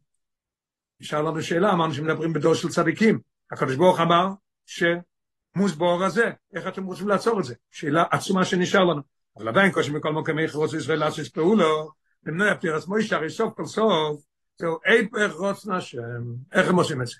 נשאר 0.99 1.21
לנו 1.21 1.41
שאלה, 1.41 1.71
אמרנו 1.71 1.93
שמדברים 1.93 2.33
בדור 2.33 2.53
של 2.53 2.69
צדיקים. 2.69 3.19
הקדוש 3.51 3.75
ברוך 3.75 3.99
אמר 3.99 4.27
שמוסבור 4.65 6.03
הזה, 6.03 6.31
איך 6.53 6.67
אתם 6.67 6.83
רוצים 6.83 7.07
לעצור 7.07 7.39
את 7.39 7.43
זה? 7.43 7.55
שאלה 7.71 8.03
עצומה 8.11 8.45
שנשאר 8.45 8.83
לנו. 8.83 9.01
אבל 9.37 9.47
עדיין 9.47 9.71
קושי 9.71 9.91
מכל 9.91 10.11
מוקוין, 10.11 10.39
איך 10.39 10.55
רוצה 10.55 10.77
ישראל 10.77 10.99
לעשות 10.99 11.27
פעולו, 11.27 11.91
למנוע 12.25 12.55
פטירס 12.55 12.87
מוישה, 12.87 13.15
הרי 13.15 13.29
סוף 13.29 13.53
כל 13.53 13.65
סוף, 13.65 14.23
זהו 14.57 14.79
איפך 14.85 15.35
רוצנה 15.35 15.77
השם, 15.77 16.23
איך 16.51 16.69
הם 16.69 16.75
עושים 16.75 17.01
את 17.01 17.07
זה? 17.07 17.15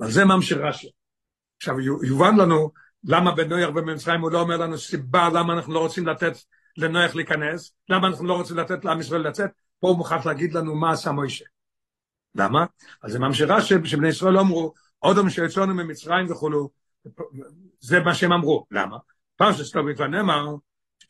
ועל 0.00 0.10
זה 0.10 0.24
ממשיך 0.24 0.58
רש"י. 0.58 0.90
עכשיו 1.56 1.80
יובן 1.80 2.36
לנו 2.36 2.70
למה 3.04 3.34
בנויח 3.34 3.70
במצרים 3.70 4.20
הוא 4.20 4.30
לא 4.30 4.40
אומר 4.40 4.56
לנו 4.56 4.78
סיבה 4.78 5.28
למה 5.28 5.52
אנחנו 5.52 5.74
לא 5.74 5.78
רוצים 5.78 6.06
לתת 6.06 6.32
לנויח 6.76 7.14
להיכנס, 7.14 7.72
למה 7.88 8.08
אנחנו 8.08 8.26
לא 8.26 8.34
רוצים 8.34 8.56
לתת 8.56 8.84
לעם 8.84 9.00
ישראל 9.00 9.28
לצאת, 9.28 9.50
פה 9.80 9.88
הוא 9.88 9.96
מוכרח 9.96 10.26
להגיד 10.26 10.54
לנו 10.54 10.74
מה 10.74 10.92
עשה 10.92 11.12
מוישה. 11.12 11.44
למה? 12.34 12.66
אז 13.02 13.12
זה 13.12 13.18
ממשיך 13.18 13.50
רש"י 13.50 13.74
שבני 13.84 14.08
ישראל 14.08 14.32
לא 14.32 14.40
אמרו 14.40 14.74
אודם 15.02 15.30
שיצאנו 15.30 15.74
ממצרים 15.74 16.32
וכולו, 16.32 16.70
זה 17.80 18.00
מה 18.00 18.14
שהם 18.14 18.32
אמרו, 18.32 18.66
למה? 18.70 18.96
פרשת 19.36 19.64
סטובי 19.64 19.94
כבר 19.94 20.06
נאמר, 20.06 20.46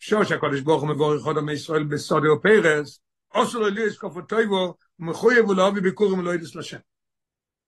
שוש 0.00 0.32
הקודש 0.32 0.60
ברוך 0.60 0.82
הוא 0.82 0.90
מבורך 0.90 1.24
עוד 1.24 1.38
עמי 1.38 1.52
ישראל 1.52 1.84
בסודי 1.84 2.28
ופרס, 2.28 3.00
אוסו 3.34 3.60
לו 3.60 3.68
ליאס 3.68 3.98
כופו 3.98 4.22
טויבו, 4.22 4.74
ומחויב 4.98 5.48
ולאהובי 5.48 5.80
ביקורים 5.80 6.18
ולא 6.18 6.34
ידס 6.34 6.54
לשם. 6.54 6.78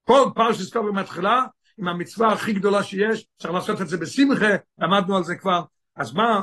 כל 0.05 0.31
פרשס 0.35 0.71
טוב 0.71 0.89
במתחילה, 0.89 1.45
עם 1.79 1.89
המצווה 1.89 2.33
הכי 2.33 2.53
גדולה 2.53 2.83
שיש, 2.83 3.27
צריך 3.39 3.55
לעשות 3.55 3.81
את 3.81 3.89
זה 3.89 3.97
בשמחה, 3.97 4.51
למדנו 4.79 5.17
על 5.17 5.25
זה 5.25 5.37
כבר, 5.37 5.63
אז 5.97 6.15
מה? 6.15 6.43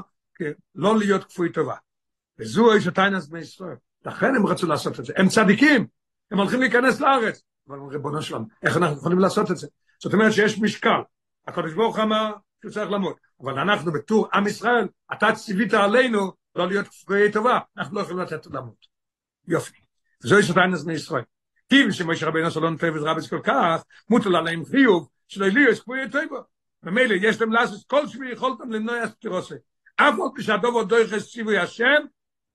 לא 0.75 0.97
להיות 0.97 1.23
כפוי 1.23 1.51
טובה. 1.51 1.75
וזו 2.39 2.73
איש 2.73 2.87
הטיינס 2.87 3.27
בני 3.27 3.39
ישראל. 3.39 3.75
לכן 4.05 4.35
הם 4.35 4.45
רצו 4.45 4.67
לעשות 4.67 4.99
את 4.99 5.05
זה. 5.05 5.13
הם 5.15 5.27
צדיקים, 5.27 5.87
הם 6.31 6.39
הולכים 6.39 6.59
להיכנס 6.59 6.99
לארץ. 6.99 7.41
אבל 7.69 7.79
ריבונו 7.79 8.21
שלנו, 8.21 8.45
איך 8.63 8.77
אנחנו 8.77 8.97
יכולים 8.97 9.19
לעשות 9.19 9.51
את 9.51 9.57
זה? 9.57 9.67
זאת 10.03 10.13
אומרת 10.13 10.33
שיש 10.33 10.59
משקל. 10.59 11.01
הקדוש 11.47 11.73
ברוך 11.73 11.99
אמר 11.99 12.33
שהוא 12.61 12.71
צריך 12.71 12.91
למות. 12.91 13.17
אבל 13.41 13.59
אנחנו 13.59 13.91
בתור 13.91 14.27
עם 14.33 14.47
ישראל, 14.47 14.87
אתה 15.13 15.27
ציווית 15.35 15.73
עלינו 15.73 16.31
לא 16.55 16.67
להיות 16.67 16.87
כפויי 16.87 17.31
טובה, 17.31 17.59
אנחנו 17.77 17.95
לא 17.95 18.01
יכולים 18.01 18.19
לתת 18.19 18.45
למות. 18.45 18.96
יופי. 19.47 19.81
זו 20.19 20.39
יש 20.39 20.49
הטיינס 20.49 20.83
בני 20.83 20.93
ישראל. 20.93 21.23
כיוון 21.69 21.91
שמשה 21.91 22.27
רבינו 22.27 22.51
שלא 22.51 22.69
נותן 22.69 22.95
וזרבס 22.95 23.29
כל 23.29 23.39
כך, 23.43 23.83
מוטל 24.09 24.35
עליהם 24.35 24.65
חיוב, 24.65 25.09
שלא 25.27 25.45
יהיו 25.45 25.75
כפויי 25.75 26.09
טובה. 26.09 26.41
ממילא 26.83 27.15
יש 27.21 27.41
להם 27.41 27.51
לעשות 27.51 27.87
כל 27.87 28.07
שמי 28.07 28.31
יכולתם 28.31 28.71
למנוע 28.71 29.07
סטירוסי. 29.07 29.55
אף 29.95 30.13
עוד 30.17 30.31
כשהדובו 30.37 30.83
דויכס 30.83 31.31
ציווי 31.31 31.57
השם, 31.57 32.05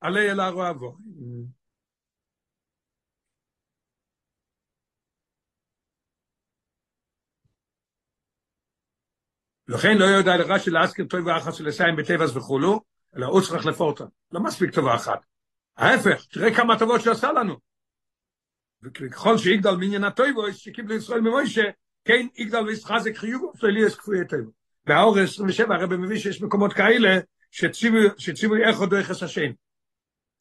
עלי 0.01 0.31
אל 0.31 0.41
הרועבו. 0.41 0.97
לכן 9.69 9.99
לא 9.99 10.05
יודע 10.05 10.37
לך 10.37 10.65
שלהזכיר 10.65 11.05
טוב 11.05 11.27
ואחת 11.27 11.55
של 11.55 11.69
לסיים 11.69 11.97
בטבעס 11.97 12.37
וכולו, 12.37 12.81
אלא 13.17 13.27
הוא 13.27 13.41
צריך 13.41 13.67
לפורטה. 13.67 14.05
לא 14.33 14.41
מספיק 14.41 14.75
טובה 14.75 14.95
אחת. 14.95 15.32
ההפך, 15.77 16.25
תראה 16.33 16.55
כמה 16.55 16.79
טובות 16.79 17.01
שעשה 17.01 17.33
לנו. 17.33 17.57
וככל 18.83 19.39
שיגדל 19.39 19.71
מעניין 19.71 20.05
הטויבו, 20.05 20.53
שקיבלו 20.53 20.95
ישראל 20.95 21.21
ממוישה, 21.21 21.65
כן 22.05 22.27
יגדל 22.37 22.63
וישחזק 22.63 23.17
חיוב, 23.17 23.53
ואליאס 23.63 23.95
כפוי 23.95 24.21
הטויבו. 24.21 24.51
והאור 24.87 25.19
27 25.19 25.75
הרב 25.75 25.97
מביא 25.97 26.19
שיש 26.19 26.43
מקומות 26.43 26.73
כאלה 26.73 27.19
שציווי 28.19 28.65
איך 28.65 28.79
עוד 28.79 28.91
דרך 28.91 29.11
השם. 29.11 29.51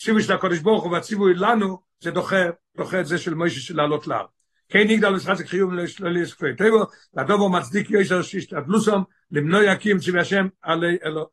ציווי 0.02 0.24
של 0.24 0.34
הקודש 0.34 0.60
ברוך 0.60 0.84
הוא 0.84 0.92
והציווי 0.92 1.34
לנו, 1.34 1.80
זה 2.00 2.12
דוחה, 2.12 2.46
דוחה 2.78 3.00
את 3.00 3.06
זה 3.06 3.18
של 3.18 3.34
מוישה 3.34 3.60
של 3.60 3.78
לעלות 3.78 4.08
להר. 4.08 4.26
כן 4.70 4.90
יגדל 4.90 5.14
ושחק 5.14 5.46
חיוב 5.46 5.74
לאליס 6.00 6.34
כפי 6.34 6.56
טבע, 6.58 6.84
לדובו 7.14 7.50
מצדיק 7.50 7.90
יושר 7.90 8.22
שישתדלוסם, 8.22 9.02
למנוע 9.32 9.64
יקים 9.64 10.00
ציווי 10.00 10.20
השם 10.20 10.48
עלי 10.62 10.98
אלו. 11.06 11.30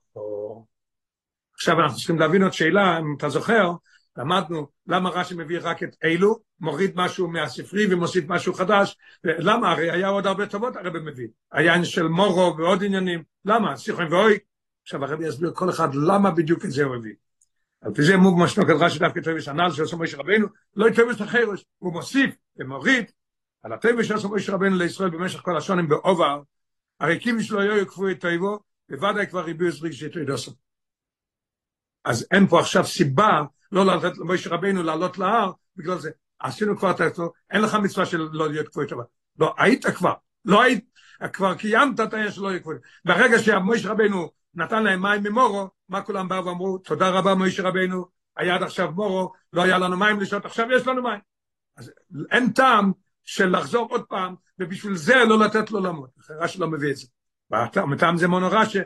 עכשיו 1.55 1.81
אנחנו 1.81 1.97
צריכים 1.97 2.19
להבין 2.19 2.43
עוד 2.43 2.53
שאלה, 2.53 2.99
אם 2.99 3.15
אתה 3.19 3.29
זוכר, 3.29 3.73
למדנו 4.19 4.67
למה 4.87 5.11
רש"י 5.11 5.35
מביא 5.35 5.59
רק 5.63 5.83
את 5.83 5.97
אילו, 6.05 6.41
מוריד 6.61 6.93
משהו 6.97 7.29
מהספרי 7.29 7.95
ומוסיף 7.95 8.25
משהו 8.29 8.55
חדש, 8.55 8.97
למה? 9.25 9.73
הרי 9.73 9.91
היה 9.91 10.09
עוד 10.09 10.27
הרבה 10.27 10.47
טובות 10.47 10.77
הרבי 10.77 10.99
מביא, 11.01 11.29
היה 11.53 11.73
עניין 11.73 11.85
של 11.85 12.09
מורו 12.09 12.57
ועוד 12.59 12.85
עניינים, 12.85 13.23
למה? 13.45 13.77
סיכון 13.77 14.13
ואוי, 14.13 14.39
עכשיו 14.83 15.05
הרבי 15.05 15.29
יסביר 15.29 15.53
כל 15.55 15.71
אחד 15.71 15.95
למה 15.95 16.31
בדיוק 16.31 16.65
את 16.65 16.71
זה 16.71 16.85
הוא 16.85 16.97
הביא. 16.97 17.15
על 17.81 17.95
פי 17.95 18.03
זה 18.03 18.17
מוג 18.17 18.39
משנוק 18.43 18.71
את 18.71 18.75
רש"י 18.81 18.99
דווקא 18.99 19.21
טוביש 19.21 19.49
הנ"ל 19.49 19.71
שעושה 19.73 19.97
מוישה 19.97 20.17
רבנו, 20.17 20.47
לא 20.77 20.89
יטוביש 20.89 21.21
לחירוש, 21.21 21.65
הוא 21.79 21.93
מוסיף 21.93 22.35
ומוריד 22.57 23.05
על 23.63 23.73
הטוביש 23.73 24.09
שעושה 24.09 24.29
מוישה 24.29 24.53
רבנו 24.53 24.77
לישראל 24.77 25.11
במשך 25.11 25.41
כל 25.41 25.57
השונים 25.57 25.89
בעובר, 25.89 26.43
הריקים 27.01 27.41
שלו 27.41 27.61
היו 27.61 27.77
יקפו 27.77 28.09
את 28.09 28.21
טויבו, 28.21 28.59
בוודאי 28.89 29.27
כבר 29.27 29.45
ריבו 29.45 29.65
את 29.69 29.83
רגשי 29.83 30.09
תוידוסו. 30.09 30.53
אז 32.05 32.27
אין 32.31 32.47
פה 32.47 32.61
עכשיו 32.61 32.85
סיבה 32.85 33.43
לא 33.73 33.87
לתת 33.87 34.19
למוישה 34.19 34.51
רבנו 34.51 34.83
לעלות 34.83 35.19
להר, 35.19 35.53
בגלל 35.77 35.99
זה 35.99 36.11
עשינו 36.41 36.79
כבר 36.79 36.91
את 36.91 37.15
זה, 37.15 37.23
אין 37.51 37.63
לך 37.63 37.75
מצווה 37.75 38.07
של 38.07 38.29
לא 38.33 38.49
להיות 38.49 38.69
כפוי 38.69 38.87
טובה. 38.87 39.05
לא, 39.39 39.55
היית 39.59 39.87
כבר, 39.87 40.13
לא 40.45 40.63
היית, 40.63 40.85
כבר 41.33 41.55
קיימת 41.55 42.01
את 42.01 42.13
העניין 42.15 42.33
שלא 42.33 42.49
יהיה 42.49 42.61
כפוי. 42.61 42.77
ברגע 43.05 43.39
שהמוישה 43.39 43.91
רבנו 43.91 44.31
נתן 44.55 44.83
להם 44.83 45.03
מים 45.03 45.23
ממורו, 45.23 45.69
מה 45.89 46.03
כולם 46.03 46.29
באו 46.29 46.45
ואמרו, 46.45 46.79
תודה 46.79 47.09
רבה 47.09 47.35
מוישה 47.35 47.63
רבנו, 47.63 48.07
היה 48.37 48.55
עד 48.55 48.63
עכשיו 48.63 48.93
מורו, 48.93 49.33
לא 49.53 49.63
היה 49.63 49.79
לנו 49.79 49.97
מים 49.97 50.21
לשתות, 50.21 50.45
עכשיו 50.45 50.67
יש 50.73 50.87
לנו 50.87 51.03
מים. 51.03 51.21
אז 51.77 51.93
אין 52.31 52.53
טעם 52.53 52.93
של 53.25 53.57
לחזור 53.57 53.89
עוד 53.91 54.05
פעם, 54.05 54.35
ובשביל 54.59 54.97
זה 54.97 55.15
לא 55.29 55.39
לתת 55.39 55.71
לו 55.71 55.81
למות. 55.81 56.11
רש"י 56.31 56.59
לא 56.59 56.69
מביא 56.69 56.91
את 56.91 56.97
זה. 56.97 57.07
מטעם 57.87 58.17
זה 58.17 58.29
מונו 58.29 58.49
רש"י, 58.51 58.79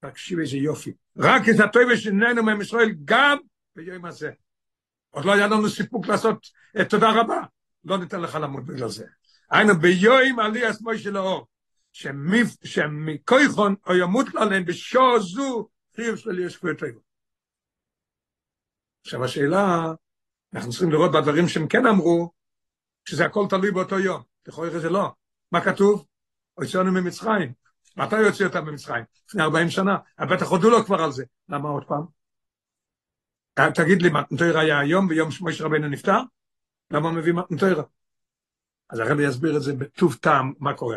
תקשיב 0.00 0.38
איזה 0.38 0.56
יופי. 0.56 0.92
רק 1.18 1.48
את 1.48 1.60
הטובה 1.60 1.96
שנהנו 1.96 2.42
מהם 2.42 2.60
ישראל 2.60 2.94
גם 3.04 3.38
ביום 3.76 4.04
הזה. 4.04 4.30
עוד 5.10 5.24
לא 5.24 5.32
היה 5.32 5.46
לנו 5.46 5.68
סיפוק 5.68 6.06
לעשות 6.06 6.46
תודה 6.88 7.20
רבה. 7.20 7.40
לא 7.84 7.98
ניתן 7.98 8.20
לך 8.20 8.34
למות 8.34 8.64
בגלל 8.64 8.88
זה. 8.88 9.06
היינו 9.50 9.78
ביום 9.78 10.40
עליית 10.40 10.80
מוישה 10.80 11.10
לאור. 11.10 11.46
שמכויכון 12.64 13.74
או 13.86 13.96
ימות 13.96 14.26
עליהם 14.36 14.64
בשעה 14.64 15.18
זו 15.18 15.68
חיוב 15.96 16.16
שלי 16.16 16.46
יש 16.46 16.56
טבע. 16.78 17.00
עכשיו 19.04 19.24
השאלה, 19.24 19.92
אנחנו 20.54 20.70
צריכים 20.70 20.90
לראות 20.90 21.12
בדברים 21.12 21.48
שהם 21.48 21.68
כן 21.68 21.86
אמרו, 21.86 22.32
שזה 23.04 23.26
הכל 23.26 23.46
תלוי 23.50 23.70
באותו 23.70 23.98
יום. 23.98 24.22
לכאורה 24.46 24.78
זה 24.78 24.90
לא. 24.90 25.12
מה 25.52 25.60
כתוב? 25.64 26.06
הוצאנו 26.54 26.92
ממצרים. 26.92 27.52
מתי 27.96 28.20
יוצא 28.20 28.44
אותם 28.44 28.64
ממצרים? 28.64 29.04
לפני 29.28 29.42
40 29.42 29.70
שנה. 29.70 29.96
בטח 30.20 30.46
הודו 30.46 30.70
לו 30.70 30.84
כבר 30.84 31.02
על 31.02 31.12
זה. 31.12 31.24
למה 31.48 31.68
עוד 31.68 31.84
פעם? 31.84 32.19
תגיד 33.54 34.02
לי, 34.02 34.10
מתנתוירה 34.10 34.60
היה 34.60 34.78
היום 34.78 35.08
ביום 35.08 35.30
שמויש 35.30 35.60
רבנו 35.60 35.88
נפטר? 35.88 36.18
למה 36.90 37.12
מביא 37.12 37.32
מתנתוירה? 37.32 37.82
אז 38.90 38.98
הרבי 38.98 39.26
יסביר 39.28 39.56
את 39.56 39.62
זה 39.62 39.72
בטוב 39.72 40.14
טעם 40.14 40.52
מה 40.58 40.74
קורה. 40.74 40.96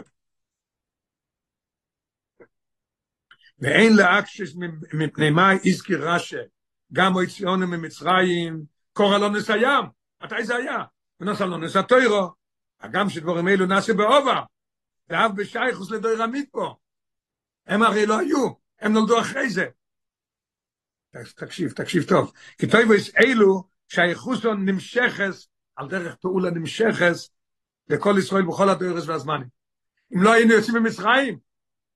ואין 3.60 3.96
להקשש 3.96 4.56
מפני 4.94 5.30
מה 5.30 5.52
הזכיר 5.66 6.10
רש"י, 6.10 6.36
גם 6.94 7.14
הוציאנו 7.14 7.68
ממצרים, 7.68 8.64
קורא 8.94 9.18
לו 9.18 9.30
נסיים, 9.30 9.86
מתי 10.24 10.44
זה 10.44 10.56
היה? 10.56 10.84
ונוסע 11.20 11.46
לו 11.46 11.58
נסע 11.58 11.82
תוירו, 11.82 12.32
הגם 12.80 13.10
שדבורים 13.10 13.48
אלו 13.48 13.66
נעשה 13.66 13.94
בעובר, 13.94 14.44
ואף 15.10 15.32
בשייכוס 15.36 15.92
לדוי 15.92 16.16
רמית 16.16 16.50
פה. 16.52 16.76
הם 17.68 17.84
הרי 17.84 18.06
לא 18.06 18.20
היו, 18.20 18.50
הם 18.80 18.94
נולדו 18.94 19.20
אחרי 19.20 19.50
זה. 19.50 19.66
תקשיב, 21.36 21.72
תקשיב 21.72 22.04
טוב. 22.04 22.32
כי 22.58 22.68
טויבוס 22.68 23.12
אלו 23.18 23.64
שהייחוסון 23.88 24.66
נמשכס, 24.70 25.48
על 25.76 25.88
דרך 25.88 26.16
פעולה 26.16 26.50
נמשכס, 26.50 27.30
לכל 27.90 28.16
ישראל 28.20 28.44
בכל 28.44 28.70
הדוירס 28.70 29.08
והזמנים. 29.08 29.48
אם 30.16 30.24
לא 30.24 30.34
היינו 30.34 30.54
יוצאים 30.54 30.76
ממצרים, 30.78 31.38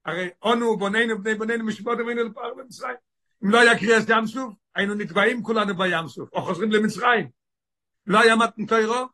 הרי 0.05 0.30
אונו 0.41 0.78
בוננו 0.78 1.24
בני 1.24 1.36
בוננו 1.36 1.65
משבות 1.65 1.99
אבינו 1.99 2.24
לפער 2.24 2.53
במצרים. 2.57 2.95
אם 3.43 3.49
לא 3.49 3.61
היה 3.61 3.80
קריאס 3.80 4.05
ים 4.09 4.28
סוף, 4.28 4.53
היינו 4.76 4.93
נטבעים 4.93 5.43
כולנו 5.43 5.76
בים 5.76 6.07
סוף, 6.07 6.30
או 6.34 6.41
חוזרים 6.41 6.72
למצרים. 6.72 7.30
לא 8.07 8.20
היה 8.20 8.36
מתן 8.36 8.65
תוירו, 8.65 9.05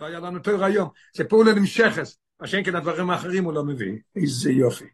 לא 0.00 0.06
היה 0.06 0.20
לנו 0.20 0.38
תוירו 0.38 0.64
היום. 0.64 0.88
זה 1.14 1.24
פעולה 1.24 1.52
נמשכס, 1.52 2.18
מה 2.40 2.46
שאין 2.46 2.64
כן 2.64 2.76
הדברים 2.76 3.10
האחרים 3.10 3.44
הוא 3.44 3.52
לא 3.52 3.64
מביא. 3.64 3.98
איזה 4.16 4.50
יופי. 4.50 4.84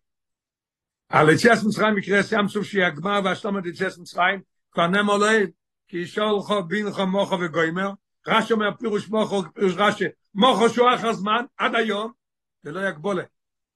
על 1.09 1.31
יציאס 1.31 1.65
מצרים 1.65 1.95
מקריאס 1.95 2.33
ים 2.33 2.49
סוף 2.49 2.67
הגמר 2.87 3.21
והשלמת 3.25 3.67
יציאס 3.67 3.99
מצרים, 3.99 4.41
נאמר 4.79 5.17
לו, 5.17 5.27
כי 5.89 5.99
ישאל 5.99 6.33
לך 6.87 6.99
מוחו 6.99 7.41
וגוימר, 7.41 7.91
רש"י 8.27 8.53
אומר 8.53 8.71
פירוש 8.79 9.09
מוחו, 9.09 9.43
פירוש 9.55 9.73
רש"י, 9.77 10.05
מוחו 10.35 10.69
שהוא 10.69 10.89
אחר 10.95 11.13
זמן, 11.13 11.45
עד 11.57 11.75
היום, 11.75 12.13
ולא 12.65 12.89
יגבולה. 12.89 13.23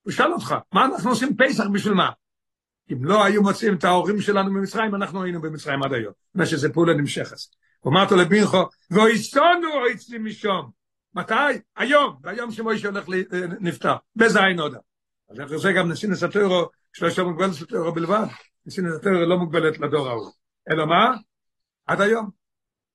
הוא 0.02 0.12
שאל 0.12 0.32
אותך, 0.32 0.54
מה 0.72 0.84
אנחנו 0.84 1.10
עושים 1.10 1.36
פסח 1.36 1.64
בשביל 1.72 1.94
מה? 1.94 2.10
אם 2.92 3.04
לא 3.04 3.24
היו 3.24 3.42
מוצאים 3.42 3.74
את 3.74 3.84
ההורים 3.84 4.20
שלנו 4.20 4.54
במצרים, 4.54 4.94
אנחנו 4.94 5.22
היינו 5.22 5.40
במצרים 5.40 5.82
עד 5.82 5.92
היום. 5.92 6.12
מה 6.34 6.46
שזה 6.46 6.72
פעולה 6.72 6.94
נמשכת. 6.94 7.36
אמרת 7.86 8.12
לבינכו, 8.12 8.68
ואויסונו 8.90 9.72
אויצלי 9.74 10.18
משום. 10.18 10.70
מתי? 11.14 11.34
היום, 11.76 12.16
ביום 12.20 12.52
שמוישה 12.52 12.88
הולך 12.88 13.04
נפטר, 13.60 13.94
בזין 14.16 14.60
הודה. 14.60 14.78
אז 15.30 15.60
זה 15.60 15.72
גם 15.72 15.92
שלא 16.92 17.08
יש 17.08 17.18
לו 17.18 17.30
מוגבלת 17.30 17.52
סטורו 17.52 17.92
בלבד, 17.92 18.26
נסין 18.66 18.86
הסטורו 18.86 19.14
לא 19.14 19.38
מוגבלת 19.38 19.78
לדור 19.78 20.08
ההוא. 20.08 20.30
אלא 20.70 20.86
מה? 20.86 21.16
עד 21.86 22.00
היום. 22.00 22.30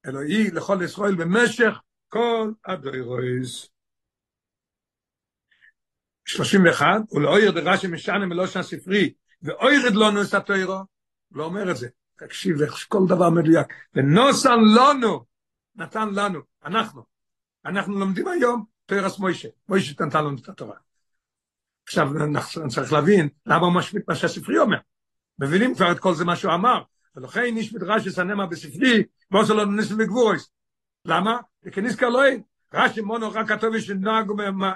אלוהי 0.05 0.51
לכל 0.51 0.77
ישראל 0.85 1.15
במשך 1.15 1.73
כל 2.07 2.51
הדוירויז. 2.65 3.69
31, 6.25 6.85
ולאויר 7.11 7.51
דרשי 7.51 7.87
משנה 7.87 8.25
מלושן 8.25 8.61
ספרי, 8.61 9.13
ואוירד 9.41 9.95
לנו 9.95 10.21
את 10.21 10.33
התוירו, 10.33 10.79
לא 11.31 11.43
אומר 11.43 11.71
את 11.71 11.77
זה, 11.77 11.87
תקשיב, 12.15 12.57
כל 12.87 12.99
דבר 13.07 13.29
מדויק, 13.29 13.67
ונוסן 13.95 14.59
לנו, 14.75 15.25
נתן 15.75 16.09
לנו, 16.13 16.39
אנחנו, 16.65 17.03
אנחנו 17.65 17.99
לומדים 17.99 18.27
היום 18.27 18.65
תוירס 18.85 19.19
מוישה, 19.19 19.47
מוישה 19.69 20.05
נתן 20.05 20.25
לנו 20.25 20.37
את 20.41 20.49
התורה. 20.49 20.75
עכשיו, 21.83 22.07
צריך 22.69 22.93
להבין, 22.93 23.29
למה 23.45 23.65
הוא 23.65 23.75
משמיט 23.75 24.03
מה 24.07 24.15
שהספרי 24.15 24.57
אומר. 24.57 24.77
מבינים 25.39 25.75
כבר 25.75 25.91
את 25.91 25.99
כל 25.99 26.13
זה 26.13 26.25
מה 26.25 26.35
שהוא 26.35 26.53
אמר, 26.53 26.83
ולכן 27.15 27.57
איש 27.57 27.73
מדרש 27.73 28.05
יסנמה 28.05 28.45
בספרי, 28.45 29.03
ועושה 29.31 29.53
לו 29.53 29.65
ניסים 29.65 29.97
וגבורס. 29.99 30.51
למה? 31.05 31.37
וכניס 31.63 31.95
קלוי, 31.95 32.41
רש"י 32.73 33.01
מונו 33.01 33.31
רק 33.31 33.47
כתוב 33.47 33.73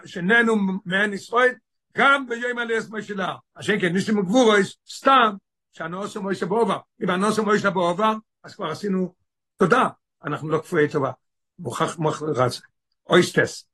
שנהנו 0.05 0.55
מעין 0.85 1.13
ישראל, 1.13 1.53
גם 1.97 2.29
ביום 2.29 2.57
עליית 2.57 2.89
משילה. 2.89 3.35
השם 3.55 3.79
כן, 3.79 3.93
ניסים 3.93 4.17
וגבורס, 4.17 4.75
סתם, 4.89 5.35
שהנוסו 5.73 6.21
מוישה 6.21 6.45
באובר. 6.45 6.77
אם 7.03 7.09
הנוסו 7.09 7.43
מוישה 7.43 7.69
באובר, 7.69 8.13
אז 8.43 8.55
כבר 8.55 8.71
עשינו 8.71 9.15
תודה, 9.57 9.89
אנחנו 10.23 10.49
לא 10.49 10.57
כפויי 10.57 10.89
טובה. 10.89 11.11
מוכח 11.59 11.97
רץ. 12.21 12.61
אויסטס. 13.09 13.65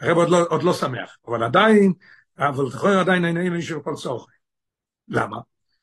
הרב 0.00 0.16
עוד 0.16 0.28
לא, 0.28 0.46
עוד 0.50 0.62
לא 0.62 0.72
שמח, 0.72 1.16
אבל 1.26 1.42
עדיין, 1.42 1.92
אבל 2.38 2.70
תכוי 2.70 3.00
עדיין 3.00 3.24
העניינים 3.24 3.52
מישהו 3.52 3.84
כל 3.84 3.96
סורך. 3.96 4.26
למה? 5.08 5.36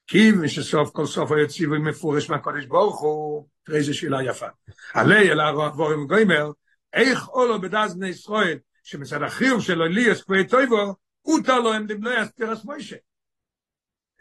כי 0.07 0.31
משסוף 0.31 0.89
כל 0.89 1.05
סוף 1.05 1.31
הוא 1.31 1.39
יציב 1.39 1.69
מפורש 1.69 2.29
מהקודש 2.29 2.65
ברוך 2.65 3.01
הוא, 3.01 3.47
תראה 3.65 3.77
איזה 3.77 3.93
שאלה 3.93 4.23
יפה. 4.23 4.47
עלי 4.93 5.31
אל 5.31 5.39
הרבורים 5.39 6.07
גוימר, 6.07 6.51
איך 6.93 7.29
אולו 7.29 7.61
בדז 7.61 7.95
בני 7.95 8.07
ישראל, 8.07 8.57
שמצד 8.83 9.23
החיוב 9.23 9.61
שלו 9.61 9.85
לי 9.85 10.01
יש 10.01 10.21
כפי 10.21 10.47
טויבו, 10.47 10.95
הותר 11.21 11.59
לו 11.59 11.73
הם 11.73 11.87
לבנוי 11.87 12.23
אסתירס 12.23 12.65
מוישה. 12.65 12.95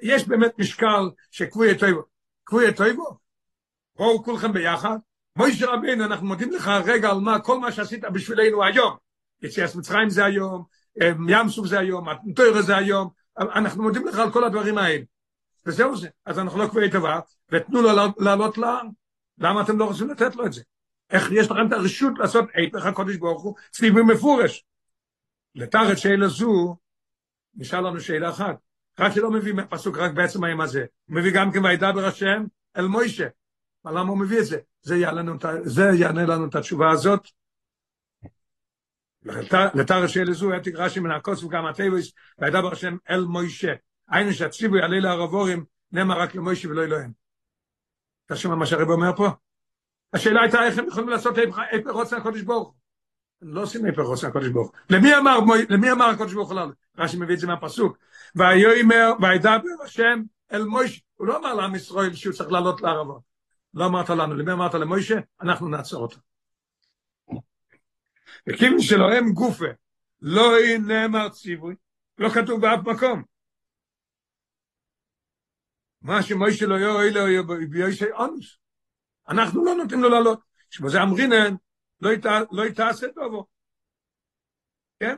יש 0.03 0.28
באמת 0.28 0.59
משקל 0.59 1.11
שכפוי 1.30 1.78
טויבו. 1.78 2.03
כפוי 2.47 2.74
טויבו? 2.74 3.18
בואו 3.97 4.24
כולכם 4.24 4.53
ביחד. 4.53 4.97
מוישה 5.37 5.66
רבינו, 5.66 6.05
אנחנו 6.05 6.26
מודים 6.26 6.51
לך 6.51 6.70
רגע 6.85 7.11
על 7.11 7.18
מה, 7.18 7.41
כל 7.41 7.59
מה 7.59 7.72
שעשית 7.72 8.05
בשבילנו 8.05 8.64
היום. 8.64 8.97
יציאת 9.43 9.74
מצרים 9.74 10.11
זה 10.11 10.24
היום, 10.24 10.64
ים 11.28 11.49
סוף 11.49 11.66
זה 11.66 11.78
היום, 11.78 12.09
התוירה 12.09 12.62
זה 12.62 12.76
היום, 12.76 13.09
אנחנו 13.39 13.82
מודים 13.82 14.07
לך 14.07 14.18
על 14.18 14.32
כל 14.32 14.45
הדברים 14.45 14.78
האלה. 14.78 15.03
וזהו 15.67 15.97
זה, 15.97 16.09
אז 16.27 16.39
אנחנו 16.39 16.59
לא 16.59 16.69
קבועי 16.69 16.91
טובה, 16.91 17.21
ותנו 17.53 17.83
לו 17.83 17.91
לעלות 18.19 18.59
לעם. 18.59 18.89
למה 19.39 19.62
אתם 19.62 19.79
לא 19.79 19.85
רוצים 19.85 20.11
לתת 20.11 20.37
לו 20.37 20.47
את 20.47 20.53
זה? 20.53 20.62
איך 21.11 21.33
יש 21.33 21.51
לכם 21.51 21.67
את 21.67 21.73
הרשות 21.73 22.12
לעשות 22.19 22.45
היפך 22.55 22.87
הקודש 22.87 23.17
ברוך 23.17 23.43
הוא, 23.43 23.55
ציווי 23.71 24.03
מפורש. 24.03 24.65
לתארת 25.55 25.99
שאלה 25.99 26.29
זו, 26.29 26.77
נשאל 27.55 27.87
לנו 27.87 28.01
שאלה 28.01 28.31
אחת. 28.31 28.57
רק 29.01 29.12
שלא 29.12 29.31
מביא 29.31 29.55
פסוק 29.71 29.99
רק 29.99 30.12
בעצם 30.12 30.45
היום 30.45 30.61
הזה, 30.61 30.85
הוא 31.07 31.17
מביא 31.17 31.33
גם 31.35 31.53
כן 31.53 31.65
וידבר 31.65 32.07
השם 32.07 32.45
אל 32.77 32.87
מוישה. 32.87 33.29
למה 33.85 34.01
הוא 34.01 34.19
מביא 34.19 34.39
את 34.39 34.45
זה? 34.45 34.59
זה 34.83 34.97
יענה 34.97 35.23
לנו, 35.23 35.35
זה 35.65 35.83
יענה 35.95 36.27
לנו 36.27 36.49
את 36.49 36.55
התשובה 36.55 36.91
הזאת. 36.91 37.29
לתארת 39.75 40.09
שאלה 40.09 40.33
זו, 40.33 40.51
היה 40.51 40.61
תקרא 40.61 40.89
שמן 40.89 41.11
הקוס 41.11 41.43
וגם 41.43 41.67
הטבעס, 41.67 42.12
וידבר 42.39 42.73
השם 42.73 42.97
אל 43.11 43.25
מוישה. 43.25 43.73
היינו 44.09 44.33
שהציווי 44.33 44.83
עלי 44.83 45.01
לערבורים, 45.01 45.65
נאמר 45.93 46.21
רק 46.21 46.35
למוישה 46.35 46.69
ולא 46.69 46.85
אלוהים. 46.85 47.13
אתה 48.27 48.37
שומע 48.37 48.55
מה 48.55 48.67
שהרב 48.67 48.91
אומר 48.91 49.17
פה? 49.17 49.29
השאלה 50.13 50.41
הייתה 50.43 50.63
איך 50.63 50.79
הם 50.79 50.89
יכולים 50.89 51.09
לעשות 51.09 51.39
איפה 51.73 51.91
רוצה 51.91 52.17
הקודש 52.17 52.41
ברוך 52.41 52.75
לא 53.43 53.63
עושים 53.63 53.87
איפה 53.87 54.03
רוצה 54.03 54.29
הקודש 54.29 54.49
ברוך 54.49 54.73
למי 54.91 55.17
אמר, 55.17 55.39
למי 55.69 55.93
אמר 55.93 56.05
הקודש 56.05 56.33
ברוך 56.33 56.51
הוא 56.51 56.61
רש"י 56.99 57.17
מביא 57.17 57.35
את 57.35 57.41
זה 57.41 57.47
מהפסוק. 57.47 57.99
ויאמר, 58.35 59.13
וידבר 59.23 59.85
השם 59.85 60.23
אל 60.53 60.65
מוישה, 60.65 61.01
הוא 61.15 61.27
לא 61.27 61.39
אמר 61.39 61.55
לעם 61.55 61.75
ישראל 61.75 62.15
שהוא 62.15 62.35
צריך 62.35 62.53
לעלות 62.53 62.83
לערבות. 62.83 63.23
לא 63.75 63.87
אמרת 63.87 64.11
לנו, 64.11 64.35
למי 64.35 64.53
אמרת 64.53 64.75
למוישה? 64.75 65.19
אנחנו 65.41 65.69
נעצור 65.69 66.03
אותו. 66.03 66.17
וכיוון 68.49 68.81
שלהם 68.81 69.33
גופה, 69.33 69.67
לא 70.21 70.53
נאמר 70.87 71.29
ציווי, 71.29 71.75
לא 72.19 72.29
כתוב 72.29 72.61
באף 72.61 72.81
מקום. 72.87 73.23
מה 76.05 76.23
שמוישה 76.23 76.67
לא 76.67 76.75
יהיה 76.75 77.03
אלו 77.03 77.29
יהיה 77.29 77.43
ביושי 77.71 78.13
אונס. 78.13 78.59
אנחנו 79.29 79.65
לא 79.65 79.75
נותנים 79.75 80.03
לו 80.03 80.09
לעלות. 80.09 80.41
שבזה 80.71 81.03
אמרינן, 81.03 81.55
לא 82.53 82.67
יתעשה 82.67 83.07
טובו. 83.15 83.47
כן? 85.01 85.15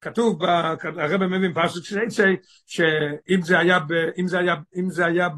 כתוב, 0.00 0.44
הרב 0.82 1.26
מבין 1.26 1.54
פרשת 1.54 1.84
שנייצי, 1.84 2.22
שאם 2.66 3.42
זה 3.42 3.58
היה, 3.58 3.78
אם 4.18 4.28
זה 4.28 4.38
היה, 4.38 4.54
אם 4.76 4.90
זה 4.90 5.06
היה 5.06 5.28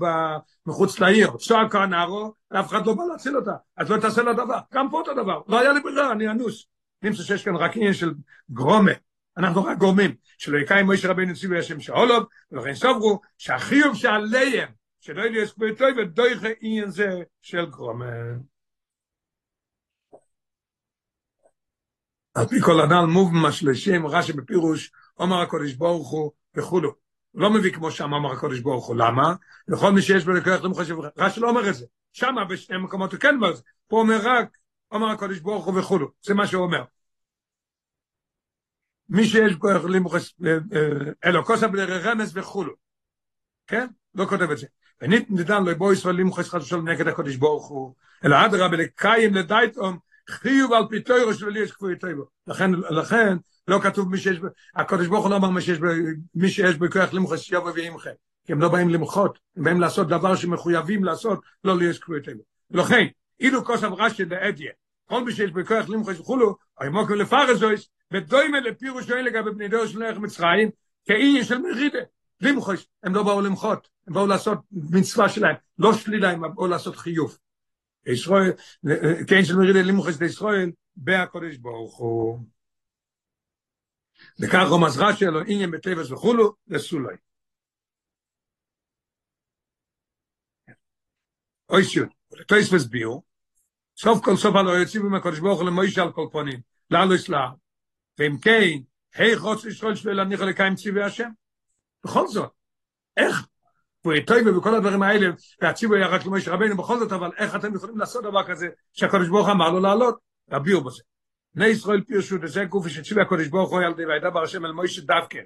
מחוץ 0.67 1.01
לעיר, 1.01 1.37
צועק 1.37 1.75
הנערו, 1.75 2.35
אף 2.61 2.71
אחד 2.71 2.87
לא 2.87 2.95
בא 2.95 3.05
להציל 3.05 3.37
אותה, 3.37 3.55
אז 3.77 3.91
לא 3.91 4.01
תעשה 4.01 4.23
לה 4.23 4.33
דבר. 4.33 4.59
גם 4.75 4.91
פה 4.91 4.99
אותו 4.99 5.15
דבר, 5.15 5.41
לא 5.49 5.61
היה 5.61 5.73
לי 5.73 5.81
ברירה, 5.81 6.13
אני 6.13 6.29
אנוס. 6.31 6.67
נמצא 7.03 7.23
שיש 7.23 7.45
כאן 7.45 7.57
רק 7.57 7.77
עניין 7.77 7.93
של 7.93 8.15
גרומה, 8.51 8.93
אנחנו 9.37 9.64
רק 9.64 9.78
גורמים, 9.78 10.14
שלא 10.39 10.59
יקיים 10.59 10.87
מוישה 10.87 11.11
רבינו 11.11 11.35
ציווי 11.35 11.59
השם 11.59 11.80
שאולוב, 11.80 12.24
ולכן 12.53 12.74
סוברו 12.74 13.20
שהחיוב 13.39 13.97
שעליהם, 13.97 14.68
שלא 15.01 15.22
יהיה 15.22 15.47
ספוי 15.47 15.76
טוי 15.76 15.93
ודויכה 15.93 16.49
עניין 16.61 16.91
זה 16.91 17.22
של 17.43 17.66
גרומה. 17.66 18.07
על 22.35 22.47
פי 22.47 22.61
כל 22.61 22.80
הנ"ל 22.80 23.07
מובן 23.07 23.45
השלישים, 23.49 24.07
רש"י 24.07 24.33
בפירוש, 24.33 24.93
אומר 25.18 25.41
הקודש 25.41 25.72
ברוך 25.72 26.11
הוא 26.11 26.33
וכולו. 26.57 26.95
לא 27.35 27.51
מביא 27.51 27.72
כמו 27.72 27.91
שם 27.91 28.14
אמר 28.14 28.33
הקודש 28.33 28.61
ברוך 28.61 28.87
הוא, 28.87 28.97
למה? 28.97 29.35
לכל 29.68 29.93
מי 29.93 30.03
שיש 30.03 30.24
בו 30.24 30.33
לכוח 30.33 30.62
למחשב, 30.62 30.97
רש"י 31.16 31.41
לא 31.41 31.49
אומר 31.49 31.68
את 31.68 31.74
זה. 31.74 31.87
שם 32.12 32.35
בשני 32.49 32.78
מקומות 32.78 33.12
הוא 33.12 33.20
כן 33.20 33.35
אומר 33.35 33.51
את. 33.51 33.59
פה 33.89 33.97
אומר 33.97 34.18
רק, 34.22 34.57
אומר 34.91 35.07
הקודש 35.09 35.39
ברוך 35.39 35.64
הוא 35.64 35.78
וכולו. 35.78 36.09
זה 36.22 36.35
מה 36.35 36.47
שהוא 36.47 36.62
אומר. 36.62 36.83
מי 39.13 39.25
שיש 39.25 39.53
כוח 39.59 39.85
למחש, 39.85 40.35
אלוקוס 41.25 41.63
אבלר 41.63 42.01
רמז 42.03 42.37
וכולו. 42.37 42.73
כן? 43.67 43.87
לא 44.15 44.25
כותב 44.25 44.51
את 44.51 44.59
זה. 44.59 44.67
ונית 45.03 45.31
נדן 45.31 45.65
לו 45.65 45.77
בו 45.77 45.93
ישראל 45.93 46.17
למחש 46.17 46.49
חד 46.49 46.61
נגד 46.85 47.09
הקודש 47.09 47.37
ברוך 47.37 47.69
הוא, 47.69 47.95
אלא 48.25 48.37
אדרבה 48.47 48.77
לקיים 48.77 49.35
לדייתום 49.35 49.99
חיוב 50.29 50.73
על 50.73 50.85
פי 50.91 51.01
תוירו 51.01 51.35
של 51.35 51.57
יש 51.57 51.73
כפוי 51.73 51.97
תוירו. 51.97 52.25
לכן, 52.47 52.71
לכן, 52.73 53.37
לא 53.69 53.79
כתוב 53.83 54.11
מי 54.11 54.19
שיש, 54.19 54.41
הקודש 54.75 55.07
ברוך 55.07 55.25
הוא 55.25 55.31
לא 55.31 55.37
אמר 55.37 55.51
מי 55.51 55.63
שיש, 55.63 55.79
מי 56.35 56.51
שיש 56.51 56.77
בכוח 56.77 57.15
למחש 57.15 57.53
יבוא 57.53 57.71
וימחה. 57.71 58.11
כי 58.45 58.53
הם 58.53 58.61
לא 58.61 58.69
באים 58.69 58.89
למחות, 58.89 59.39
הם 59.57 59.65
באים 59.65 59.81
לעשות 59.81 60.09
דבר 60.09 60.37
שמחויבים 60.37 61.05
לעשות, 61.05 61.41
לא 61.65 61.79
ליש 61.79 61.99
כפוי 61.99 62.23
תוירו. 62.23 62.43
ולכן, 62.71 63.07
אילו 63.41 63.65
כוס 63.65 63.85
אברש 63.85 64.17
של 64.17 64.35
אדיה, 64.35 64.73
כל 65.09 65.25
מי 65.25 65.33
שיש 65.33 65.51
בכוח 65.51 65.89
למחש 65.89 66.21
וכולו, 66.21 66.57
או 66.81 66.87
ימוקים 66.87 67.17
לפרזויס, 67.17 67.89
ודוימה 68.13 68.61
לפירוש 68.61 69.07
שואל 69.07 69.25
לגבי 69.25 69.51
בני 69.51 69.69
דור 69.69 69.87
של 69.87 69.99
נלך 69.99 70.19
מצרים, 70.19 70.71
כאי 71.05 71.45
של 71.45 71.59
מרידה. 71.59 71.99
למחוש, 72.41 72.87
הם 73.03 73.15
לא 73.15 73.23
באו 73.23 73.41
למחות, 73.41 73.89
הם 74.07 74.15
באו 74.15 74.27
לעשות 74.27 74.59
מצווה 74.73 75.29
שלהם, 75.29 75.57
לא 75.79 75.95
שלילה, 75.95 76.31
הם 76.31 76.55
באו 76.55 76.67
לעשות 76.67 76.97
חיוב. 76.97 77.39
ישראל, 78.07 78.53
כן 79.29 79.45
של 79.45 79.57
מרידה 79.57 79.83
למחוש 79.83 80.21
לישראל, 80.21 80.71
בהקודש 80.97 81.57
ברוך 81.57 81.97
הוא. 81.97 82.39
וכך 84.41 84.67
רומז 84.69 84.99
רש"י 84.99 85.27
אלו 85.27 85.41
עניין 85.41 85.71
בטבעס 85.71 86.11
וכולו, 86.11 86.55
לסולי. 86.69 87.17
אוי 91.71 91.85
שיון, 91.85 92.09
ולתויס 92.33 92.73
וסביעו, 92.73 93.23
סוף 93.97 94.25
כל 94.25 94.37
סוף 94.37 94.57
הלא 94.57 94.71
יוצאים 94.71 95.07
עם 95.07 95.15
הקודש 95.15 95.39
ברוך 95.39 95.61
הוא 95.61 95.69
למוישה 95.69 96.03
על 96.03 96.13
כל 96.13 96.29
פונים, 96.33 96.61
לאלו 96.91 97.15
יסלאם. 97.15 97.63
ואם 98.19 98.39
כן, 98.39 98.79
היי 99.15 99.37
חוץ 99.37 99.65
ישראל 99.65 99.95
שביל 99.95 100.17
להניח 100.17 100.41
לקיים 100.41 100.75
ציווי 100.75 101.03
השם? 101.03 101.29
בכל 102.05 102.27
זאת, 102.27 102.51
איך? 103.17 103.47
הוא 104.01 104.13
יטוי 104.13 104.49
ובכל 104.49 104.75
הדברים 104.75 105.03
האלה, 105.03 105.27
והציווי 105.61 105.99
היה 105.99 106.07
רק 106.07 106.27
למשה 106.27 106.53
רבינו, 106.53 106.77
בכל 106.77 106.99
זאת, 106.99 107.13
אבל 107.13 107.31
איך 107.39 107.57
אתם 107.57 107.75
יכולים 107.75 107.99
לעשות 107.99 108.25
דבר 108.25 108.47
כזה, 108.47 108.69
שהקדוש 108.93 109.29
ברוך 109.29 109.49
אמר 109.49 109.71
לו 109.71 109.81
לעלות? 109.81 110.19
רביעו 110.53 110.85
בזה. 110.85 111.03
בני 111.55 111.67
ישראל 111.67 112.01
פירשו, 112.01 112.37
וזה 112.43 112.65
גופי 112.65 112.91
שציווי 112.91 113.23
הקדוש 113.23 113.49
ברוך 113.49 113.71
הוא 113.71 113.83
ילדי 113.83 114.07
וידבר 114.07 114.43
השם 114.43 114.67
אל 114.67 114.73
מוישה 114.73 115.03
דווקא, 115.03 115.39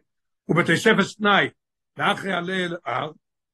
ובתוספת 0.48 1.16
תנאי, 1.18 1.48
לאחרי 1.96 2.32
עלה 2.32 2.52
אל 2.52 2.76
הר, 2.84 3.10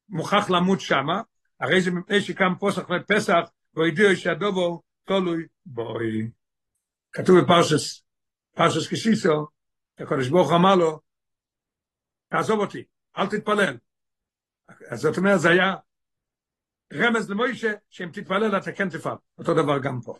מוכרח 0.09 0.51
למות 0.51 0.81
שמה, 0.81 1.23
הרי 1.61 1.81
זה 1.81 1.91
מפני 1.91 2.21
שקם 2.21 2.53
פוסח 2.61 2.91
לפסח, 2.91 3.41
והודיעו 3.75 4.17
שהדובו 4.17 4.83
תולוי 5.05 5.47
בוי. 5.67 6.31
כתוב 7.13 7.41
בפרשס 7.41 8.02
פרשס 8.55 8.89
קיסיסו, 8.89 9.47
הקדוש 9.99 10.29
ברוך 10.29 10.53
אמר 10.53 10.75
לו, 10.75 11.01
תעזוב 12.29 12.61
אותי, 12.61 12.85
אל 13.19 13.27
תתפלל. 13.27 13.77
אז 14.89 15.01
זאת 15.01 15.19
אומרת, 15.19 15.41
זה 15.41 15.51
היה 15.51 15.75
רמז 16.95 17.31
למוישה, 17.31 17.73
שאם 17.91 18.09
תתפלל 18.13 18.57
אתה 18.57 18.73
כן 18.73 18.89
תפעל. 18.89 19.17
אותו 19.39 19.55
דבר 19.55 19.79
גם 19.79 20.01
פה. 20.01 20.15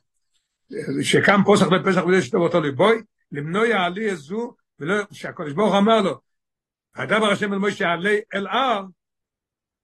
שקם 1.03 1.41
פוסח 1.45 1.67
בפסח 1.67 2.01
וזה 2.09 2.23
שטוב 2.23 2.43
אותו 2.43 2.61
לבוי, 2.61 3.03
למנוע 3.33 3.65
העלי 3.65 4.11
הזו, 4.11 4.55
ולא, 4.79 4.95
שהקדוש 5.13 5.53
ברוך 5.53 5.75
אמר 5.75 6.01
לו, 6.01 6.21
הדבר 6.95 7.27
השם 7.33 7.53
אל 7.53 7.59
מוישה 7.59 7.89
עלי 7.89 8.21
אל 8.35 8.47
הר, 8.47 8.85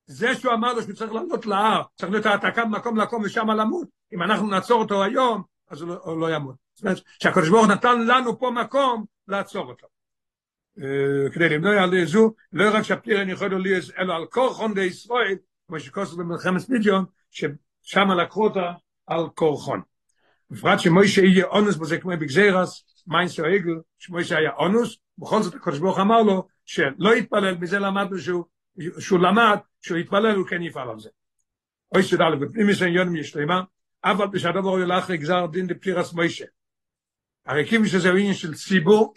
זה 0.05 0.35
שהוא 0.35 0.53
אמר 0.53 0.73
לו 0.73 0.81
שהוא 0.81 0.93
צריך 0.93 1.11
לעלות 1.11 1.45
להר, 1.45 1.83
צריך 1.95 2.11
להיות 2.11 2.25
העתקה 2.25 2.65
במקום 2.65 2.97
לקום 2.97 3.23
ושם 3.23 3.49
למות, 3.49 3.87
אם 4.13 4.23
אנחנו 4.23 4.47
נעצור 4.47 4.81
אותו 4.81 5.03
היום, 5.03 5.43
אז 5.67 5.81
הוא 5.81 5.89
לא, 5.89 5.95
הוא 6.03 6.19
לא 6.19 6.35
ימות. 6.35 6.55
זאת 6.79 6.85
אומרת, 6.85 7.01
שהקדוש 7.23 7.49
ברוך 7.49 7.67
נתן 7.67 8.07
לנו 8.07 8.39
פה 8.39 8.51
מקום 8.51 9.05
לעצור 9.27 9.65
אותו. 9.65 9.87
כדי 11.33 11.49
למנוע 11.49 11.83
על 11.83 12.05
זו, 12.05 12.33
לא 12.53 12.69
רק 12.73 12.83
שהפטירן 12.83 13.29
יכול 13.29 13.61
להיות 13.61 13.85
אלא 13.97 14.15
על 14.15 14.25
כל 14.25 14.49
חונדי 14.49 14.81
ישראל, 14.81 15.35
כמו 15.67 15.79
שקוסו 15.79 16.17
במלחמת 16.17 16.69
מידיון, 16.69 17.05
ששם 17.31 18.11
לקחו 18.11 18.43
אותה 18.43 18.71
על 19.07 19.21
קורחון. 19.35 19.81
בפרט 20.51 20.79
שמוישה 20.79 21.21
יהיה 21.21 21.45
אונוס 21.45 21.75
בזה 21.75 21.97
כמו 21.97 22.11
בגזירס, 22.11 23.03
מיינס 23.07 23.39
או 23.39 23.45
עגל, 23.45 23.75
שמוישה 23.97 24.37
היה 24.37 24.51
אונוס, 24.57 24.97
בכל 25.17 25.41
זאת 25.43 25.55
הקדוש 25.55 25.79
ברוך 25.79 25.99
אמר 25.99 26.21
לו, 26.21 26.47
שלא 26.65 27.15
יתפלל, 27.15 27.55
מזה 27.57 27.79
למדנו 27.79 28.19
שהוא, 28.19 28.43
שהוא 28.99 29.19
למד, 29.19 29.57
שהוא 29.81 29.97
יתפלל, 29.97 30.35
הוא 30.35 30.47
כן 30.47 30.61
יפעל 30.61 30.89
על 30.89 30.99
זה. 30.99 31.09
אוי 31.95 32.03
שדע 32.03 32.29
לבפנים 32.29 32.69
יסעניונים 32.69 33.15
ישלימה, 33.15 33.61
אבל 34.03 34.27
בשעדו 34.27 34.79
ילך 34.79 35.09
לגזר 35.09 35.45
דין 35.45 35.67
דפטירס 35.67 36.13
מוישה. 36.13 36.45
הרי 37.49 37.67
כיוון 37.67 37.87
שזה 37.87 38.09
עניין 38.09 38.33
של 38.33 38.53
ציבור, 38.53 39.13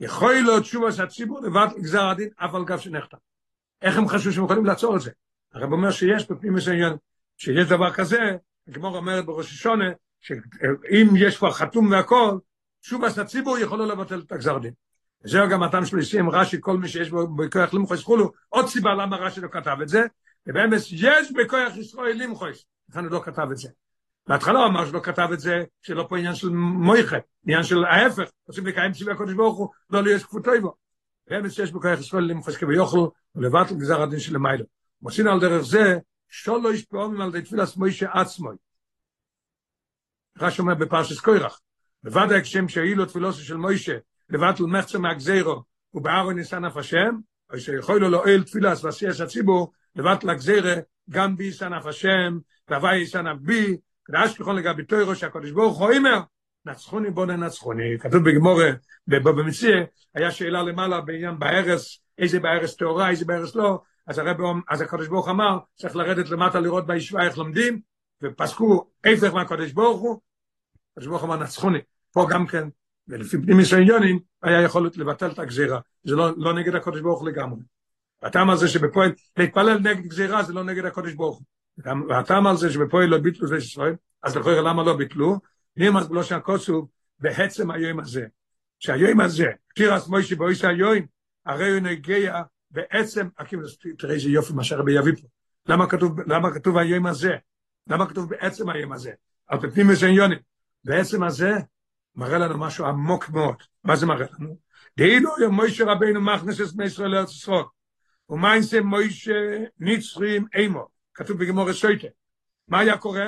יכול 0.00 0.34
להיות 0.34 0.64
שוב 0.64 0.84
עשה 0.84 1.06
ציבור 1.06 1.40
לבד 1.40 1.66
לגזר 1.76 2.08
הדין, 2.08 2.28
אף 2.36 2.54
על 2.54 2.64
גב 2.64 2.78
שנחתם. 2.78 3.16
איך 3.82 3.96
הם 3.96 4.08
חשבו 4.08 4.32
שהם 4.32 4.44
יכולים 4.44 4.64
לעצור 4.64 4.96
את 4.96 5.00
זה? 5.00 5.10
הרב 5.54 5.72
אומר 5.72 5.90
שיש 5.90 6.30
בפנים 6.30 6.54
מסוים, 6.54 6.96
שיש 7.36 7.68
דבר 7.68 7.92
כזה, 7.92 8.36
הגמור 8.68 8.96
אומרת 8.96 9.26
בראש 9.26 9.52
השונה, 9.52 9.84
שאם 10.20 11.08
יש 11.16 11.36
כבר 11.36 11.52
חתום 11.52 11.90
והכל, 11.90 12.38
שוב 12.82 13.04
עשה 13.04 13.24
ציבור 13.24 13.58
יכול 13.58 13.78
לא 13.78 13.86
לבטל 13.86 14.20
את 14.26 14.32
הגזר 14.32 14.58
דין. 14.58 14.72
וזהו 15.24 15.48
גם 15.48 15.62
הטעם 15.62 15.86
שלו 15.86 15.98
יסיים 15.98 16.30
רש"י, 16.30 16.56
כל 16.60 16.76
מי 16.76 16.88
שיש 16.88 17.10
בו 17.10 17.36
בכוח 17.36 17.74
למחוס 17.74 18.02
חולו, 18.02 18.32
עוד 18.48 18.66
סיבה 18.66 18.94
למה 18.94 19.16
רש"י 19.16 19.40
לא 19.40 19.48
כתב 19.48 19.76
את 19.82 19.88
זה, 19.88 20.02
ובאמת 20.46 20.80
יש 20.92 21.32
בכוח 21.32 21.76
ישראל 21.76 22.22
למחוס, 22.22 22.64
לכן 22.88 23.04
הוא 23.04 23.10
לא 23.10 23.20
כתב 23.24 23.48
את 23.52 23.56
זה. 23.56 23.68
בהתחלה 24.26 24.58
הוא 24.58 24.66
אמר 24.66 24.86
שלא 24.86 25.00
כתב 25.00 25.28
את 25.32 25.40
זה, 25.40 25.64
שלא 25.82 26.06
פה 26.08 26.18
עניין 26.18 26.34
של 26.34 26.48
מויכה, 26.48 27.16
עניין 27.44 27.62
של 27.62 27.84
ההפך, 27.84 28.30
רוצים 28.48 28.66
לקיים 28.66 28.92
ציווי 28.92 29.12
הקודש 29.12 29.32
ברוך 29.32 29.58
הוא, 29.58 29.68
לא 29.90 30.02
להיות 30.02 30.22
כפותוי 30.22 30.60
בו. 30.60 30.74
באמת 31.26 31.52
שיש 31.52 31.72
בכוח 31.72 31.98
ישראל 32.00 32.24
למחוס 32.24 32.56
כביכול, 32.56 33.08
ולבטל 33.34 33.74
גזר 33.74 34.02
הדין 34.02 34.18
של 34.18 34.36
המיילו. 34.36 34.64
מוצאים 35.02 35.28
על 35.28 35.40
דרך 35.40 35.62
זה, 35.62 35.98
שולו 36.28 36.72
יש 36.72 36.84
פעמים 36.84 37.20
על 37.20 37.32
די 37.32 37.42
תפילס 37.42 37.76
מוישה 37.76 38.10
עצמוי. 38.12 38.56
רש"י 40.38 40.62
אומר 40.62 40.74
בפרשס 40.74 41.20
קוירח, 41.20 41.60
בוודאי 42.02 42.42
כשם 42.42 42.68
שהועילו 42.68 43.06
תפילוסו 43.06 43.42
של 43.44 43.56
מוישה, 43.56 43.96
לבטל 44.30 44.62
מחצה 44.62 44.98
מהגזירו, 44.98 45.62
ובארון 45.94 46.36
ניסן 46.36 46.64
אף 46.64 46.76
השם, 46.76 47.16
או 47.52 47.58
שיכול 47.58 48.00
לו 48.00 48.08
לאוהל 48.10 48.42
תפילס 48.42 48.84
ועשייס 48.84 49.20
הציבור, 49.20 49.72
לבטל 49.96 50.30
הגזירה, 50.30 50.74
גם 51.10 51.36
בי 51.36 51.50
אף 51.78 51.86
השם, 51.86 52.38
והווי 52.68 52.96
יסן 52.96 53.26
אף 53.26 53.38
בי, 53.40 53.76
כדאש 54.04 54.38
ככל 54.38 54.52
לגבי 54.52 54.84
תוירו 54.84 55.16
שהקדוש 55.16 55.50
ברוך 55.50 55.78
הוא 55.78 55.92
אומר, 55.94 56.20
נצחוני 56.66 57.10
בוא 57.10 57.26
ננצחוני, 57.26 57.98
כתוב 58.00 58.24
בגמורה, 58.24 58.70
במציע, 59.06 59.76
היה 60.14 60.30
שאלה 60.30 60.62
למעלה 60.62 61.00
בעניין 61.00 61.38
בהרס, 61.38 62.00
איזה 62.18 62.40
בהרס 62.40 62.76
טהורה, 62.76 63.10
איזה 63.10 63.24
בהרס 63.24 63.54
לא, 63.54 63.80
אז 64.06 64.18
הרב, 64.18 64.36
אז 64.68 64.80
הקדוש 64.80 65.08
ברוך 65.08 65.28
אמר, 65.28 65.58
צריך 65.74 65.96
לרדת 65.96 66.30
למטה 66.30 66.60
לראות 66.60 66.86
בישיבה 66.86 67.22
איך 67.22 67.38
לומדים, 67.38 67.80
ופסקו 68.22 68.90
איפך 69.04 69.34
מהקדוש 69.34 69.72
ברוך 69.72 70.00
הוא, 70.00 70.20
הקדוש 70.92 71.08
ברוך 71.08 71.24
אמר 71.24 71.36
נצחוני, 71.36 71.78
פה 72.12 72.26
גם 72.30 72.46
כן, 72.46 72.68
ולפי 73.08 73.42
פנימיס 73.42 73.72
העניונים, 73.72 74.18
היה 74.42 74.62
יכול 74.62 74.90
לבטל 74.96 75.30
את 75.30 75.38
הגזירה, 75.38 75.80
זה 76.04 76.16
לא, 76.16 76.30
לא 76.36 76.54
נגד 76.54 76.74
הקדוש 76.74 77.00
ברוך 77.00 77.24
לגמרי. 77.24 77.60
והטעם 78.22 78.50
על 78.50 78.56
זה 78.56 78.68
שבפועל, 78.68 79.12
להתפלל 79.36 79.78
נגד 79.78 80.06
גזירה 80.06 80.42
זה 80.42 80.52
לא 80.52 80.64
נגד 80.64 80.84
הקדוש 80.84 81.14
ברוך 81.14 81.36
הוא. 81.36 81.44
והטעם 81.78 82.46
על 82.46 82.56
זה 82.56 82.70
שבפועל 82.70 83.08
לא 83.08 83.18
ביטלו 83.18 83.48
זה 83.48 83.56
ישראל, 83.56 83.94
אז 84.22 84.36
לכוי 84.36 84.56
למה 84.56 84.82
לא 84.82 84.96
ביטלו? 84.96 85.38
נרמז 85.76 86.08
בלושן 86.08 86.38
כוסוב, 86.42 86.88
בעצם 87.18 87.70
היום 87.70 88.00
הזה, 88.00 88.26
שהיום 88.78 89.20
הזה, 89.20 89.50
פטירס 89.68 90.08
מוישי 90.08 90.34
באויסי 90.34 90.66
היום, 90.66 90.98
הרי 91.46 91.70
הוא 91.70 91.80
נגיע 91.80 92.42
בעצם, 92.70 93.28
תראה 93.98 94.14
איזה 94.14 94.28
יופי 94.28 94.52
מה 94.52 94.64
שהרבי 94.64 94.92
יביא 94.92 95.12
פה. 95.12 95.28
למה 95.66 95.86
כתוב, 95.86 96.20
למה 96.20 96.54
כתוב 96.54 96.78
היום 96.78 97.06
הזה? 97.06 97.36
למה 97.86 98.08
כתוב 98.08 98.28
בעצם 98.30 98.70
היום 98.70 98.92
הזה? 98.92 99.12
על 99.46 99.70
פנים 99.70 99.88
מסעניונים. 99.88 100.38
בעצם 100.84 101.22
הזה 101.22 101.52
מראה 102.16 102.38
לנו 102.38 102.58
משהו 102.58 102.86
עמוק 102.86 103.28
מאוד. 103.28 103.56
מה 103.84 103.96
זה 103.96 104.06
מראה 104.06 104.26
לנו? 104.38 104.56
דהילו 104.96 105.30
יום 105.40 105.54
מוישה 105.54 105.84
רבינו 105.84 106.20
מכנס 106.20 106.60
את 106.60 106.72
בני 106.76 106.84
ישראל 106.84 107.10
לארץ 107.10 107.30
ישראל. 107.30 107.64
ומה 108.28 108.60
זה 108.60 108.80
מוישה 108.80 109.58
נצרים 109.78 110.46
אימו? 110.54 110.91
כתוב 111.14 111.38
בגמור 111.38 111.68
הסויטה. 111.68 112.06
מה 112.68 112.78
היה 112.78 112.98
קורה? 112.98 113.26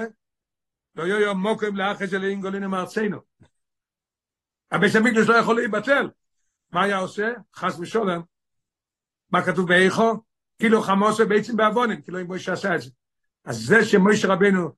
לא 0.94 1.02
יהיו 1.02 1.20
יום 1.20 1.42
מוקרים 1.42 1.76
לאחרי 1.76 2.06
זה 2.06 2.18
לאינגולינו 2.18 2.68
מארצנו. 2.68 3.18
הבית 4.70 4.94
המקדוש 4.94 5.28
לא 5.28 5.34
יכול 5.34 5.56
להיבטל. 5.56 6.10
מה 6.72 6.82
היה 6.82 6.98
עושה? 6.98 7.32
חס 7.54 7.78
ושולם. 7.78 8.20
מה 9.30 9.42
כתוב 9.42 9.68
באיכו? 9.68 10.14
כאילו 10.58 10.82
חמוסה 10.82 11.24
בעצם 11.24 11.56
בעוונים, 11.56 12.02
כאילו 12.02 12.20
אם 12.20 12.26
מוישה 12.26 12.52
עשה 12.52 12.74
את 12.74 12.80
זה. 12.80 12.90
אז 13.44 13.56
זה 13.66 13.84
שמוישה 13.84 14.28
רבינו 14.28 14.70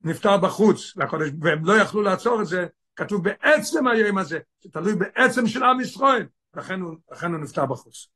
נפטר 0.00 0.36
בחוץ, 0.38 0.96
לקודש, 0.96 1.28
והם 1.40 1.64
לא 1.64 1.72
יכלו 1.72 2.02
לעצור 2.02 2.42
את 2.42 2.46
זה, 2.46 2.66
כתוב 2.96 3.24
בעצם 3.24 3.86
היום 3.86 4.18
הזה, 4.18 4.38
זה 4.62 4.70
תלוי 4.70 4.94
בעצם 4.94 5.46
של 5.46 5.62
עם 5.62 5.80
ישראל, 5.80 6.26
לכן 6.54 6.80
הוא, 6.80 6.96
לכן 7.12 7.32
הוא 7.32 7.40
נפטר 7.40 7.66
בחוץ. 7.66 8.08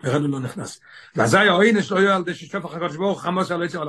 לכן 0.00 0.20
הוא 0.20 0.28
לא 0.30 0.40
נכנס. 0.40 0.80
ואזי 1.16 1.38
העונש 1.38 1.92
לא 1.92 1.98
יהיה 1.98 2.16
על 2.16 2.24
די 2.24 2.34
ששפך 2.34 2.74
הקדוש 2.74 2.96
ברוך 2.96 3.22
חמוס 3.22 3.50
על 3.50 3.62
עצם 3.62 3.80
על 3.80 3.88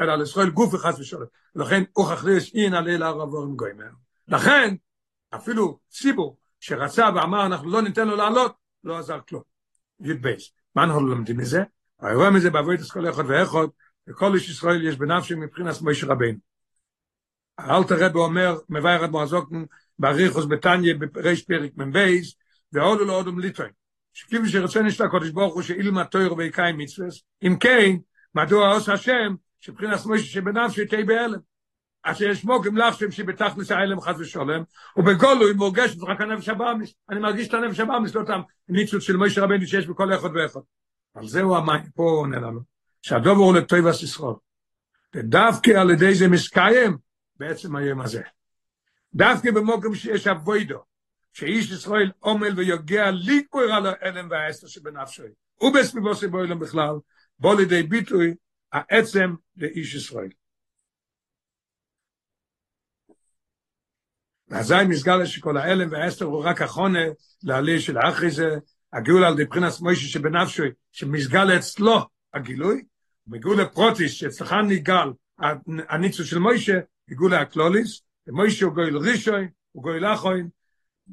אלא 0.00 0.12
על 0.12 0.22
ישראל 0.22 0.50
גוף 0.50 0.74
וחס 0.74 0.98
ושולם. 0.98 1.26
ולכן 1.56 1.82
הוא 1.92 2.06
חכריש 2.06 2.54
אין 2.54 2.74
עלי 2.74 2.98
להר 2.98 3.20
עבורים 3.20 3.56
גויים. 3.56 3.76
לכן, 4.28 4.74
אפילו 5.34 5.78
ציבור 5.90 6.36
שרצה 6.60 7.08
ואמר 7.14 7.46
אנחנו 7.46 7.70
לא 7.70 7.82
ניתן 7.82 8.08
לו 8.08 8.16
לעלות, 8.16 8.54
לא 8.84 8.98
עזר 8.98 9.18
כלום. 9.28 9.42
י' 10.00 10.14
בייס. 10.14 10.50
מה 10.74 10.84
אנחנו 10.84 11.06
לומדים 11.06 11.36
מזה? 11.36 11.62
רואה 12.00 12.30
מזה 12.30 12.50
בעבודת 12.50 12.90
כל 12.90 13.10
אחד 13.10 13.24
ואחד, 13.28 13.66
וכל 14.08 14.34
איש 14.34 14.50
ישראל 14.50 14.86
יש 14.86 14.96
בנפשי 14.96 15.34
מבחינת 15.34 15.80
מוישה 15.80 16.06
רבינו. 16.06 16.38
האלתר 17.58 18.04
רבי 18.06 18.18
אומר, 18.18 18.58
מבאר 18.68 19.04
עד 19.04 19.10
מועזוקן, 19.10 19.64
באריכוס 19.98 20.44
בתניה 20.48 20.94
בריש 21.12 21.42
פרק 21.42 21.70
מבייס, 21.76 22.34
ועודו 22.72 23.04
לא 23.04 23.18
עודו 23.18 23.32
שכיוון 24.16 24.48
שרצון 24.48 24.86
יש 24.86 25.00
לקודש 25.00 25.30
ברוך 25.30 25.54
הוא 25.54 25.62
שאילמה 25.62 26.04
תויר 26.04 26.34
ויקאי 26.34 26.72
מצווס, 26.72 27.22
אם 27.42 27.56
כן, 27.60 27.96
מדוע 28.34 28.74
עושה 28.74 28.92
השם, 28.92 29.34
שבחינת 29.60 30.06
מוישה 30.06 30.26
שבנפשי 30.26 30.86
תהי 30.86 31.04
בהלם. 31.04 31.38
אז 32.04 32.22
יש 32.22 32.44
מוקים 32.44 32.76
לחשם 32.76 33.10
שבתכלס 33.10 33.70
האלם 33.70 34.00
חס 34.00 34.14
ושולם, 34.18 34.62
ובגולו 34.96 35.46
היא 35.46 35.56
מורגשת 35.56 36.02
רק 36.02 36.20
הנפש 36.20 36.48
הבאמיס, 36.48 36.94
אני 37.10 37.20
מרגיש 37.20 37.48
את 37.48 37.54
הנפש 37.54 37.80
הבאמיס, 37.80 38.14
לא 38.14 38.20
אותם 38.20 38.40
ניצוץ 38.68 39.02
של 39.02 39.16
מוישה 39.16 39.44
רבנו 39.44 39.66
שיש 39.66 39.86
בכל 39.86 40.14
אחד 40.14 40.28
ואחד. 40.34 40.60
על 41.14 41.26
זהו 41.28 41.56
המים, 41.56 41.82
פה 41.94 42.02
הוא 42.02 42.20
עונה 42.20 42.36
לנו, 42.36 42.60
שהדובר 43.02 43.44
הוא 43.44 43.54
לטויב 43.54 43.86
הסיסרול. 43.86 44.34
ודווקא 45.14 45.70
על 45.70 45.90
ידי 45.90 46.14
זה 46.14 46.28
מסקיים, 46.28 46.96
בעצם 47.38 47.76
היום 47.76 48.00
הזה. 48.00 48.22
דווקא 49.14 49.50
במוקם 49.50 49.94
שיש 49.94 50.26
אבוידו, 50.26 50.78
שאיש 51.36 51.70
ישראל 51.70 52.10
עומל 52.18 52.52
ויוגע 52.56 53.10
ליקור 53.10 53.62
על 53.62 53.86
האלם 53.86 54.28
והאסתר 54.30 54.66
שבנפשוי, 54.66 55.28
ובסביבו 55.60 56.14
סביבו 56.14 56.42
אילם 56.42 56.58
בכלל, 56.58 56.94
בוא 57.38 57.54
לידי 57.54 57.82
ביטוי 57.82 58.34
העצם 58.72 59.34
לאיש 59.56 59.94
ישראל. 59.94 60.28
ואזי 64.48 64.74
מסגל 64.88 65.24
שכל 65.24 65.56
האלם 65.56 65.92
והאסתר 65.92 66.24
הוא 66.24 66.44
רק 66.44 66.62
החונה 66.62 67.04
לעלי 67.42 67.80
של 67.80 67.98
האחרי 67.98 68.30
זה, 68.30 68.56
הגאול 68.92 69.24
על 69.24 69.34
דבחינס 69.44 69.80
מוישה 69.80 70.08
שבנפשוי, 70.08 70.70
שמסגל 70.92 71.58
אצלו 71.58 71.98
הגילוי, 72.34 72.84
וגאול 73.32 73.60
הפרוטיס 73.60 74.12
שאצלך 74.12 74.52
ניגל 74.68 75.08
הניצו 75.88 76.24
של 76.24 76.38
מוישה, 76.38 76.78
גאול 77.10 77.34
הקלוליס, 77.34 78.02
ומוישה 78.26 78.66
הוא 78.66 78.74
גאול 78.74 78.98
רישוי, 78.98 79.48
הוא 79.72 79.84
גאול 79.84 80.06
אחוין, 80.06 80.48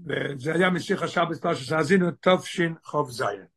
וזה 0.07 0.53
היה 0.53 0.69
משיח 0.69 1.03
השבת 1.03 1.41
פרשת 1.41 1.71
האזינו, 1.71 2.11
זיין. 3.11 3.52